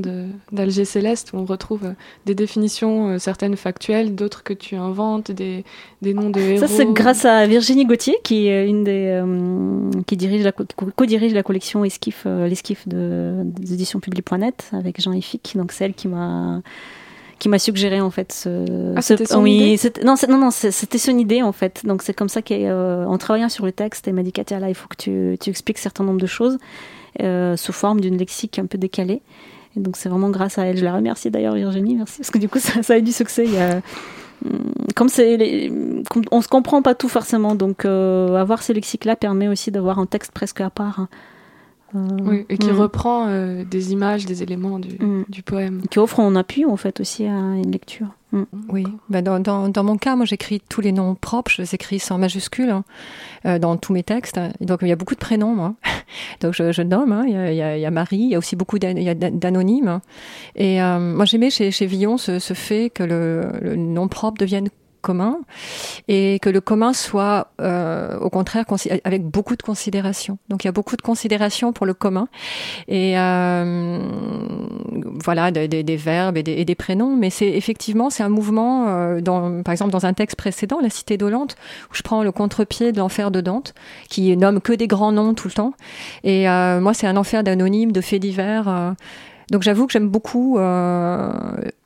d'Alger 0.53 0.85
Céleste 0.85 1.33
où 1.33 1.39
on 1.39 1.45
retrouve 1.45 1.95
des 2.27 2.35
définitions, 2.35 3.09
euh, 3.09 3.19
certaines 3.19 3.57
factuelles, 3.57 4.15
d'autres 4.15 4.45
que 4.45 4.55
tu 4.55 4.77
inventes, 4.77 5.33
des, 5.33 5.65
des 6.01 6.15
noms 6.15 6.31
de 6.31 6.41
héros. 6.41 6.67
Ça, 6.67 6.69
c'est 6.69 6.87
grâce 6.87 7.25
à 7.25 7.47
Virginie 7.47 7.85
Gauthier, 7.85 8.17
qui 8.23 8.47
est 8.47 8.69
une 8.69 8.85
des 8.85 9.23
qui 10.07 10.17
dirige 10.17 10.45
la 10.45 10.53
co-dirige 10.53 11.35
la 11.35 11.43
collection 11.43 11.85
Esquif, 11.85 12.25
l'esquif 12.25 12.87
de, 12.89 13.43
des 13.45 13.75
éditions 13.75 13.99
Public.net 13.99 14.71
avec 14.73 15.01
Jean 15.01 15.13
Effic. 15.13 15.55
Donc, 15.57 15.73
c'est 15.73 15.85
elle 15.85 15.95
qui 15.95 16.09
m'a 16.09 16.63
qui 17.39 17.49
m'a 17.49 17.59
suggéré 17.59 18.01
en 18.01 18.11
fait 18.11 18.33
ce, 18.33 18.95
ah, 18.97 19.03
c'était 19.03 19.27
son 19.27 19.43
oui, 19.43 19.75
idée 19.75 19.93
non, 20.05 20.15
non, 20.29 20.39
non, 20.39 20.51
c'était 20.51 20.99
son 20.99 21.19
idée 21.19 21.43
en 21.43 21.53
fait. 21.53 21.85
Donc 21.85 22.03
c'est 22.03 22.15
comme 22.15 22.29
ça 22.29 22.43
qu'en 22.43 22.55
euh, 22.55 23.17
travaillant 23.17 23.49
sur 23.49 23.65
le 23.65 23.73
texte, 23.73 24.07
elle 24.09 24.15
m'a 24.15 24.23
dit 24.23 24.33
Katia, 24.33 24.59
là, 24.61 24.69
il 24.69 24.75
faut 24.75 24.89
que 24.89 24.97
tu, 24.97 25.37
tu 25.41 25.51
expliques 25.51 25.79
un 25.79 25.83
certain 25.83 26.05
nombre 26.05 26.21
de 26.21 26.27
choses 26.27 26.59
euh, 27.23 27.57
sous 27.57 27.73
forme 27.73 28.01
d'une 28.01 28.17
lexique 28.17 28.59
un 28.59 28.67
peu 28.67 28.79
décalée. 28.79 29.23
Et 29.77 29.81
donc 29.81 29.97
c'est 29.97 30.09
vraiment 30.09 30.31
grâce 30.31 30.59
à 30.59 30.67
elle. 30.67 30.77
Je 30.77 30.85
la 30.85 30.95
remercie 30.95 31.31
d'ailleurs 31.31 31.55
Virginie, 31.55 31.97
merci 31.97 32.19
parce 32.19 32.31
que 32.31 32.39
du 32.39 32.49
coup 32.49 32.59
ça, 32.61 32.83
ça 32.83 32.95
a 32.95 32.99
eu 32.99 33.03
du 33.03 33.13
succès. 33.13 33.45
Il 33.45 33.55
y 33.55 33.59
a, 33.59 33.81
hum, 34.45 34.73
comme 34.95 35.09
c'est, 35.09 35.71
on 36.31 36.41
se 36.41 36.49
comprend 36.49 36.83
pas 36.83 36.95
tout 36.95 37.09
forcément, 37.09 37.55
donc 37.55 37.85
euh, 37.85 38.37
avoir 38.37 38.63
ces 38.63 38.75
lexiques-là 38.75 39.17
permet 39.17 39.49
aussi 39.49 39.71
d'avoir 39.71 39.99
un 39.99 40.07
texte 40.07 40.33
presque 40.33 40.61
à 40.61 40.71
part. 40.71 41.01
Hein. 41.01 41.09
Euh, 41.95 42.09
oui, 42.23 42.47
et 42.49 42.59
qui 42.59 42.71
mm. 42.71 42.77
reprend 42.77 43.29
euh, 43.29 43.65
des 43.65 43.93
images, 43.93 44.27
des 44.27 44.43
éléments 44.43 44.79
du, 44.79 44.97
mm. 44.99 45.25
du, 45.29 45.43
poème. 45.43 45.83
Qui 45.91 45.99
offre 45.99 46.21
en 46.21 46.35
appui, 46.35 46.65
en 46.65 46.77
fait, 46.77 47.01
aussi 47.01 47.25
à 47.25 47.31
une 47.31 47.71
lecture. 47.71 48.09
Oui, 48.69 48.85
bah 49.09 49.23
dans, 49.23 49.39
dans, 49.39 49.69
dans, 49.69 49.85
mon 49.85 49.97
cas, 49.97 50.17
moi 50.17 50.27
j'écris 50.27 50.61
tous 50.69 50.81
les 50.81 50.91
noms 50.91 51.15
propres, 51.15 51.53
je 51.53 51.63
les 51.63 51.73
écris 51.77 52.01
sans 52.01 52.19
majuscule 52.19 52.71
hein, 52.71 52.83
euh, 53.47 53.61
dans 53.61 53.77
tous 53.77 53.93
mes 53.93 54.03
textes. 54.03 54.41
donc 54.61 54.81
il 54.83 54.89
y 54.89 54.93
a 54.93 54.97
beaucoup 54.97 55.15
de 55.15 55.21
prénoms, 55.21 55.55
moi. 55.55 55.75
donc 56.41 56.53
je, 56.53 56.73
je 56.73 56.83
nomme, 56.83 57.13
hein. 57.13 57.23
il, 57.29 57.33
y 57.33 57.63
a, 57.63 57.77
il, 57.77 57.81
y 57.81 57.91
Marie, 57.93 58.17
il 58.17 58.31
y 58.31 58.35
a 58.35 58.39
aussi 58.39 58.57
beaucoup 58.57 58.81
d'anonymes. 58.81 60.01
Et 60.57 60.81
moi 60.81 61.25
j'aimais 61.27 61.51
chez, 61.51 61.71
chez 61.71 61.87
Villon 61.87 62.19
ce, 62.19 62.41
ce, 62.41 62.55
fait 62.55 62.91
que 62.91 63.05
le, 63.05 63.53
le 63.63 63.77
nom 63.77 64.09
propre 64.09 64.39
devienne 64.39 64.69
commun 65.05 65.39
et 66.09 66.39
que 66.41 66.49
le 66.49 66.61
commun 66.61 66.95
soit 66.95 67.49
euh, 67.61 68.19
au 68.19 68.31
contraire 68.31 68.65
avec 69.05 69.23
beaucoup 69.23 69.55
de 69.55 69.63
considération. 69.63 70.39
Donc 70.49 70.65
il 70.65 70.67
y 70.67 70.71
a 70.71 70.73
beaucoup 70.73 70.97
de 70.97 71.03
considération 71.03 71.73
pour 71.75 71.85
le 71.85 71.93
commun 71.93 72.27
et 72.89 73.19
euh, 73.19 73.99
voilà 75.23 75.51
des, 75.51 75.97
verbes 75.97 76.39
et 76.39 76.65
des, 76.65 76.75
prénoms, 76.75 77.15
mais 77.17 77.29
c'est 77.29 77.51
effectivement 77.51 78.09
c'est 78.09 78.23
un 78.23 78.31
mouvement 78.31 78.89
euh, 78.89 79.21
par 79.63 79.73
exemple 79.73 79.93
dans 79.93 80.07
un 80.07 80.15
texte 80.15 80.37
précédent, 80.37 80.79
La 80.81 80.91
Cité 80.91 81.19
dolente, 81.19 81.57
où 81.91 81.95
je 81.95 82.03
prends 82.03 82.23
le 82.25 82.33
contre-pied 82.33 82.93
de 82.93 82.99
l'enfer 82.99 83.31
de 83.31 83.43
Dante, 83.43 83.75
qui 84.09 84.35
nomme 84.37 84.61
que 84.61 84.73
des 84.73 84.87
grands 84.87 85.13
noms 85.13 85.35
tout 85.35 85.49
le 85.49 85.55
temps. 85.55 85.75
Et 86.25 86.47
moi 86.47 86.95
c'est 86.95 87.07
un 87.07 87.17
enfer 87.17 87.45
d'anonymes, 87.45 87.93
de 87.93 88.01
faits 88.01 88.23
divers. 88.23 88.95
Donc 89.51 89.63
j'avoue 89.63 89.87
que 89.87 89.93
j'aime 89.93 90.09
beaucoup 90.09 90.59
euh, 90.59 91.33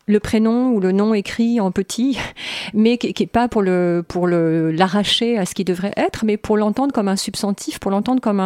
le 0.06 0.20
prénom 0.20 0.70
ou 0.72 0.80
le 0.80 0.92
nom 0.92 1.14
écrit 1.14 1.60
en 1.60 1.70
petit, 1.70 2.18
mais 2.74 2.98
qui, 2.98 3.14
n'est 3.18 3.26
pas 3.26 3.48
pour 3.48 3.62
l'arracher 3.62 5.38
à 5.38 5.46
ce 5.46 5.54
qui 5.54 5.64
devrait 5.64 5.94
être, 5.96 6.24
mais 6.24 6.36
pour 6.36 6.56
l'entendre 6.56 6.92
comme 6.92 7.08
un 7.08 7.16
substantif, 7.16 7.78
pour 7.78 7.90
l'entendre 7.90 8.20
comme 8.20 8.40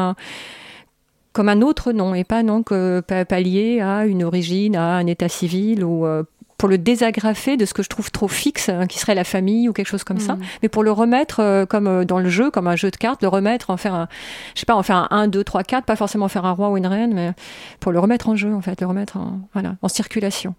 un 1.49 1.63
autre 1.63 1.93
nom 1.93 2.15
et 2.15 2.25
pas 2.25 2.43
non 2.43 2.63
que 2.63 3.01
pas, 3.01 3.41
lié 3.41 3.81
à 3.81 4.07
une 4.07 4.25
origine, 4.25 4.77
à 4.77 4.97
un 4.97 5.07
état 5.07 5.29
civil 5.29 5.85
ou 5.85 6.07
euh, 6.07 6.23
pour 6.63 6.69
le 6.69 6.79
désagrafer 6.79 7.57
de 7.57 7.65
ce 7.65 7.75
que 7.75 7.83
je 7.83 7.89
trouve 7.89 8.13
trop 8.13 8.29
fixe, 8.29 8.69
hein, 8.69 8.87
qui 8.87 9.01
serait 9.01 9.17
la 9.17 9.25
famille 9.25 9.69
ou 9.69 9.73
quelque 9.73 9.89
chose 9.89 10.05
comme 10.05 10.21
ça, 10.21 10.35
mm. 10.35 10.41
mais 10.63 10.69
pour 10.69 10.85
le 10.85 10.93
remettre 10.93 11.41
euh, 11.41 11.67
comme 11.67 11.89
euh, 11.89 12.05
dans 12.05 12.21
le 12.21 12.29
jeu, 12.29 12.53
comme 12.53 12.69
un 12.69 12.77
jeu 12.77 12.93
de 12.93 12.97
cartes, 12.97 13.21
le 13.21 13.27
remettre, 13.27 13.71
en 13.71 13.77
faire 13.77 13.97
un, 13.97 14.07
je 14.55 14.61
sais 14.61 14.67
pas, 14.67 14.77
en 14.77 14.85
faire 14.85 14.95
un 14.95 15.09
1, 15.11 15.27
2, 15.27 15.43
3, 15.43 15.65
4, 15.65 15.85
pas 15.85 15.97
forcément 15.97 16.29
faire 16.29 16.45
un 16.45 16.53
roi 16.53 16.71
ou 16.71 16.77
une 16.77 16.87
reine, 16.87 17.15
mais 17.15 17.33
pour 17.81 17.91
le 17.91 17.99
remettre 17.99 18.29
en 18.29 18.37
jeu, 18.37 18.55
en 18.55 18.61
fait, 18.61 18.81
le 18.81 18.87
remettre 18.87 19.17
en, 19.17 19.41
voilà, 19.55 19.75
en 19.83 19.89
circulation. 19.89 20.55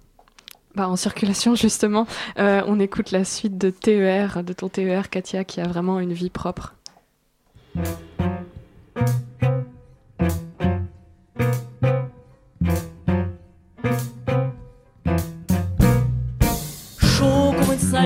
Bah, 0.76 0.89
en 0.89 0.97
circulation, 0.97 1.56
justement, 1.56 2.06
euh, 2.38 2.62
on 2.68 2.82
écoute 2.82 3.12
la 3.12 3.24
suite 3.24 3.58
de 3.58 3.70
TER, 3.70 4.43
de 4.43 4.51
ton 4.51 4.68
TER, 4.68 5.10
Katia, 5.10 5.45
qui 5.45 5.62
a 5.62 5.68
vraiment 5.70 6.01
une 6.01 6.12
vie 6.12 6.30
propre. 6.30 6.74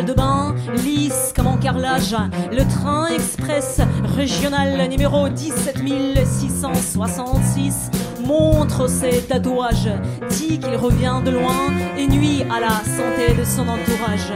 De 0.04 0.14
bain, 0.14 0.54
lisse 0.84 1.34
comme 1.36 1.48
en 1.48 1.58
carrelage, 1.58 2.16
le 2.52 2.64
train 2.68 3.08
express 3.08 3.82
régional 4.16 4.88
numéro 4.89 5.28
17666 5.30 7.89
montre 8.26 8.88
ses 8.88 9.22
tatouages, 9.22 9.89
dit 10.30 10.60
qu'il 10.60 10.76
revient 10.76 11.22
de 11.26 11.32
loin 11.32 11.74
et 11.98 12.06
nuit 12.08 12.43
à 12.43 12.60
la 12.60 12.84
santé 12.84 13.34
de 13.38 13.43
son 13.43 13.68
entourage. 13.68 14.32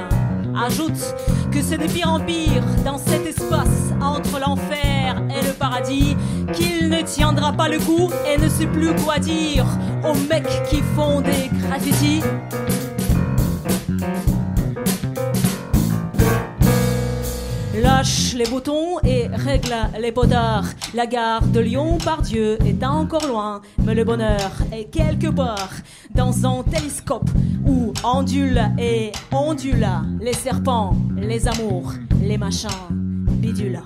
Ajoute 0.55 1.15
que 1.51 1.61
c'est 1.61 1.77
de 1.77 1.87
pire 1.87 2.11
en 2.11 2.19
pire 2.19 2.63
dans 2.83 2.97
cet 2.97 3.23
espace 3.25 3.93
entre 4.01 4.39
l'enfer 4.39 5.21
et 5.29 5.45
le 5.45 5.53
paradis 5.53 6.17
qu'il 6.53 6.89
ne 6.89 7.01
tiendra 7.01 7.53
pas 7.53 7.69
le 7.69 7.79
coup 7.79 8.09
et 8.27 8.37
ne 8.37 8.49
sait 8.49 8.67
plus 8.67 8.93
quoi 9.03 9.17
dire 9.19 9.65
aux 10.03 10.15
mecs 10.29 10.63
qui 10.69 10.81
font 10.95 11.21
des 11.21 11.49
graffitis. 11.67 12.21
Lâche 17.73 18.33
les 18.33 18.45
boutons 18.45 18.99
et 18.99 19.27
règle 19.27 19.73
les 19.99 20.11
potards. 20.11 20.65
La 20.93 21.05
gare 21.05 21.45
de 21.47 21.61
Lyon, 21.61 21.97
par 22.03 22.21
Dieu, 22.21 22.57
est 22.65 22.83
encore 22.83 23.25
loin, 23.25 23.61
mais 23.85 23.95
le 23.95 24.03
bonheur 24.03 24.51
est 24.73 24.85
quelque 24.85 25.27
part 25.27 25.71
dans 26.13 26.45
un 26.45 26.63
télescope 26.63 27.29
où 27.65 27.93
ondule 28.03 28.61
et 28.77 29.13
ondule 29.31 29.87
les 30.19 30.33
serpents, 30.33 30.97
les 31.15 31.47
amours, 31.47 31.93
les 32.21 32.37
machins, 32.37 32.69
bidules. 32.89 33.81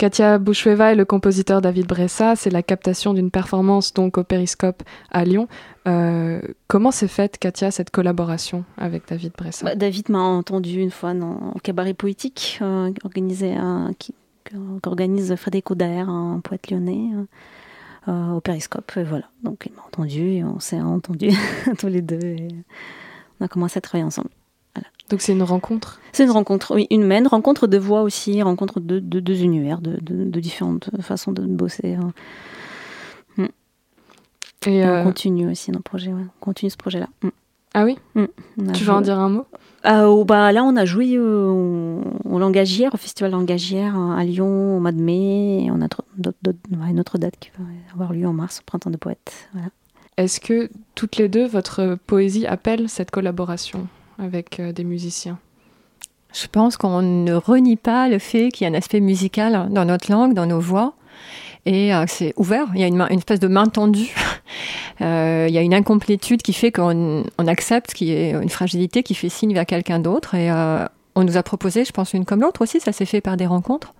Katia 0.00 0.38
Boucheva 0.38 0.92
et 0.92 0.94
le 0.94 1.04
compositeur 1.04 1.60
David 1.60 1.86
Bressa, 1.86 2.34
c'est 2.34 2.48
la 2.48 2.62
captation 2.62 3.12
d'une 3.12 3.30
performance 3.30 3.92
donc 3.92 4.16
au 4.16 4.24
Périscope 4.24 4.82
à 5.10 5.26
Lyon. 5.26 5.46
Euh, 5.86 6.40
comment 6.68 6.90
s'est 6.90 7.06
faite, 7.06 7.36
Katia, 7.36 7.70
cette 7.70 7.90
collaboration 7.90 8.64
avec 8.78 9.06
David 9.06 9.32
Bressa? 9.36 9.66
Bah, 9.66 9.74
David 9.74 10.08
m'a 10.08 10.22
entendu 10.22 10.80
une 10.80 10.90
fois 10.90 11.12
dans 11.12 11.52
un 11.54 11.58
cabaret 11.62 11.92
poétique 11.92 12.60
euh, 12.62 12.90
organisé 13.04 13.56
qu'organise 14.80 15.36
Frédéric 15.36 15.70
Audaer, 15.70 16.08
un 16.08 16.40
poète 16.42 16.70
lyonnais, 16.70 17.10
euh, 18.08 18.30
au 18.30 18.40
Périscope. 18.40 18.98
Voilà, 19.04 19.28
donc 19.42 19.64
il 19.66 19.74
m'a 19.74 19.82
entendu 19.82 20.22
et 20.22 20.44
on 20.44 20.60
s'est 20.60 20.80
entendu 20.80 21.28
tous 21.78 21.88
les 21.88 22.00
deux. 22.00 22.36
On 23.38 23.44
a 23.44 23.48
commencé 23.48 23.76
à 23.76 23.82
travailler 23.82 24.06
ensemble. 24.06 24.30
Donc 25.10 25.20
c'est 25.20 25.32
une 25.32 25.42
rencontre? 25.42 26.00
C'est 26.12 26.24
une 26.24 26.30
rencontre, 26.30 26.74
oui, 26.74 26.86
une 26.90 27.02
humaine, 27.02 27.26
rencontre 27.26 27.66
de 27.66 27.78
voix 27.78 28.02
aussi, 28.02 28.40
rencontre 28.42 28.78
de, 28.78 29.00
deux 29.00 29.42
univers, 29.42 29.80
de, 29.80 30.40
différentes 30.40 30.90
façons 31.00 31.32
de 31.32 31.42
bosser. 31.42 31.94
Hein. 31.94 32.12
Mm. 33.36 33.46
On 34.66 34.70
euh, 34.70 35.02
continue 35.02 35.50
aussi 35.50 35.72
dans 35.72 35.78
le 35.78 35.82
projet, 35.82 36.12
on 36.12 36.28
continue 36.38 36.70
ce 36.70 36.76
projet-là. 36.76 37.08
Mm. 37.22 37.28
Ah 37.74 37.84
oui? 37.84 37.98
Mm. 38.14 38.72
Tu 38.72 38.84
veux 38.84 38.92
en 38.92 39.00
dire 39.00 39.18
un 39.18 39.28
mot? 39.28 39.46
Euh, 39.86 40.24
bah, 40.24 40.52
Là, 40.52 40.62
on 40.62 40.76
a 40.76 40.84
joué 40.84 41.14
euh, 41.16 42.00
au, 42.24 42.38
Langagière, 42.38 42.94
au 42.94 42.96
Festival 42.96 43.32
Langagière 43.32 43.96
à 43.96 44.22
Lyon 44.24 44.76
au 44.76 44.80
mois 44.80 44.92
de 44.92 45.00
mai. 45.00 45.64
Et 45.64 45.70
on 45.70 45.80
a 45.80 45.88
une 46.90 47.00
autre 47.00 47.18
date 47.18 47.34
qui 47.40 47.50
va 47.58 47.64
avoir 47.92 48.12
lieu 48.12 48.26
en 48.26 48.32
mars, 48.32 48.60
au 48.60 48.62
Printemps 48.64 48.90
de 48.90 48.96
Poètes. 48.96 49.48
Est-ce 50.16 50.40
que 50.40 50.70
toutes 50.94 51.16
les 51.16 51.28
deux, 51.28 51.46
votre 51.46 51.96
poésie 52.06 52.46
appelle 52.46 52.88
cette 52.88 53.10
collaboration? 53.10 53.86
Avec 54.20 54.60
euh, 54.60 54.72
des 54.72 54.84
musiciens 54.84 55.38
Je 56.32 56.46
pense 56.46 56.76
qu'on 56.76 57.02
ne 57.02 57.34
renie 57.34 57.76
pas 57.76 58.08
le 58.08 58.18
fait 58.18 58.50
qu'il 58.50 58.66
y 58.66 58.70
a 58.70 58.72
un 58.72 58.76
aspect 58.76 59.00
musical 59.00 59.68
dans 59.70 59.84
notre 59.84 60.10
langue, 60.10 60.34
dans 60.34 60.46
nos 60.46 60.60
voix. 60.60 60.94
Et 61.66 61.94
euh, 61.94 62.04
c'est 62.06 62.32
ouvert, 62.36 62.66
il 62.74 62.80
y 62.80 62.84
a 62.84 62.86
une, 62.86 63.00
espèce 63.10 63.40
de 63.40 63.48
main 63.48 63.66
tendue. 63.66 64.14
Euh, 65.00 65.46
il 65.48 65.54
y 65.54 65.56
a 65.56 65.62
une 65.62 65.72
incomplétude 65.72 66.42
qui 66.42 66.52
fait 66.52 66.72
qu'on 66.72 67.24
on 67.38 67.46
accepte 67.46 67.94
qu'il 67.94 68.08
y 68.08 68.32
une 68.32 68.50
fragilité 68.50 69.02
qui 69.02 69.14
fait 69.14 69.30
signe 69.30 69.54
vers 69.54 69.64
quelqu'un 69.64 69.98
d'autre. 69.98 70.34
Et 70.34 70.50
on 71.14 71.24
nous 71.24 71.38
a 71.38 71.42
proposé, 71.42 71.86
je 71.86 71.92
pense, 71.92 72.12
une 72.12 72.26
comme 72.26 72.42
l'autre 72.42 72.60
aussi, 72.60 72.80
ça 72.80 72.92
s'est 72.92 73.06
fait 73.06 73.22
par 73.22 73.38
des 73.38 73.46
rencontres. 73.46 73.94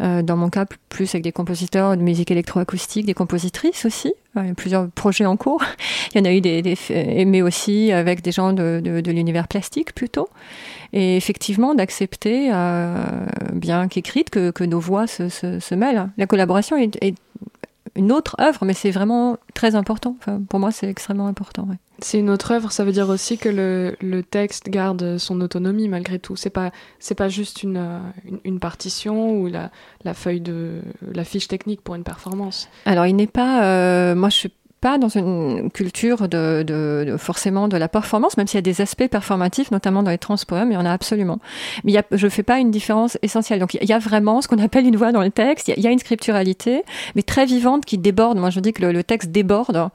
Euh, 0.00 0.22
dans 0.22 0.36
mon 0.36 0.50
cas, 0.50 0.66
plus 0.88 1.14
avec 1.14 1.22
des 1.22 1.32
compositeurs 1.32 1.96
de 1.96 2.02
musique 2.02 2.30
électroacoustique, 2.30 3.06
des 3.06 3.14
compositrices 3.14 3.84
aussi. 3.84 4.14
Il 4.36 4.46
y 4.46 4.50
a 4.50 4.54
plusieurs 4.54 4.88
projets 4.88 5.26
en 5.26 5.36
cours. 5.36 5.62
Il 6.14 6.18
y 6.18 6.20
en 6.20 6.24
a 6.24 6.32
eu 6.32 6.40
des, 6.40 6.62
des 6.62 6.76
mais 7.26 7.42
aussi 7.42 7.92
avec 7.92 8.22
des 8.22 8.32
gens 8.32 8.52
de, 8.52 8.80
de, 8.82 9.10
l'univers 9.10 9.48
plastique 9.48 9.94
plutôt. 9.94 10.28
Et 10.92 11.16
effectivement, 11.16 11.74
d'accepter, 11.74 12.50
euh, 12.52 13.04
bien 13.52 13.88
qu'écrite, 13.88 14.30
que, 14.30 14.50
que, 14.50 14.64
nos 14.64 14.80
voix 14.80 15.06
se, 15.06 15.28
se, 15.28 15.74
mêlent. 15.74 16.08
La 16.16 16.26
collaboration 16.26 16.76
est 16.76 17.14
une 17.94 18.12
autre 18.12 18.36
œuvre, 18.40 18.64
mais 18.64 18.74
c'est 18.74 18.90
vraiment 18.90 19.36
très 19.54 19.74
important. 19.74 20.16
Enfin, 20.18 20.40
pour 20.48 20.58
moi, 20.58 20.72
c'est 20.72 20.88
extrêmement 20.88 21.26
important. 21.26 21.66
Ouais. 21.68 21.76
C'est 21.98 22.18
une 22.18 22.30
autre 22.30 22.50
œuvre, 22.50 22.72
ça 22.72 22.84
veut 22.84 22.92
dire 22.92 23.08
aussi 23.08 23.38
que 23.38 23.48
le, 23.48 23.96
le 24.00 24.22
texte 24.22 24.68
garde 24.68 25.18
son 25.18 25.40
autonomie 25.40 25.88
malgré 25.88 26.18
tout. 26.18 26.34
C'est 26.34 26.50
pas 26.50 26.72
c'est 26.98 27.14
pas 27.14 27.28
juste 27.28 27.62
une, 27.62 27.76
euh, 27.76 27.98
une, 28.24 28.40
une, 28.44 28.58
partition 28.60 29.32
ou 29.32 29.46
la, 29.46 29.70
la 30.04 30.14
feuille 30.14 30.40
de 30.40 30.82
la 31.12 31.24
fiche 31.24 31.48
technique 31.48 31.80
pour 31.82 31.94
une 31.94 32.02
performance. 32.02 32.68
Alors 32.86 33.06
il 33.06 33.14
n'est 33.14 33.28
pas, 33.28 33.64
euh, 33.64 34.14
moi 34.14 34.30
je 34.30 34.36
suis 34.36 34.52
pas 34.82 34.98
dans 34.98 35.08
une 35.08 35.70
culture 35.70 36.28
de, 36.28 36.64
de, 36.66 37.04
de, 37.06 37.16
forcément 37.16 37.68
de 37.68 37.76
la 37.76 37.88
performance, 37.88 38.36
même 38.36 38.48
s'il 38.48 38.58
y 38.58 38.58
a 38.58 38.62
des 38.62 38.80
aspects 38.80 39.06
performatifs, 39.06 39.70
notamment 39.70 40.02
dans 40.02 40.10
les 40.10 40.18
transpoèmes, 40.18 40.72
il 40.72 40.74
y 40.74 40.76
en 40.76 40.84
a 40.84 40.90
absolument. 40.90 41.38
Mais 41.84 41.94
je 42.10 42.28
fais 42.28 42.42
pas 42.42 42.58
une 42.58 42.72
différence 42.72 43.16
essentielle. 43.22 43.60
Donc 43.60 43.74
il 43.74 43.88
y 43.88 43.92
a 43.92 44.00
vraiment 44.00 44.42
ce 44.42 44.48
qu'on 44.48 44.58
appelle 44.58 44.84
une 44.84 44.96
voix 44.96 45.12
dans 45.12 45.22
le 45.22 45.30
texte. 45.30 45.68
Il 45.68 45.82
y, 45.82 45.86
a, 45.86 45.90
une 45.90 46.00
scripturalité, 46.00 46.82
mais 47.14 47.22
très 47.22 47.46
vivante 47.46 47.84
qui 47.84 47.96
déborde. 47.96 48.38
Moi, 48.38 48.50
je 48.50 48.58
dis 48.58 48.72
que 48.72 48.84
le, 48.84 49.04
texte 49.04 49.30
déborde 49.30 49.88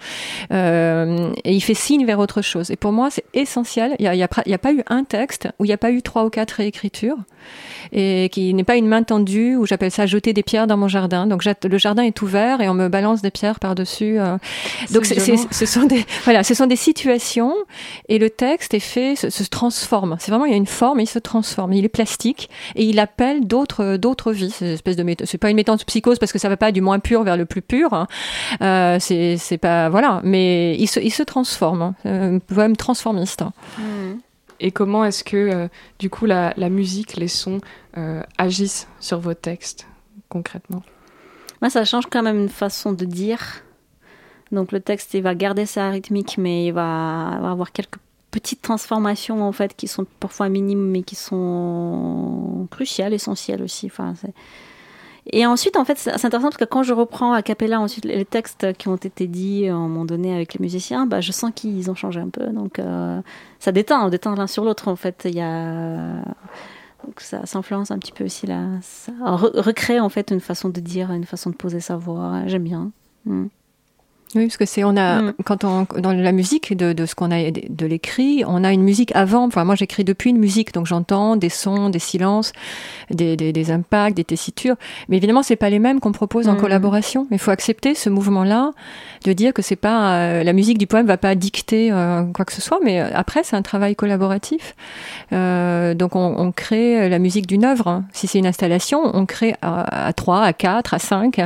euh, 0.54 1.32
et 1.44 1.54
il 1.54 1.62
fait 1.62 1.74
signe 1.74 2.06
vers 2.06 2.20
autre 2.20 2.42
chose. 2.42 2.72
Et 2.72 2.78
pour 2.78 2.94
moi, 2.94 3.10
c'est 3.12 3.26
essentiel. 3.34 3.94
Il 4.00 4.06
y 4.06 4.08
a, 4.08 4.16
il 4.16 4.20
y, 4.20 4.24
a, 4.24 4.30
il 4.46 4.52
y 4.52 4.56
a 4.56 4.58
pas 4.58 4.72
eu 4.72 4.84
un 4.88 5.04
texte 5.04 5.50
où 5.60 5.66
il 5.66 5.68
n'y 5.68 5.74
a 5.74 5.78
pas 5.78 5.92
eu 5.92 6.02
trois 6.02 6.24
ou 6.24 6.30
quatre 6.30 6.52
réécritures 6.52 7.18
et 7.92 8.30
qui 8.32 8.54
n'est 8.54 8.64
pas 8.64 8.76
une 8.76 8.88
main 8.88 9.04
tendue 9.04 9.56
où 9.56 9.66
j'appelle 9.66 9.92
ça 9.92 10.06
jeter 10.06 10.34
des 10.34 10.44
pierres 10.44 10.68
dans 10.68 10.78
mon 10.78 10.88
jardin. 10.88 11.28
Donc 11.28 11.44
le 11.46 11.78
jardin 11.78 12.04
est 12.04 12.22
ouvert 12.22 12.62
et 12.62 12.70
on 12.70 12.74
me 12.74 12.88
balance 12.88 13.22
des 13.22 13.32
pierres 13.32 13.60
par-dessus. 13.60 14.20
Euh. 14.20 14.38
Donc 14.92 15.06
ce 15.06 15.66
sont 15.66 15.86
des 15.86 16.06
voilà, 16.24 16.44
ce 16.44 16.54
sont 16.54 16.68
des 16.68 16.76
situations 16.76 17.54
et 18.10 18.20
le 18.20 18.30
texte 18.30 18.74
est 18.74 18.80
fait 18.80 19.16
se, 19.16 19.30
se 19.30 19.44
transforme. 19.44 20.18
C'est 20.20 20.32
vraiment 20.32 20.46
il 20.46 20.52
y 20.52 20.54
a 20.54 20.58
une 20.58 20.66
forme, 20.66 21.00
et 21.00 21.04
il 21.04 21.08
se 21.08 21.20
transforme. 21.20 21.74
Il 21.74 21.86
est 21.86 21.90
plastique 21.90 22.50
et 22.76 22.84
il 22.84 23.00
appelle 23.00 23.48
d'autres 23.48 23.98
d'autres 23.98 24.32
vies. 24.32 24.52
C'est 24.52 24.74
espèce 24.74 24.96
de 24.96 25.06
c'est 25.26 25.38
pas 25.38 25.50
une 25.50 25.56
méthode 25.56 25.80
de 25.80 25.84
psychose 25.84 26.20
parce 26.20 26.32
que 26.32 26.40
ça 26.40 26.50
va 26.50 26.58
pas 26.58 26.72
du 26.72 26.82
moins 26.82 27.00
pur 27.00 27.24
vers 27.24 27.38
le 27.38 27.46
plus 27.46 27.62
pur. 27.62 27.94
Hein. 27.94 28.08
Euh, 28.62 28.98
c'est 29.00 29.38
c'est 29.38 29.58
pas 29.58 29.90
voilà, 29.90 30.22
mais 30.24 30.76
il 30.78 30.88
se 30.88 31.00
il 31.00 31.12
se 31.12 31.24
transforme. 31.24 31.82
Hein. 31.82 31.96
Un 32.06 32.40
poème 32.40 32.76
transformiste. 32.76 33.42
Hein. 33.42 33.54
Mmh. 33.78 34.20
Et 34.60 34.72
comment 34.72 35.06
est-ce 35.06 35.24
que, 35.24 35.38
euh, 35.38 35.68
du 36.00 36.10
coup, 36.10 36.26
la, 36.26 36.54
la, 36.58 36.70
musique, 36.70 37.16
les 37.16 37.28
sons 37.28 37.62
euh, 37.98 38.24
agissent 38.38 38.88
sur 39.00 39.20
vos 39.20 39.34
textes, 39.34 39.88
concrètement? 40.30 40.82
Moi, 41.62 41.70
ça 41.70 41.86
change 41.86 42.06
quand 42.10 42.24
même 42.24 42.40
une 42.40 42.50
façon 42.50 42.92
de 42.94 43.06
dire. 43.06 43.64
Donc, 44.52 44.72
le 44.72 44.80
texte, 44.80 45.14
il 45.14 45.24
va 45.24 45.36
garder 45.36 45.66
sa 45.66 45.90
rythmique, 45.90 46.38
mais 46.38 46.68
il 46.68 46.72
va, 46.72 47.30
avoir 47.30 47.72
quelques 47.72 48.00
petites 48.32 48.62
transformations, 48.62 49.44
en 49.44 49.52
fait, 49.52 49.76
qui 49.76 49.88
sont 49.88 50.06
parfois 50.20 50.50
minimes, 50.50 50.90
mais 50.90 51.04
qui 51.04 51.16
sont 51.16 52.68
cruciales, 52.72 53.14
essentielles 53.14 53.62
aussi. 53.62 53.90
Et 55.34 55.46
ensuite, 55.46 55.76
en 55.76 55.84
fait, 55.84 55.98
c'est 55.98 56.12
intéressant 56.12 56.50
parce 56.50 56.58
que 56.58 56.66
quand 56.66 56.84
je 56.84 56.94
reprends 56.94 57.34
à 57.34 57.42
Capella 57.42 57.82
ensuite 57.82 58.06
les 58.06 58.24
textes 58.24 58.74
qui 58.78 58.88
ont 58.88 58.96
été 58.96 59.28
dits 59.28 59.68
à 59.68 59.76
un 59.76 59.80
moment 59.80 60.06
donné 60.06 60.34
avec 60.34 60.54
les 60.54 60.62
musiciens, 60.62 61.06
bah, 61.06 61.20
je 61.20 61.32
sens 61.32 61.52
qu'ils 61.54 61.92
ont 61.92 61.96
changé 61.96 62.20
un 62.22 62.30
peu. 62.30 62.48
Donc, 62.48 62.80
euh, 62.80 63.22
ça 63.60 63.72
déteint, 63.72 64.10
on 64.10 64.36
l'un 64.36 64.48
sur 64.48 64.64
l'autre, 64.64 64.88
en 64.88 64.96
fait. 64.96 65.24
Il 65.26 65.36
y 65.36 65.42
a... 65.42 66.22
Donc, 67.06 67.20
ça 67.20 67.46
s'influence 67.46 67.92
un 67.92 68.00
petit 68.00 68.12
peu 68.12 68.24
aussi 68.24 68.48
là. 68.48 68.68
Ça 68.82 69.12
recrée, 69.22 70.00
en 70.00 70.10
fait, 70.10 70.32
une 70.32 70.40
façon 70.40 70.70
de 70.70 70.80
dire, 70.80 71.12
une 71.12 71.26
façon 71.26 71.50
de 71.50 71.56
poser 71.56 71.80
sa 71.80 71.98
voix. 71.98 72.44
J'aime 72.46 72.64
bien. 72.64 72.92
Mm. 73.26 73.48
Oui, 74.36 74.46
parce 74.46 74.58
que 74.58 74.66
c'est 74.66 74.84
on 74.84 74.98
a 74.98 75.22
mm. 75.22 75.34
quand 75.46 75.64
on 75.64 75.88
dans 76.00 76.12
la 76.12 76.32
musique 76.32 76.76
de, 76.76 76.94
de 76.94 77.06
ce 77.06 77.16
qu'on 77.16 77.32
a 77.32 77.50
de, 77.52 77.86
l'écrit, 77.86 78.44
on 78.46 78.64
a 78.64 78.74
une 78.74 78.84
musique 78.84 79.16
avant. 79.16 79.46
Enfin, 79.46 79.64
moi 79.64 79.76
j'écris 79.76 80.04
depuis 80.04 80.32
une 80.32 80.38
musique, 80.38 80.74
donc 80.74 80.86
j'entends 80.86 81.38
des 81.38 81.50
sons, 81.50 81.90
des 81.90 82.00
silences, 82.00 82.52
des, 83.10 83.38
des, 83.38 83.54
des, 83.54 83.72
impacts, 83.72 84.18
des 84.18 84.26
tessitures. 84.26 84.76
Mais 85.08 85.18
évidemment, 85.18 85.44
c'est 85.44 85.56
pas 85.56 85.70
les 85.70 85.80
mêmes 85.80 86.00
qu'on 86.00 86.12
propose 86.12 86.50
en 86.50 86.54
mm. 86.54 86.58
collaboration. 86.58 87.28
Il 87.32 87.40
faut 87.40 87.52
accepter 87.52 87.96
ce 87.96 88.10
mouvement-là, 88.10 88.72
de 89.24 89.34
dire 89.34 89.54
que 89.54 89.62
c'est 89.62 89.76
pas 89.78 90.16
euh, 90.16 90.44
la 90.44 90.54
musique 90.54 90.78
du 90.78 90.88
poème 90.88 91.06
va 91.06 91.18
pas 91.18 91.36
dicter 91.36 91.92
euh, 91.92 92.24
quoi 92.34 92.44
que 92.46 92.54
ce 92.54 92.62
soit, 92.62 92.80
mais 92.84 93.00
euh, 93.00 93.10
après 93.14 93.44
c'est 93.44 93.56
un 93.56 93.62
travail 93.62 93.96
collaboratif. 93.96 94.76
Euh, 95.32 95.94
donc 95.94 96.16
on, 96.16 96.36
on, 96.38 96.52
crée 96.52 97.08
la 97.10 97.20
musique 97.20 97.48
d'une 97.48 97.66
œuvre. 97.66 98.04
Si 98.14 98.28
c'est 98.28 98.40
une 98.40 98.48
installation, 98.48 99.00
on 99.14 99.26
crée 99.26 99.56
à, 99.62 100.08
à 100.08 100.14
3, 100.14 100.42
à 100.42 100.54
4, 100.54 100.94
à 100.94 101.00
5. 101.00 101.42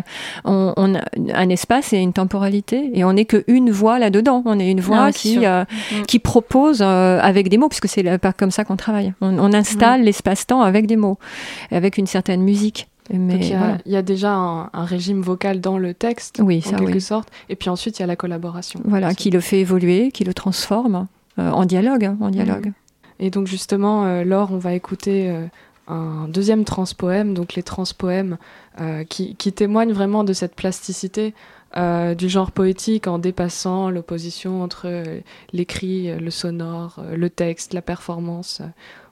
On, 0.46 0.74
on 0.78 0.96
a 0.96 1.02
un 1.34 1.50
espace 1.50 1.94
et 1.94 1.98
une 1.98 2.14
temporalité 2.14 2.71
et 2.76 3.04
on 3.04 3.14
n'est 3.14 3.26
qu'une 3.26 3.72
voix 3.72 4.00
là-dedans. 4.00 4.44
On 4.46 4.60
est 4.60 4.70
une 4.70 4.82
voix 4.82 5.06
ah, 5.06 5.12
qui, 5.12 5.46
euh, 5.46 5.64
mm. 5.64 6.06
qui 6.08 6.20
propose 6.20 6.82
euh, 6.82 7.20
avec 7.22 7.50
des 7.50 7.58
mots, 7.58 7.70
puisque 7.70 7.88
c'est 7.88 8.04
pas 8.18 8.34
comme 8.34 8.52
ça 8.52 8.66
qu'on 8.66 8.76
travaille. 8.76 9.14
On, 9.22 9.38
on 9.40 9.54
installe 9.54 10.02
mm. 10.02 10.06
l'espace-temps 10.06 10.62
avec 10.62 10.88
des 10.88 10.98
mots, 10.98 11.18
avec 11.72 11.98
une 11.98 12.08
certaine 12.08 12.42
musique. 12.42 12.88
Mais 13.14 13.52
il 13.86 13.92
y, 13.92 13.96
a 13.98 14.02
déjà 14.02 14.32
un, 14.32 14.86
régime 14.86 15.22
vocal 15.22 15.60
dans 15.60 15.78
le 15.78 15.94
texte, 15.94 16.40
oui, 16.42 16.64
en 16.66 16.78
quelque 16.78 17.00
sorte, 17.00 17.28
et 17.50 17.58
puis 17.58 17.70
ensuite 17.70 18.00
il 18.00 18.04
y 18.04 18.06
a 18.06 18.08
la 18.08 18.16
collaboration. 18.16 18.80
Voilà, 18.86 19.14
qui 19.14 19.32
le 19.32 19.42
fait 19.42 19.60
évoluer, 19.60 20.12
qui 20.12 20.24
le 20.24 20.34
transforme 20.34 21.08
en 21.38 21.66
dialogue, 21.66 22.06
hein, 22.06 22.18
en 22.22 22.30
dialogue. 22.30 22.68
Mm. 22.68 22.74
Et 23.20 23.30
donc 23.30 23.48
justement, 23.48 24.24
Laure, 24.24 24.54
on 24.54 24.60
va 24.60 24.74
écouter 24.76 25.30
un 25.88 26.28
deuxième 26.28 26.64
transpoème, 26.64 27.34
donc 27.34 27.56
les 27.56 27.64
transpoèmes, 27.64 28.38
qui, 29.10 29.36
qui 29.36 29.52
témoignent 29.52 29.94
vraiment 29.94 30.24
de 30.24 30.34
cette 30.34 30.56
plasticité 30.56 31.34
euh, 31.78 32.16
du 32.16 32.28
genre 32.28 32.52
poétique 32.52 33.08
en 33.08 33.18
dépassant 33.18 33.90
l'opposition 33.90 34.62
entre 34.62 34.88
euh, 34.88 35.22
l'écrit, 35.54 36.10
euh, 36.10 36.20
le 36.20 36.30
sonore, 36.30 37.02
le 37.10 37.30
texte, 37.30 37.74
la 37.74 37.82
performance. 37.82 38.62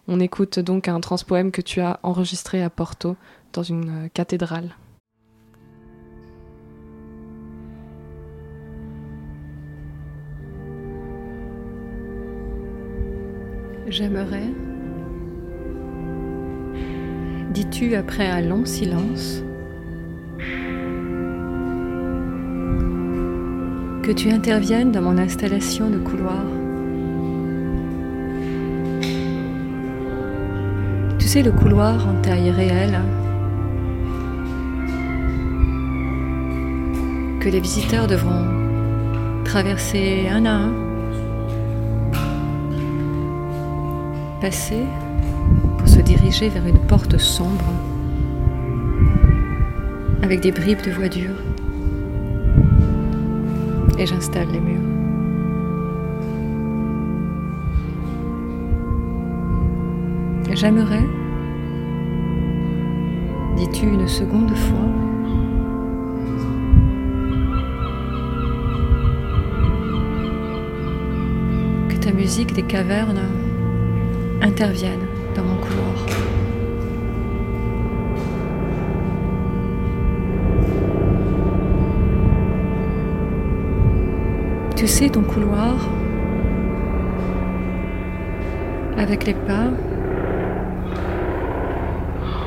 On 0.10 0.20
écoute 0.20 0.60
donc 0.60 0.90
un 0.90 1.00
transpoème 1.00 1.52
que 1.52 1.62
tu 1.62 1.80
as 1.80 2.02
enregistré 2.04 2.62
à 2.62 2.70
Porto 2.70 3.16
dans 3.54 3.64
une 3.64 4.10
cathédrale. 4.14 4.76
J'aimerais, 13.88 14.50
dis-tu 17.50 17.96
après 17.96 18.28
un 18.28 18.42
long 18.42 18.66
silence, 18.66 19.44
que 24.04 24.12
tu 24.12 24.30
interviennes 24.30 24.92
dans 24.92 25.02
mon 25.02 25.18
installation 25.18 25.90
de 25.90 25.98
couloir? 25.98 26.44
Tu 31.20 31.28
sais, 31.28 31.44
le 31.44 31.52
couloir 31.52 32.08
en 32.08 32.22
taille 32.22 32.52
réelle 32.52 33.00
que 37.40 37.50
les 37.50 37.60
visiteurs 37.60 38.08
devront 38.08 39.44
traverser 39.46 40.28
un 40.30 40.46
à 40.46 40.52
un, 40.52 40.74
passer 44.42 44.84
diriger 46.10 46.50
vers 46.50 46.66
une 46.66 46.80
porte 46.80 47.20
sombre 47.20 47.72
avec 50.24 50.40
des 50.42 50.52
bribes 50.52 50.82
de 50.84 50.90
voie 50.90 51.08
dure 51.08 51.36
et 54.00 54.08
j'installe 54.08 54.48
les 54.52 54.60
murs. 54.60 54.82
J'aimerais, 60.52 61.06
dis-tu 63.56 63.86
une 63.86 64.08
seconde 64.08 64.56
fois, 64.56 64.90
que 71.88 71.98
ta 71.98 72.12
musique 72.12 72.54
des 72.54 72.64
cavernes 72.64 73.30
intervienne 74.42 75.09
Tu 84.80 84.88
sais 84.88 85.10
ton 85.10 85.24
couloir 85.24 85.76
avec 88.98 89.26
les 89.26 89.34
pas, 89.34 89.68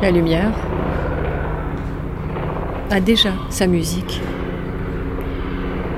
la 0.00 0.10
lumière 0.10 0.52
a 2.90 3.00
déjà 3.00 3.32
sa 3.50 3.66
musique. 3.66 4.22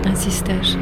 Insistais-je. 0.06 0.76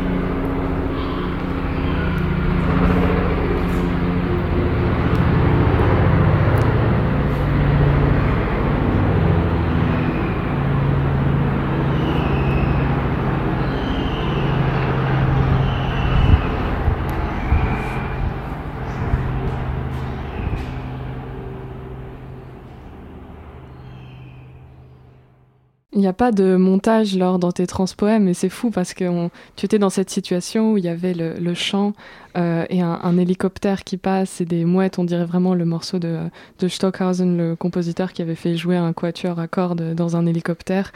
N'y 26.03 26.09
a 26.09 26.13
pas 26.13 26.33
de 26.33 26.57
montage 26.57 27.17
lors 27.17 27.39
dans 27.39 27.53
tes 27.53 27.67
transpoèmes 27.67 28.29
et 28.29 28.35
c'est 28.35 28.49
fou 28.49 28.71
parce 28.71 28.95
que 28.95 29.29
tu 29.57 29.67
étais 29.67 29.79
dans 29.79 29.91
cette 29.91 30.11
situation 30.11 30.73
où 30.73 30.79
il 30.79 30.85
y 30.85 30.89
avait 30.89 31.15
le, 31.15 31.55
chant 31.55 31.93
euh, 32.37 32.65
et 32.71 32.81
un, 32.81 33.19
hélicoptère 33.19 33.85
qui 33.85 33.97
passe 33.97 34.41
et 34.41 34.45
des 34.45 34.65
mouettes. 34.65 34.99
On 34.99 35.05
dirait 35.05 35.25
vraiment 35.25 35.55
le 35.55 35.65
morceau 35.65 35.99
de, 35.99 36.19
Stockhausen, 36.67 37.37
le 37.37 37.57
compositeur 37.57 38.13
qui 38.13 38.23
avait 38.23 38.35
fait 38.35 38.57
jouer 38.57 38.77
un 38.77 38.93
quatuor 38.93 39.39
à 39.39 39.49
cordes 39.49 39.95
dans 39.95 40.17
un 40.17 40.27
hélicoptère. 40.27 40.93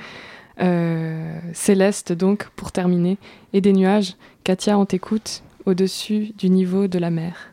Euh, 0.59 1.39
céleste 1.53 2.15
donc 2.15 2.49
pour 2.57 2.73
terminer 2.73 3.19
et 3.53 3.61
des 3.61 3.75
nuages. 3.75 4.15
Katia, 4.43 4.79
on 4.79 4.87
t'écoute 4.87 5.43
au-dessus 5.67 6.33
du 6.39 6.49
niveau 6.49 6.87
de 6.87 6.99
la 6.99 7.11
mer. 7.11 7.53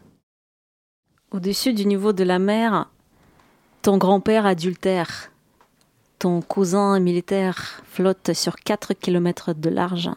Au-dessus 1.31 1.73
du 1.73 1.85
niveau 1.85 2.13
de 2.13 2.23
la 2.23 2.39
mer, 2.39 2.89
ton 3.81 3.97
grand-père 3.97 4.45
adultère 4.45 5.32
ton 6.19 6.41
cousin 6.41 6.99
militaire 6.99 7.81
flotte 7.85 8.33
sur 8.33 8.55
4 8.55 8.93
km 8.93 9.53
de 9.53 9.69
large, 9.69 10.09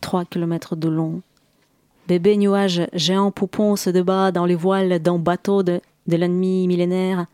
3 0.00 0.24
km 0.24 0.76
de 0.76 0.88
long. 0.88 1.22
Bébé 2.06 2.36
nuage, 2.36 2.86
géant 2.92 3.30
poupon 3.30 3.76
se 3.76 3.90
débat 3.90 4.32
dans 4.32 4.46
les 4.46 4.54
voiles 4.54 4.98
d'un 5.00 5.18
bateau 5.18 5.62
de, 5.62 5.80
l'ennemi 6.06 6.66
millénaire, 6.66 7.26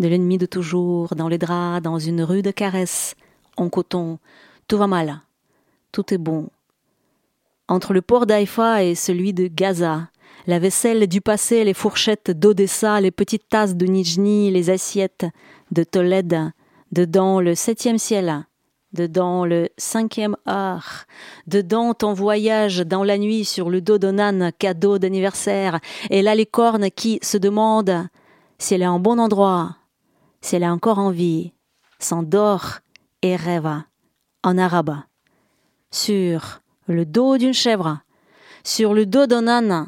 de 0.00 0.08
l'ennemi 0.08 0.36
de 0.36 0.46
toujours, 0.46 1.14
dans 1.14 1.28
les 1.28 1.38
draps, 1.38 1.82
dans 1.82 1.98
une 1.98 2.22
rue 2.22 2.42
de 2.42 2.50
caresse, 2.50 3.14
en 3.56 3.68
coton. 3.68 4.18
Tout 4.66 4.78
va 4.78 4.86
mal, 4.86 5.20
tout 5.92 6.12
est 6.12 6.18
bon. 6.18 6.48
Entre 7.68 7.92
le 7.92 8.02
port 8.02 8.26
d'Haïfa 8.26 8.82
et 8.82 8.96
celui 8.96 9.32
de 9.32 9.46
Gaza, 9.46 10.08
la 10.46 10.58
vaisselle 10.58 11.06
du 11.06 11.20
passé, 11.20 11.62
les 11.62 11.74
fourchettes 11.74 12.30
d'Odessa, 12.30 13.00
les 13.00 13.10
petites 13.10 13.48
tasses 13.48 13.76
de 13.76 13.86
Nijni, 13.86 14.50
les 14.50 14.70
assiettes 14.70 15.26
de 15.70 15.84
Tolède, 15.84 16.50
dedans 16.92 17.40
le 17.40 17.54
septième 17.54 17.98
ciel, 17.98 18.44
dedans 18.92 19.44
le 19.44 19.68
cinquième 19.76 20.36
art, 20.46 21.04
dedans 21.46 21.94
ton 21.94 22.12
voyage 22.12 22.78
dans 22.78 23.04
la 23.04 23.18
nuit 23.18 23.44
sur 23.44 23.70
le 23.70 23.80
dos 23.80 23.98
d'un 23.98 24.50
cadeau 24.50 24.98
d'anniversaire, 24.98 25.80
et 26.10 26.22
la 26.22 26.34
licorne 26.34 26.90
qui 26.90 27.18
se 27.22 27.38
demande 27.38 28.08
si 28.58 28.74
elle 28.74 28.82
est 28.82 28.86
en 28.86 29.00
bon 29.00 29.18
endroit, 29.18 29.76
si 30.40 30.56
elle 30.56 30.62
est 30.62 30.68
encore 30.68 30.98
en 30.98 31.10
vie, 31.10 31.52
s'endort 31.98 32.78
et 33.22 33.36
rêve 33.36 33.70
en 34.42 34.58
arabe, 34.58 34.96
sur 35.90 36.60
le 36.86 37.04
dos 37.04 37.38
d'une 37.38 37.54
chèvre, 37.54 38.00
sur 38.64 38.94
le 38.94 39.06
dos 39.06 39.26
d'un 39.26 39.46
âne, 39.46 39.86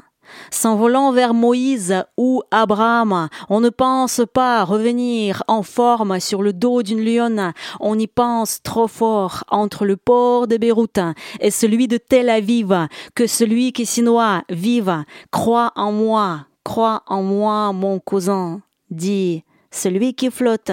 S'envolant 0.52 1.12
vers 1.12 1.32
Moïse 1.32 2.04
ou 2.18 2.42
Abraham, 2.50 3.30
on 3.48 3.60
ne 3.60 3.70
pense 3.70 4.20
pas 4.34 4.64
revenir 4.64 5.42
en 5.48 5.62
forme 5.62 6.20
sur 6.20 6.42
le 6.42 6.52
dos 6.52 6.82
d'une 6.82 7.02
lionne, 7.02 7.54
on 7.80 7.98
y 7.98 8.06
pense 8.06 8.62
trop 8.62 8.86
fort 8.86 9.44
entre 9.48 9.86
le 9.86 9.96
port 9.96 10.46
de 10.46 10.58
Beyrouth 10.58 11.00
et 11.40 11.50
celui 11.50 11.88
de 11.88 11.96
Tel 11.96 12.28
Aviv, 12.28 12.86
que 13.14 13.26
celui 13.26 13.72
qui 13.72 13.86
s'y 13.86 14.02
noie 14.02 14.42
vive, 14.50 15.04
croit 15.30 15.72
en 15.74 15.90
moi, 15.90 16.40
croit 16.64 17.02
en 17.06 17.22
moi, 17.22 17.72
mon 17.72 17.98
cousin, 17.98 18.60
dit 18.90 19.44
celui 19.70 20.12
qui 20.12 20.30
flotte 20.30 20.70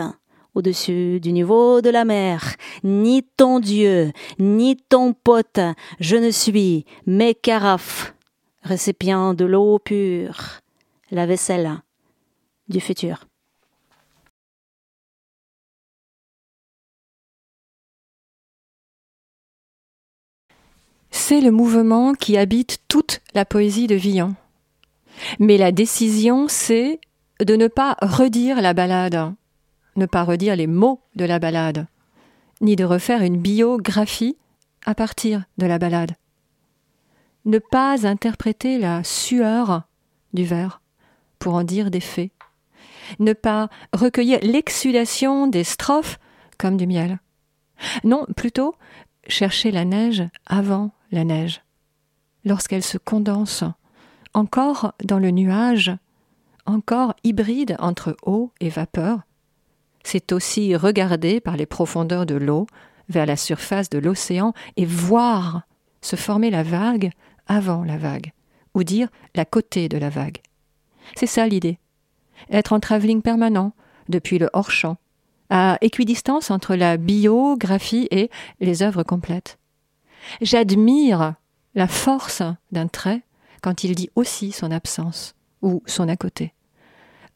au-dessus 0.56 1.22
du 1.22 1.32
niveau 1.32 1.80
de 1.80 1.90
la 1.90 2.04
mer, 2.04 2.44
ni 2.84 3.24
ton 3.24 3.62
Dieu, 3.62 4.12
ni 4.40 4.76
ton 4.76 5.14
pote, 5.14 5.62
je 6.02 6.18
ne 6.18 6.32
suis, 6.32 6.86
mes 7.06 7.34
carafes 7.34 8.14
récipient 8.64 9.34
de 9.34 9.46
l'eau 9.46 9.80
pure, 9.80 10.62
la 11.12 11.26
vaisselle 11.26 11.82
du 12.68 12.80
futur. 12.80 13.26
C'est 21.12 21.42
le 21.42 21.52
mouvement 21.52 22.14
qui 22.14 22.38
habite 22.38 22.80
toute 22.88 23.22
la 23.34 23.46
poésie 23.46 23.88
de 23.88 23.96
Villon. 23.96 24.36
Mais 25.40 25.58
la 25.58 25.72
décision, 25.72 26.48
c'est 26.48 27.00
de 27.40 27.56
ne 27.56 27.68
pas 27.68 27.98
redire 28.02 28.62
la 28.62 28.74
ballade, 28.74 29.34
ne 29.96 30.06
pas 30.06 30.24
redire 30.24 30.56
les 30.56 30.68
mots 30.68 31.02
de 31.16 31.26
la 31.26 31.40
ballade, 31.40 31.88
ni 32.62 32.76
de 32.76 32.86
refaire 32.86 33.22
une 33.22 33.38
biographie 33.38 34.38
à 34.86 34.96
partir 34.96 35.44
de 35.58 35.66
la 35.66 35.78
ballade 35.78 36.16
ne 37.46 37.60
pas 37.60 38.06
interpréter 38.08 38.78
la 38.78 39.04
sueur 39.04 39.84
du 40.34 40.46
vers 40.46 40.82
pour 41.40 41.56
en 41.56 41.64
dire 41.64 41.90
des 41.90 42.02
faits, 42.02 42.32
ne 43.20 43.34
pas 43.34 43.70
recueillir 43.94 44.40
l'exsudation 44.42 45.48
des 45.48 45.64
strophes 45.64 46.20
comme 46.58 46.78
du 46.78 46.86
miel. 46.86 47.20
Non, 48.04 48.26
plutôt 48.36 48.76
chercher 49.28 49.72
la 49.72 49.86
neige 49.86 50.24
avant 50.46 50.92
la 51.12 51.24
neige, 51.24 51.62
lorsqu'elle 52.44 52.84
se 52.84 52.98
condense, 52.98 53.64
encore 54.34 54.94
dans 55.04 55.20
le 55.20 55.32
nuage, 55.32 55.92
encore 56.66 57.16
hybride 57.24 57.76
entre 57.80 58.16
eau 58.24 58.52
et 58.60 58.70
vapeur. 58.70 59.22
C'est 60.04 60.32
aussi 60.32 60.76
regarder 60.76 61.40
par 61.40 61.58
les 61.58 61.66
profondeurs 61.66 62.26
de 62.26 62.36
l'eau 62.36 62.68
vers 63.10 63.26
la 63.26 63.36
surface 63.36 63.90
de 63.90 63.98
l'océan 63.98 64.54
et 64.78 64.86
voir 64.86 65.64
se 66.02 66.16
former 66.16 66.50
la 66.50 66.64
vague 66.64 67.12
avant 67.48 67.84
la 67.84 67.98
vague, 67.98 68.32
ou 68.74 68.84
dire 68.84 69.10
la 69.36 69.46
côté 69.46 69.90
de 69.90 69.98
la 69.98 70.10
vague. 70.10 70.42
C'est 71.16 71.28
ça 71.28 71.48
l'idée. 71.48 71.80
Être 72.52 72.74
en 72.74 72.80
travelling 72.80 73.22
permanent, 73.22 73.74
depuis 74.08 74.40
le 74.40 74.50
hors-champ, 74.54 74.98
à 75.50 75.78
équidistance 75.82 76.52
entre 76.52 76.76
la 76.76 76.98
biographie 76.98 78.08
et 78.12 78.30
les 78.60 78.84
œuvres 78.84 79.04
complètes. 79.04 79.58
J'admire 80.42 81.36
la 81.76 81.88
force 81.88 82.44
d'un 82.72 82.88
trait 82.88 83.22
quand 83.62 83.84
il 83.84 83.96
dit 83.96 84.10
aussi 84.16 84.52
son 84.52 84.72
absence 84.72 85.36
ou 85.62 85.84
son 85.86 86.08
à 86.08 86.16
côté. 86.16 86.54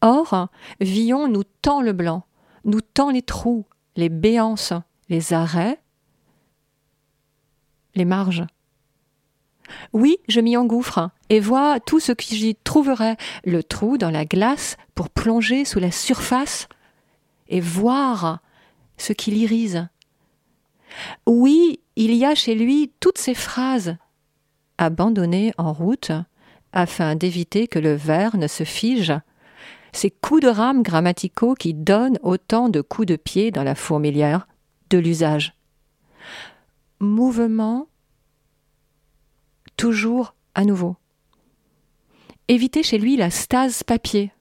Or, 0.02 0.50
Villon 0.80 1.28
nous 1.28 1.44
tend 1.62 1.82
le 1.82 1.94
blanc, 1.94 2.24
nous 2.66 2.82
tend 2.82 3.10
les 3.10 3.22
trous, 3.22 3.66
les 3.96 4.10
béances, 4.10 4.74
les 5.10 5.34
arrêts, 5.34 5.80
les 7.96 8.06
marges. 8.06 8.46
Oui, 9.94 10.18
je 10.28 10.42
m'y 10.42 10.58
engouffre 10.58 11.10
et 11.30 11.40
vois 11.40 11.80
tout 11.80 12.00
ce 12.00 12.12
que 12.12 12.24
j'y 12.24 12.56
trouverai, 12.56 13.16
le 13.46 13.64
trou 13.64 13.98
dans 13.98 14.12
la 14.12 14.26
glace 14.26 14.78
pour 14.96 15.10
plonger 15.10 15.66
sous 15.66 15.80
la 15.80 15.92
surface 15.92 16.68
et 17.48 17.60
voir 17.60 18.40
ce 18.98 19.14
qui 19.14 19.32
l'irise. 19.32 19.88
Oui, 21.26 21.80
il 21.96 22.14
y 22.14 22.26
a 22.26 22.36
chez 22.36 22.56
lui 22.56 22.92
toutes 23.00 23.18
ces 23.18 23.34
phrases 23.34 23.96
abandonnées 24.78 25.54
en 25.58 25.74
route 25.74 26.12
afin 26.72 27.16
d'éviter 27.16 27.68
que 27.68 27.80
le 27.80 27.94
verre 27.94 28.38
ne 28.38 28.48
se 28.48 28.64
fige, 28.64 29.14
ces 29.92 30.10
coups 30.10 30.42
de 30.42 30.48
rame 30.48 30.82
grammaticaux 30.82 31.54
qui 31.54 31.74
donnent 31.74 32.18
autant 32.24 32.68
de 32.68 32.82
coups 32.82 33.08
de 33.08 33.16
pied 33.16 33.52
dans 33.52 33.64
la 33.64 33.76
fourmilière 33.76 34.48
de 34.90 34.98
l'usage. 34.98 35.54
Mouvement 37.04 37.90
toujours 39.76 40.36
à 40.56 40.64
nouveau. 40.64 40.96
Éviter 42.48 42.82
chez 42.82 42.98
lui 42.98 43.18
la 43.18 43.30
stase 43.30 43.84
papier. 43.84 44.32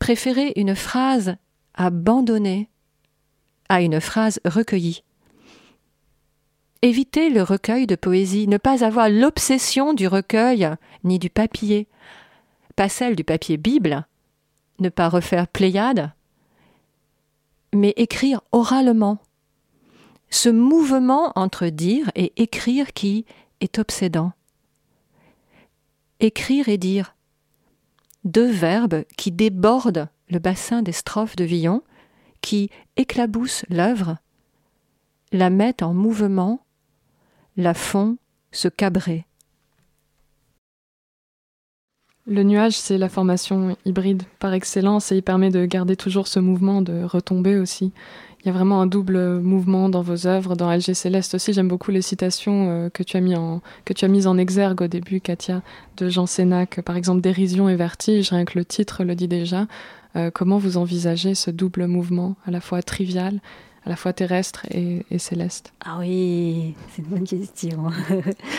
Préférer 0.00 0.52
une 0.56 0.74
phrase 0.74 1.36
abandonnée 1.74 2.68
à 3.68 3.82
une 3.82 4.00
phrase 4.00 4.40
recueillie. 4.44 5.04
Éviter 6.82 7.30
le 7.30 7.44
recueil 7.44 7.86
de 7.86 7.94
poésie, 7.94 8.48
ne 8.48 8.58
pas 8.58 8.84
avoir 8.84 9.08
l'obsession 9.08 9.94
du 9.94 10.08
recueil 10.08 10.68
ni 11.04 11.20
du 11.20 11.30
papier, 11.30 11.86
pas 12.74 12.88
celle 12.88 13.14
du 13.14 13.22
papier 13.22 13.58
Bible, 13.58 14.04
ne 14.80 14.88
pas 14.88 15.08
refaire 15.08 15.46
Pléiade, 15.46 16.12
mais 17.72 17.94
écrire 17.96 18.40
oralement. 18.50 19.20
Ce 20.30 20.48
mouvement 20.48 21.32
entre 21.36 21.66
dire 21.66 22.10
et 22.14 22.32
écrire 22.36 22.92
qui 22.92 23.24
est 23.60 23.78
obsédant. 23.78 24.32
Écrire 26.20 26.68
et 26.68 26.78
dire. 26.78 27.14
Deux 28.24 28.50
verbes 28.50 29.04
qui 29.16 29.30
débordent 29.30 30.08
le 30.28 30.38
bassin 30.38 30.82
des 30.82 30.92
strophes 30.92 31.36
de 31.36 31.44
Villon, 31.44 31.82
qui 32.40 32.70
éclaboussent 32.96 33.64
l'œuvre, 33.68 34.16
la 35.32 35.50
mettent 35.50 35.82
en 35.82 35.94
mouvement, 35.94 36.64
la 37.56 37.74
font 37.74 38.16
se 38.52 38.68
cabrer. 38.68 39.26
Le 42.28 42.42
nuage, 42.42 42.76
c'est 42.76 42.98
la 42.98 43.08
formation 43.08 43.76
hybride 43.84 44.24
par 44.40 44.52
excellence 44.52 45.12
et 45.12 45.16
il 45.16 45.22
permet 45.22 45.50
de 45.50 45.64
garder 45.64 45.94
toujours 45.94 46.26
ce 46.26 46.40
mouvement, 46.40 46.82
de 46.82 47.04
retomber 47.04 47.56
aussi. 47.56 47.92
Il 48.46 48.50
y 48.50 48.52
a 48.52 48.52
vraiment 48.52 48.80
un 48.80 48.86
double 48.86 49.40
mouvement 49.40 49.88
dans 49.88 50.02
vos 50.02 50.28
œuvres. 50.28 50.54
Dans 50.54 50.70
LG 50.72 50.94
Céleste 50.94 51.34
aussi, 51.34 51.52
j'aime 51.52 51.66
beaucoup 51.66 51.90
les 51.90 52.00
citations 52.00 52.68
euh, 52.68 52.90
que, 52.90 53.02
tu 53.02 53.16
as 53.16 53.20
mis 53.20 53.34
en, 53.34 53.60
que 53.84 53.92
tu 53.92 54.04
as 54.04 54.08
mises 54.08 54.28
en 54.28 54.38
exergue 54.38 54.82
au 54.82 54.86
début, 54.86 55.20
Katia, 55.20 55.62
de 55.96 56.08
Jean 56.08 56.26
Sénac. 56.26 56.80
Par 56.82 56.96
exemple, 56.96 57.20
Dérision 57.20 57.68
et 57.68 57.74
vertige, 57.74 58.30
rien 58.30 58.44
que 58.44 58.56
le 58.56 58.64
titre 58.64 59.02
le 59.02 59.16
dit 59.16 59.26
déjà. 59.26 59.66
Euh, 60.14 60.30
comment 60.32 60.58
vous 60.58 60.76
envisagez 60.76 61.34
ce 61.34 61.50
double 61.50 61.88
mouvement, 61.88 62.36
à 62.46 62.52
la 62.52 62.60
fois 62.60 62.82
trivial, 62.82 63.40
à 63.84 63.88
la 63.88 63.96
fois 63.96 64.12
terrestre 64.12 64.64
et, 64.70 65.02
céleste? 65.18 65.72
Ah 65.84 65.96
oui, 65.98 66.76
c'est 66.94 67.02
une 67.02 67.08
bonne 67.08 67.26
question. 67.26 67.86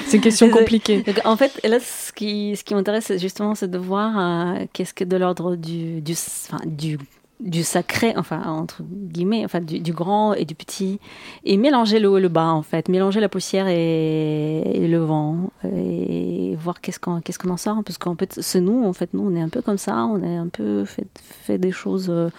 c'est 0.05 0.17
une 0.17 0.23
question 0.23 0.49
compliquée. 0.51 1.05
en 1.23 1.37
fait, 1.37 1.65
là, 1.65 1.79
ce 1.79 2.11
qui, 2.11 2.57
ce 2.57 2.65
qui 2.65 2.75
m'intéresse, 2.75 3.13
justement, 3.15 3.55
c'est 3.55 3.71
de 3.71 3.77
voir 3.77 4.19
euh, 4.19 4.65
qu'est-ce 4.73 4.93
que 4.93 5.05
de 5.05 5.15
l'ordre 5.15 5.55
du, 5.55 6.01
du, 6.01 6.11
enfin, 6.11 6.59
du 6.65 6.97
du 7.39 7.63
sacré, 7.63 8.13
enfin 8.17 8.41
entre 8.45 8.81
guillemets, 8.83 9.45
enfin 9.45 9.61
du, 9.61 9.93
grand 9.93 10.33
et 10.33 10.45
du 10.45 10.55
petit, 10.55 10.99
et 11.43 11.57
mélanger 11.57 11.99
le 11.99 12.09
haut 12.09 12.17
et 12.17 12.21
le 12.21 12.29
bas 12.29 12.47
en 12.47 12.63
fait, 12.63 12.89
mélanger 12.89 13.19
la 13.19 13.29
poussière 13.29 13.67
et, 13.67 14.87
le 14.87 14.97
vent, 14.97 15.51
et 15.63 16.55
voir 16.59 16.81
qu'est-ce 16.81 16.99
qu'on 16.99 17.21
qu'est-ce 17.21 17.47
en 17.47 17.57
sort, 17.57 17.83
parce 17.83 17.99
qu'en 17.99 18.15
fait 18.15 18.39
c'est 18.41 18.61
nous, 18.61 18.83
en 18.83 18.93
fait 18.93 19.13
nous 19.13 19.21
on 19.21 19.35
est 19.35 19.41
un 19.41 19.49
peu 19.49 19.61
comme 19.61 19.77
ça, 19.77 19.97
on 20.05 20.23
est 20.23 20.35
un 20.35 20.47
peu 20.47 20.83
fait, 20.85 21.07
fait 21.21 21.59
des 21.59 21.71
choses 21.71 22.07
euh, 22.09 22.29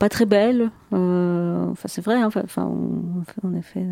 pas 0.00 0.08
très 0.08 0.26
belles, 0.26 0.70
euh, 0.92 1.70
enfin 1.70 1.88
c'est 1.88 2.02
vrai, 2.04 2.22
enfin, 2.24 2.42
on, 3.44 3.54
est 3.54 3.62
fait. 3.62 3.86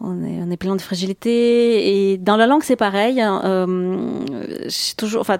on 0.00 0.24
est, 0.24 0.42
on 0.42 0.50
est 0.50 0.56
plein 0.56 0.74
de 0.74 0.80
fragilité 0.80 2.12
et 2.12 2.18
dans 2.18 2.38
la 2.38 2.46
langue 2.46 2.62
c'est 2.62 2.76
pareil. 2.76 3.20
Hein, 3.20 3.42
euh, 3.44 4.68
toujours, 4.96 5.20
enfin, 5.20 5.36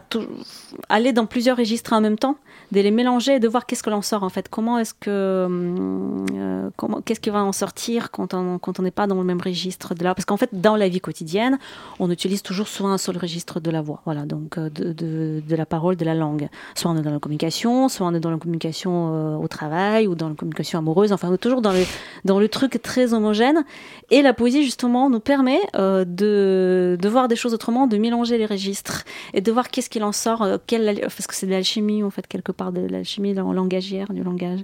aller 0.90 1.14
dans 1.14 1.24
plusieurs 1.24 1.56
registres 1.56 1.94
en 1.94 2.02
même 2.02 2.18
temps 2.18 2.36
de 2.72 2.80
les 2.80 2.90
mélanger 2.90 3.36
et 3.36 3.40
de 3.40 3.48
voir 3.48 3.66
qu'est-ce 3.66 3.82
que 3.82 3.90
l'on 3.90 4.02
sort 4.02 4.22
en 4.22 4.28
fait. 4.28 4.48
Comment 4.48 4.78
est-ce 4.78 4.94
que 4.94 5.08
euh, 5.10 6.70
comment 6.76 7.00
qu'est-ce 7.00 7.20
qui 7.20 7.30
va 7.30 7.42
en 7.42 7.52
sortir 7.52 8.10
quand 8.10 8.34
on 8.34 8.58
quand 8.58 8.78
on 8.78 8.82
n'est 8.82 8.90
pas 8.90 9.06
dans 9.06 9.16
le 9.16 9.24
même 9.24 9.40
registre 9.40 9.94
de 9.94 10.04
la 10.04 10.14
parce 10.14 10.24
qu'en 10.24 10.36
fait 10.36 10.50
dans 10.52 10.76
la 10.76 10.88
vie 10.88 11.00
quotidienne 11.00 11.58
on 11.98 12.10
utilise 12.10 12.42
toujours 12.42 12.68
souvent 12.68 12.90
un 12.90 12.98
seul 12.98 13.16
registre 13.16 13.60
de 13.60 13.70
la 13.70 13.82
voix. 13.82 14.02
Voilà 14.04 14.24
donc 14.24 14.58
euh, 14.58 14.70
de, 14.70 14.92
de, 14.92 15.42
de 15.46 15.56
la 15.56 15.66
parole, 15.66 15.96
de 15.96 16.04
la 16.04 16.14
langue. 16.14 16.48
Soit 16.74 16.90
on 16.90 16.96
est 16.96 17.02
dans 17.02 17.10
la 17.10 17.18
communication, 17.18 17.88
soit 17.88 18.06
on 18.06 18.14
est 18.14 18.20
dans 18.20 18.30
la 18.30 18.38
communication 18.38 19.14
euh, 19.14 19.36
au 19.36 19.48
travail 19.48 20.06
ou 20.06 20.14
dans 20.14 20.28
la 20.28 20.34
communication 20.34 20.78
amoureuse. 20.78 21.12
Enfin 21.12 21.28
on 21.30 21.34
est 21.34 21.38
toujours 21.38 21.62
dans 21.62 21.72
le 21.72 21.84
dans 22.24 22.38
le 22.38 22.48
truc 22.48 22.80
très 22.82 23.14
homogène. 23.14 23.64
Et 24.10 24.22
la 24.22 24.32
poésie 24.32 24.64
justement 24.64 25.10
nous 25.10 25.20
permet 25.20 25.60
de 25.74 26.96
de 27.00 27.08
voir 27.08 27.28
des 27.28 27.36
choses 27.36 27.54
autrement, 27.54 27.86
de 27.86 27.96
mélanger 27.96 28.38
les 28.38 28.46
registres 28.46 29.04
et 29.34 29.40
de 29.40 29.52
voir 29.52 29.70
qu'est-ce 29.70 29.90
qu'il 29.90 30.04
en 30.04 30.12
sort. 30.12 30.46
quelle, 30.66 31.00
parce 31.00 31.26
que 31.26 31.34
c'est 31.34 31.46
de 31.46 31.52
l'alchimie 31.52 32.02
en 32.02 32.10
fait 32.10 32.26
quelque 32.26 32.52
part 32.52 32.59
de 32.70 32.86
l'alchimie 32.86 33.34
langagière, 33.34 34.12
du 34.12 34.22
langage. 34.22 34.60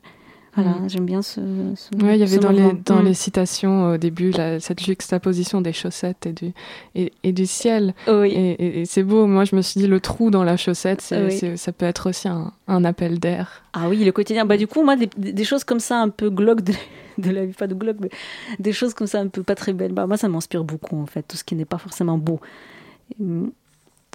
Voilà, 0.55 0.71
mm. 0.71 0.89
j'aime 0.89 1.05
bien 1.05 1.23
ce. 1.23 1.41
oui, 1.41 2.15
il 2.15 2.17
y 2.17 2.23
avait 2.23 2.39
dans, 2.39 2.51
les, 2.51 2.73
dans 2.73 3.03
les 3.03 3.11
mm. 3.11 3.15
citations 3.15 3.93
au 3.93 3.97
début 3.99 4.33
cette 4.59 4.83
juxtaposition 4.83 5.61
des 5.61 5.75
chaussettes 5.75 6.27
et 6.27 6.33
du, 6.33 6.53
et, 6.95 7.33
du 7.33 7.47
ciel. 7.47 7.95
Oui. 8.09 8.33
Et, 8.33 8.85
c'est 8.87 9.03
beau. 9.03 9.27
Moi, 9.27 9.45
je 9.45 9.55
me 9.55 9.61
suis 9.61 9.81
dit, 9.81 9.87
le 9.87 10.01
trou 10.01 10.31
dans 10.31 10.45
la 10.45 10.57
chaussette, 10.57 11.03
ça 11.03 11.73
peut 11.73 11.85
être 11.85 12.09
aussi 12.09 12.29
un, 12.29 12.53
un 12.69 12.85
appel 12.85 13.19
d'air. 13.19 13.63
Ah 13.75 13.89
oui, 13.89 14.03
le 14.03 14.13
quotidien. 14.13 14.47
Bah, 14.47 14.57
du 14.57 14.67
coup, 14.67 14.83
moi, 14.83 14.97
des, 14.97 15.11
des 15.17 15.45
choses 15.45 15.65
comme 15.65 15.81
ça, 15.81 16.01
un 16.01 16.09
peu 16.09 16.31
glauques 16.31 16.63
de, 16.63 16.73
de, 17.19 17.31
la 17.31 17.45
vie, 17.45 17.53
pas 17.53 17.67
de 17.67 17.75
glauques, 17.75 18.01
mais 18.01 18.11
des 18.59 18.73
choses 18.73 18.95
comme 18.95 19.07
ça, 19.07 19.21
un 19.21 19.29
peu 19.29 19.43
pas 19.43 19.55
très 19.55 19.75
belles. 19.75 19.93
Bah, 19.93 20.07
moi, 20.07 20.17
ça 20.17 20.29
m'inspire 20.29 20.65
beaucoup, 20.65 20.97
en 20.97 21.07
fait, 21.07 21.23
tout 21.23 21.37
ce 21.37 21.45
qui 21.45 21.55
n'est 21.55 21.67
pas 21.67 21.79
forcément 21.79 22.17
beau. 22.17 22.41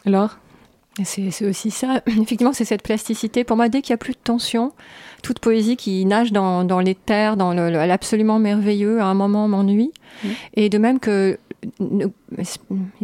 Alors 0.05 0.37
c'est 1.03 1.45
aussi 1.45 1.71
ça, 1.71 2.01
effectivement, 2.07 2.53
c'est 2.53 2.65
cette 2.65 2.83
plasticité. 2.83 3.43
Pour 3.43 3.57
moi, 3.57 3.69
dès 3.69 3.81
qu'il 3.81 3.93
n'y 3.93 3.95
a 3.95 3.97
plus 3.97 4.13
de 4.13 4.19
tension, 4.23 4.73
toute 5.23 5.39
poésie 5.39 5.77
qui 5.77 6.05
nage 6.05 6.31
dans, 6.31 6.63
dans 6.63 6.79
l'éther, 6.79 7.37
dans 7.37 7.53
l'absolument 7.53 8.39
merveilleux, 8.39 8.99
à 8.99 9.05
un 9.05 9.13
moment 9.13 9.47
m'ennuie. 9.47 9.91
Mmh. 10.23 10.27
Et 10.55 10.69
de 10.69 10.77
même 10.77 10.99
que 10.99 11.37
une 11.79 12.11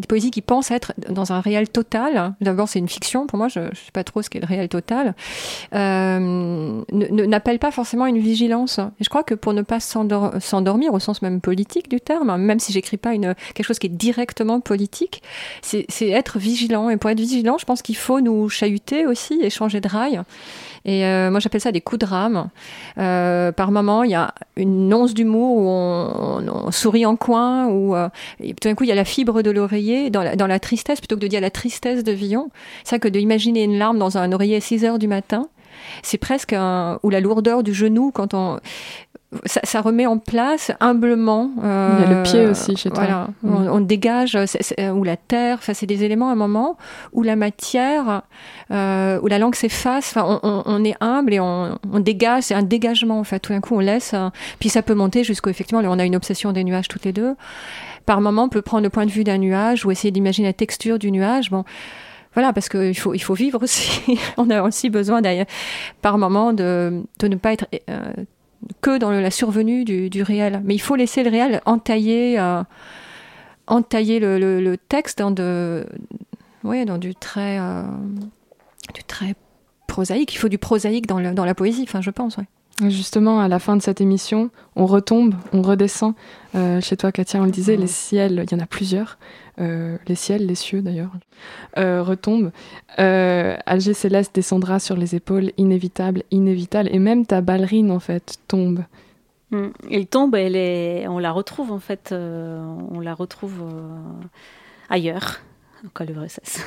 poésie 0.07 0.31
qui 0.31 0.41
pense 0.41 0.71
être 0.71 0.93
dans 1.09 1.31
un 1.31 1.41
réel 1.41 1.69
total. 1.69 2.33
D'abord, 2.41 2.67
c'est 2.69 2.79
une 2.79 2.87
fiction. 2.87 3.27
Pour 3.27 3.37
moi, 3.37 3.47
je 3.47 3.59
ne 3.59 3.75
sais 3.75 3.91
pas 3.93 4.03
trop 4.03 4.21
ce 4.21 4.29
qu'est 4.29 4.39
le 4.39 4.47
réel 4.47 4.69
total. 4.69 5.15
Euh, 5.73 6.81
n'appelle 6.91 7.59
pas 7.59 7.71
forcément 7.71 8.05
une 8.05 8.19
vigilance. 8.19 8.79
Et 8.79 9.03
je 9.03 9.09
crois 9.09 9.23
que 9.23 9.35
pour 9.35 9.53
ne 9.53 9.61
pas 9.61 9.79
s'endormir 9.79 10.93
au 10.93 10.99
sens 10.99 11.21
même 11.21 11.41
politique 11.41 11.89
du 11.89 12.01
terme, 12.01 12.35
même 12.37 12.59
si 12.59 12.71
j'écris 12.71 12.97
pas 12.97 13.13
une, 13.13 13.35
quelque 13.53 13.65
chose 13.65 13.79
qui 13.79 13.87
est 13.87 13.91
directement 13.97 14.59
politique, 14.59 15.21
c'est 15.61 15.87
être 16.01 16.39
vigilant. 16.39 16.89
Et 16.89 16.97
pour 16.97 17.09
être 17.09 17.19
vigilant, 17.19 17.57
je 17.57 17.65
pense 17.65 17.81
qu'il 17.81 17.97
faut 17.97 18.21
nous 18.21 18.49
chahuter 18.49 19.05
aussi 19.05 19.39
et 19.41 19.49
changer 19.49 19.81
de 19.81 19.87
rail. 19.87 20.21
Et 20.87 21.05
euh, 21.05 21.29
moi, 21.29 21.41
j'appelle 21.41 21.61
ça 21.61 21.73
des 21.73 21.81
coups 21.81 21.99
de 21.99 22.05
rame. 22.05 22.49
Euh, 22.97 23.51
par 23.51 23.71
moment, 23.71 24.03
il 24.03 24.11
y 24.11 24.15
a 24.15 24.33
une 24.55 24.91
once 24.93 25.13
d'humour 25.13 25.57
où 25.57 25.67
on, 25.67 26.71
sourit 26.71 27.05
en 27.05 27.17
coin, 27.17 27.67
ou 27.67 27.95
euh, 27.95 28.09
tout 28.39 28.69
d'un 28.69 28.73
coup, 28.73 28.85
il 28.85 28.87
y 28.87 28.93
a 28.93 28.95
la 28.95 29.05
fibre 29.05 29.41
de 29.41 29.51
l'oreiller 29.51 30.09
dans 30.09 30.23
la, 30.23 30.37
dans 30.37 30.47
la 30.47 30.59
tristesse, 30.59 30.99
plutôt 30.99 31.15
que 31.15 31.21
de 31.21 31.27
dire 31.27 31.41
la 31.41 31.51
tristesse 31.51 32.05
de 32.05 32.11
Villon. 32.13 32.49
C'est 32.83 32.91
ça 32.91 32.99
que 32.99 33.09
d'imaginer 33.09 33.63
une 33.63 33.77
larme 33.77 33.99
dans 33.99 34.17
un 34.17 34.31
oreiller 34.31 34.55
à 34.55 34.61
6 34.61 34.85
heures 34.85 34.99
du 34.99 35.07
matin, 35.07 35.49
c'est 36.03 36.17
presque 36.17 36.53
un, 36.53 36.99
ou 37.03 37.09
la 37.09 37.19
lourdeur 37.19 37.63
du 37.63 37.73
genou 37.73 38.11
quand 38.13 38.33
on 38.33 38.59
ça, 39.45 39.81
remet 39.81 40.05
en 40.05 40.17
place 40.17 40.71
humblement. 40.79 41.51
Euh, 41.61 41.97
Il 41.99 42.09
y 42.09 42.13
a 42.13 42.17
le 42.17 42.23
pied 42.23 42.45
aussi 42.45 42.77
chez 42.77 42.89
toi. 42.89 43.03
Voilà, 43.03 43.27
mm. 43.43 43.69
on, 43.71 43.79
dégage, 43.81 44.37
ou 44.93 45.03
la 45.03 45.17
terre, 45.17 45.59
c'est 45.61 45.85
des 45.85 46.03
éléments 46.05 46.29
à 46.29 46.31
un 46.31 46.35
moment 46.35 46.77
où 47.11 47.23
la 47.23 47.35
matière, 47.35 48.21
euh, 48.71 49.19
où 49.21 49.27
la 49.27 49.37
langue 49.37 49.55
s'efface, 49.55 50.15
on, 50.15 50.63
on, 50.65 50.83
est 50.85 50.95
humble 51.01 51.33
et 51.33 51.39
on, 51.41 51.77
dégage, 51.99 52.43
c'est 52.43 52.55
un 52.55 52.63
dégagement 52.63 53.19
en 53.19 53.23
fait. 53.25 53.39
Tout 53.39 53.51
d'un 53.51 53.59
coup, 53.59 53.75
on 53.75 53.79
laisse, 53.79 54.13
euh, 54.13 54.29
puis 54.59 54.69
ça 54.69 54.81
peut 54.81 54.95
monter 54.95 55.25
jusqu'au, 55.25 55.49
effectivement, 55.49 55.81
on 55.83 55.99
a 55.99 56.05
une 56.05 56.15
obsession 56.15 56.53
des 56.53 56.63
nuages 56.63 56.87
toutes 56.87 57.05
les 57.05 57.13
deux. 57.13 57.35
Par 58.05 58.21
moment, 58.21 58.43
on 58.43 58.49
peut 58.49 58.61
prendre 58.61 58.83
le 58.83 58.89
point 58.89 59.05
de 59.05 59.11
vue 59.11 59.25
d'un 59.25 59.37
nuage 59.37 59.85
ou 59.85 59.91
essayer 59.91 60.11
d'imaginer 60.11 60.47
la 60.47 60.53
texture 60.53 60.97
du 60.99 61.11
nuage. 61.11 61.51
Bon, 61.51 61.65
voilà, 62.33 62.53
parce 62.53 62.69
qu'il 62.69 62.97
faut, 62.97 63.13
il 63.13 63.19
faut 63.19 63.33
vivre 63.33 63.61
aussi. 63.61 64.17
on 64.37 64.49
a 64.49 64.61
aussi 64.61 64.89
besoin 64.89 65.21
d'ailleurs, 65.21 65.47
par 66.01 66.17
moment, 66.17 66.53
de, 66.53 67.03
de 67.19 67.27
ne 67.27 67.35
pas 67.35 67.51
être 67.51 67.65
euh, 67.89 68.13
que 68.81 68.97
dans 68.97 69.11
la 69.11 69.31
survenue 69.31 69.83
du, 69.83 70.21
réel. 70.21 70.61
Mais 70.63 70.75
il 70.75 70.79
faut 70.79 70.95
laisser 70.95 71.23
le 71.23 71.29
réel 71.29 71.61
entailler, 71.65 72.39
euh, 72.39 72.63
entailler 73.67 74.19
le, 74.19 74.75
texte 74.89 75.19
dans, 75.19 75.31
de, 75.31 75.85
dans 76.63 76.97
du 76.97 77.15
très, 77.15 77.59
euh, 77.59 77.83
du 78.93 79.03
très 79.03 79.35
prosaïque. 79.87 80.33
Il 80.33 80.37
faut 80.37 80.49
du 80.49 80.57
prosaïque 80.57 81.07
dans, 81.07 81.19
la 81.19 81.55
poésie, 81.55 81.87
je 82.01 82.09
pense. 82.09 82.37
Justement, 82.85 83.39
à 83.39 83.47
la 83.47 83.57
fin 83.57 83.75
de 83.75 83.81
cette 83.81 84.01
émission, 84.01 84.51
on 84.75 84.85
retombe, 84.85 85.33
on 85.51 85.63
redescend. 85.63 86.13
Euh, 86.53 86.79
chez 86.79 86.95
toi, 86.95 87.11
Katia, 87.11 87.41
on 87.41 87.45
le 87.45 87.51
disait, 87.51 87.75
les 87.75 87.87
ciels, 87.87 88.45
il 88.45 88.51
y 88.51 88.55
en 88.55 88.63
a 88.63 88.67
plusieurs. 88.67 89.17
Euh, 89.59 89.97
les 90.07 90.13
ciels, 90.13 90.45
les 90.45 90.53
cieux 90.53 90.83
d'ailleurs, 90.83 91.09
euh, 91.79 92.03
retombent. 92.03 92.51
Alger 92.97 93.95
Céleste 93.95 94.35
descendra 94.35 94.77
sur 94.77 94.95
les 94.95 95.15
épaules, 95.15 95.51
inévitable, 95.57 96.21
inévitable. 96.29 96.89
Et 96.91 96.99
même 96.99 97.25
ta 97.25 97.41
ballerine, 97.41 97.89
en 97.89 97.99
fait, 97.99 98.37
tombe. 98.47 98.83
Mm. 99.49 99.67
Il 99.89 100.05
tombe, 100.05 100.35
elle 100.35 100.55
est... 100.55 101.07
on 101.07 101.17
la 101.17 101.31
retrouve, 101.31 101.71
en 101.71 101.79
fait, 101.79 102.13
on 102.13 102.99
la 102.99 103.15
retrouve 103.15 103.63
ailleurs 104.87 105.39
encore 105.85 106.07
l'URSS, 106.07 106.59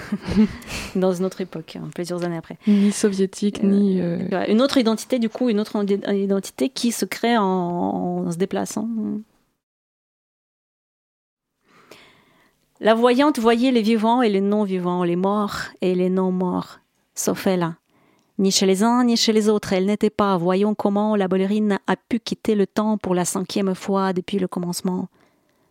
dans 0.94 1.12
une 1.12 1.24
autre 1.24 1.40
époque, 1.40 1.76
hein, 1.76 1.88
plusieurs 1.94 2.24
années 2.24 2.36
après. 2.36 2.58
Ni 2.66 2.92
soviétique, 2.92 3.62
ni... 3.62 4.00
Euh, 4.00 4.18
euh, 4.32 4.44
une 4.48 4.62
autre 4.62 4.78
identité, 4.78 5.18
du 5.18 5.28
coup, 5.28 5.48
une 5.48 5.60
autre 5.60 5.84
identité 6.12 6.68
qui 6.68 6.92
se 6.92 7.04
crée 7.04 7.36
en, 7.36 8.30
se 8.30 8.36
déplaçant. 8.36 8.88
La 12.80 12.94
voyante 12.94 13.38
voyait 13.38 13.72
les 13.72 13.82
vivants 13.82 14.22
et 14.22 14.30
les 14.30 14.40
non-vivants, 14.40 15.04
les 15.04 15.16
morts 15.16 15.58
et 15.82 15.94
les 15.94 16.08
non-morts, 16.08 16.78
sauf 17.14 17.46
elle. 17.46 17.74
Ni 18.38 18.50
chez 18.50 18.64
les 18.64 18.82
uns 18.82 19.04
ni 19.04 19.18
chez 19.18 19.34
les 19.34 19.50
autres, 19.50 19.74
elle 19.74 19.84
n'était 19.84 20.08
pas. 20.08 20.38
Voyons 20.38 20.74
comment 20.74 21.14
la 21.14 21.28
ballerine 21.28 21.78
a 21.86 21.96
pu 21.96 22.20
quitter 22.20 22.54
le 22.54 22.66
temps 22.66 22.96
pour 22.96 23.14
la 23.14 23.26
cinquième 23.26 23.74
fois 23.74 24.14
depuis 24.14 24.38
le 24.38 24.48
commencement. 24.48 25.08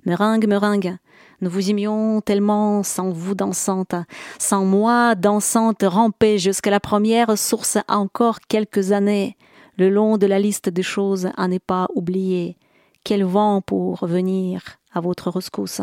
Meringue, 0.06 0.48
meringue, 0.48 0.98
nous 1.42 1.50
vous 1.50 1.70
aimions 1.70 2.22
tellement 2.22 2.84
sans 2.84 3.10
vous 3.10 3.36
dansante, 3.36 3.96
sans 4.40 4.64
moi 4.64 5.16
dansante 5.16 5.84
ramper 5.84 6.38
jusqu'à 6.38 6.72
la 6.72 6.80
première 6.80 7.38
source 7.38 7.78
encore 7.88 8.40
quelques 8.48 8.92
années, 8.94 9.36
le 9.78 9.90
long 9.90 10.18
de 10.18 10.26
la 10.26 10.40
liste 10.40 10.70
des 10.70 10.84
choses 10.84 11.30
à 11.36 11.48
ne 11.48 11.58
pas 11.58 11.88
oublier. 11.96 12.58
Quel 13.04 13.24
vent 13.24 13.62
pour 13.62 14.06
venir 14.06 14.62
à 14.94 15.02
votre 15.02 15.30
rescousse, 15.30 15.82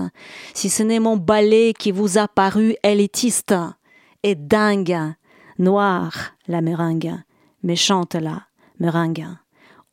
si 0.52 0.68
ce 0.68 0.82
n'est 0.82 0.98
mon 0.98 1.16
balai 1.16 1.74
qui 1.78 1.92
vous 1.92 2.18
a 2.18 2.26
paru 2.26 2.74
élitiste 2.82 3.54
et 4.22 4.34
dingue, 4.34 4.98
noire 5.58 6.32
la 6.48 6.60
meringue, 6.60 7.14
méchante 7.62 8.14
la 8.14 8.42
meringue. 8.80 9.26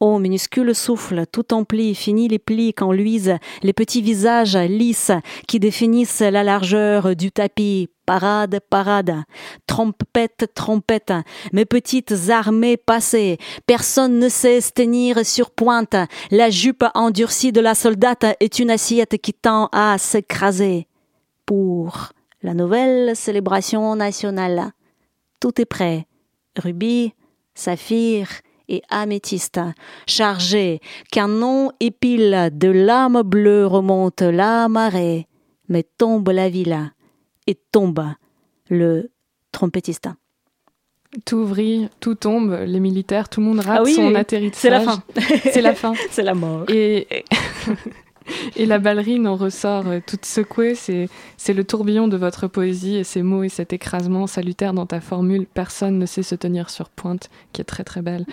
Ô 0.03 0.19
minuscule 0.19 0.75
souffle, 0.75 1.23
tout 1.31 1.53
empli, 1.53 1.95
fini 1.95 2.27
les 2.27 2.37
plis 2.37 2.73
quand 2.73 2.91
luisent 2.91 3.37
les 3.61 3.71
petits 3.71 4.01
visages 4.01 4.57
lisses 4.57 5.13
qui 5.47 5.61
définissent 5.61 6.19
la 6.19 6.43
largeur 6.43 7.15
du 7.15 7.31
tapis. 7.31 7.87
Parade, 8.05 8.59
parade, 8.69 9.23
trompette, 9.65 10.51
trompette, 10.55 11.13
mes 11.53 11.63
petites 11.63 12.13
armées 12.27 12.75
passées, 12.75 13.37
personne 13.65 14.19
ne 14.19 14.27
sait 14.27 14.59
se 14.59 14.73
tenir 14.73 15.25
sur 15.25 15.51
pointe, 15.51 15.95
la 16.31 16.49
jupe 16.49 16.83
endurcie 16.95 17.53
de 17.53 17.61
la 17.61 17.73
soldate 17.73 18.25
est 18.41 18.59
une 18.59 18.71
assiette 18.71 19.17
qui 19.21 19.33
tend 19.33 19.69
à 19.71 19.97
s'écraser. 19.97 20.85
Pour 21.45 22.09
la 22.41 22.53
nouvelle 22.53 23.15
célébration 23.15 23.95
nationale, 23.95 24.73
tout 25.39 25.61
est 25.61 25.65
prêt. 25.65 26.07
Rubis, 26.61 27.13
saphir, 27.55 28.27
et 28.69 28.81
améthyste, 28.89 29.59
chargé, 30.07 30.79
canon 31.11 31.71
et 31.79 31.91
pile 31.91 32.49
de 32.53 32.69
lames 32.69 33.21
bleues 33.23 33.65
remonte 33.65 34.21
la 34.21 34.67
marée, 34.69 35.27
mais 35.69 35.83
tombe 35.83 36.29
la 36.29 36.49
ville 36.49 36.91
et 37.47 37.55
tombe 37.71 38.05
le 38.69 39.11
trompettiste. 39.51 40.09
Tout 41.25 41.45
vrille, 41.45 41.89
tout 41.99 42.15
tombe, 42.15 42.57
les 42.65 42.79
militaires, 42.79 43.29
tout 43.29 43.39
le 43.39 43.45
monde 43.45 43.59
rate 43.59 43.83
ah 43.85 43.89
son 43.89 44.15
atterrissage. 44.15 44.59
C'est 44.59 44.69
la 44.71 44.79
fin. 44.79 45.03
C'est 45.51 45.61
la 45.61 45.75
fin. 45.75 45.93
C'est 46.09 46.23
la 46.23 46.33
mort. 46.33 46.65
Et 46.69 47.07
Et 48.55 48.65
la 48.65 48.79
ballerine 48.79 49.27
en 49.27 49.35
ressort 49.35 49.87
euh, 49.87 49.99
toute 50.05 50.25
secouée. 50.25 50.75
C'est, 50.75 51.07
le 51.53 51.63
tourbillon 51.63 52.07
de 52.07 52.17
votre 52.17 52.47
poésie 52.47 52.95
et 52.95 53.03
ces 53.03 53.21
mots 53.21 53.43
et 53.43 53.49
cet 53.49 53.73
écrasement 53.73 54.27
salutaire 54.27 54.73
dans 54.73 54.85
ta 54.85 55.01
formule. 55.01 55.45
Personne 55.45 55.97
ne 55.99 56.05
sait 56.05 56.23
se 56.23 56.35
tenir 56.35 56.69
sur 56.69 56.89
pointe, 56.89 57.29
qui 57.51 57.61
est 57.61 57.65
très 57.65 57.83
très 57.83 58.01
belle. 58.01 58.25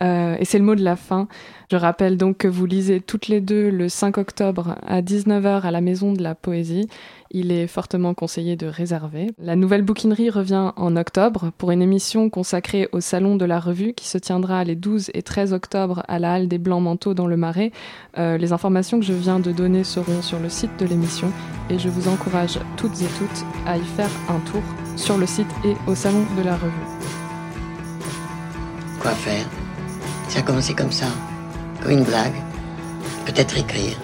Euh, 0.00 0.36
et 0.38 0.44
c'est 0.44 0.58
le 0.58 0.64
mot 0.64 0.74
de 0.74 0.84
la 0.84 0.96
fin. 0.96 1.28
Je 1.70 1.76
rappelle 1.76 2.16
donc 2.16 2.38
que 2.38 2.48
vous 2.48 2.66
lisez 2.66 3.00
toutes 3.00 3.28
les 3.28 3.40
deux 3.40 3.70
le 3.70 3.88
5 3.88 4.18
octobre 4.18 4.76
à 4.86 5.02
19h 5.02 5.62
à 5.62 5.70
la 5.70 5.80
Maison 5.80 6.12
de 6.12 6.22
la 6.22 6.34
Poésie 6.34 6.88
il 7.30 7.52
est 7.52 7.66
fortement 7.66 8.14
conseillé 8.14 8.56
de 8.56 8.66
réserver. 8.66 9.28
La 9.38 9.56
nouvelle 9.56 9.82
bouquinerie 9.82 10.30
revient 10.30 10.72
en 10.76 10.96
octobre 10.96 11.50
pour 11.58 11.70
une 11.70 11.82
émission 11.82 12.30
consacrée 12.30 12.88
au 12.92 13.00
Salon 13.00 13.36
de 13.36 13.44
la 13.44 13.60
Revue 13.60 13.92
qui 13.92 14.08
se 14.08 14.18
tiendra 14.18 14.64
les 14.64 14.76
12 14.76 15.10
et 15.14 15.22
13 15.22 15.52
octobre 15.52 16.02
à 16.08 16.18
la 16.18 16.34
Halle 16.34 16.48
des 16.48 16.58
Blancs 16.58 16.82
Manteaux 16.82 17.14
dans 17.14 17.26
le 17.26 17.36
Marais. 17.36 17.72
Euh, 18.18 18.38
les 18.38 18.52
informations 18.52 18.98
que 18.98 19.04
je 19.04 19.12
viens 19.12 19.37
de 19.38 19.52
donner 19.52 19.84
seront 19.84 20.22
sur 20.22 20.38
le 20.38 20.48
site 20.48 20.76
de 20.78 20.86
l'émission 20.86 21.32
et 21.70 21.78
je 21.78 21.88
vous 21.88 22.08
encourage 22.08 22.58
toutes 22.76 23.00
et 23.02 23.08
toutes 23.18 23.44
à 23.66 23.76
y 23.76 23.84
faire 23.84 24.10
un 24.28 24.38
tour 24.50 24.62
sur 24.96 25.18
le 25.18 25.26
site 25.26 25.50
et 25.64 25.74
au 25.86 25.94
Salon 25.94 26.24
de 26.36 26.42
la 26.42 26.56
Revue. 26.56 26.72
Quoi 29.00 29.12
faire? 29.12 29.46
Ça 30.28 30.40
a 30.40 30.42
commencé 30.42 30.74
comme 30.74 30.92
ça, 30.92 31.06
comme 31.82 31.92
une 31.92 32.04
blague? 32.04 32.34
Peut-être 33.26 33.58
écrire 33.58 33.96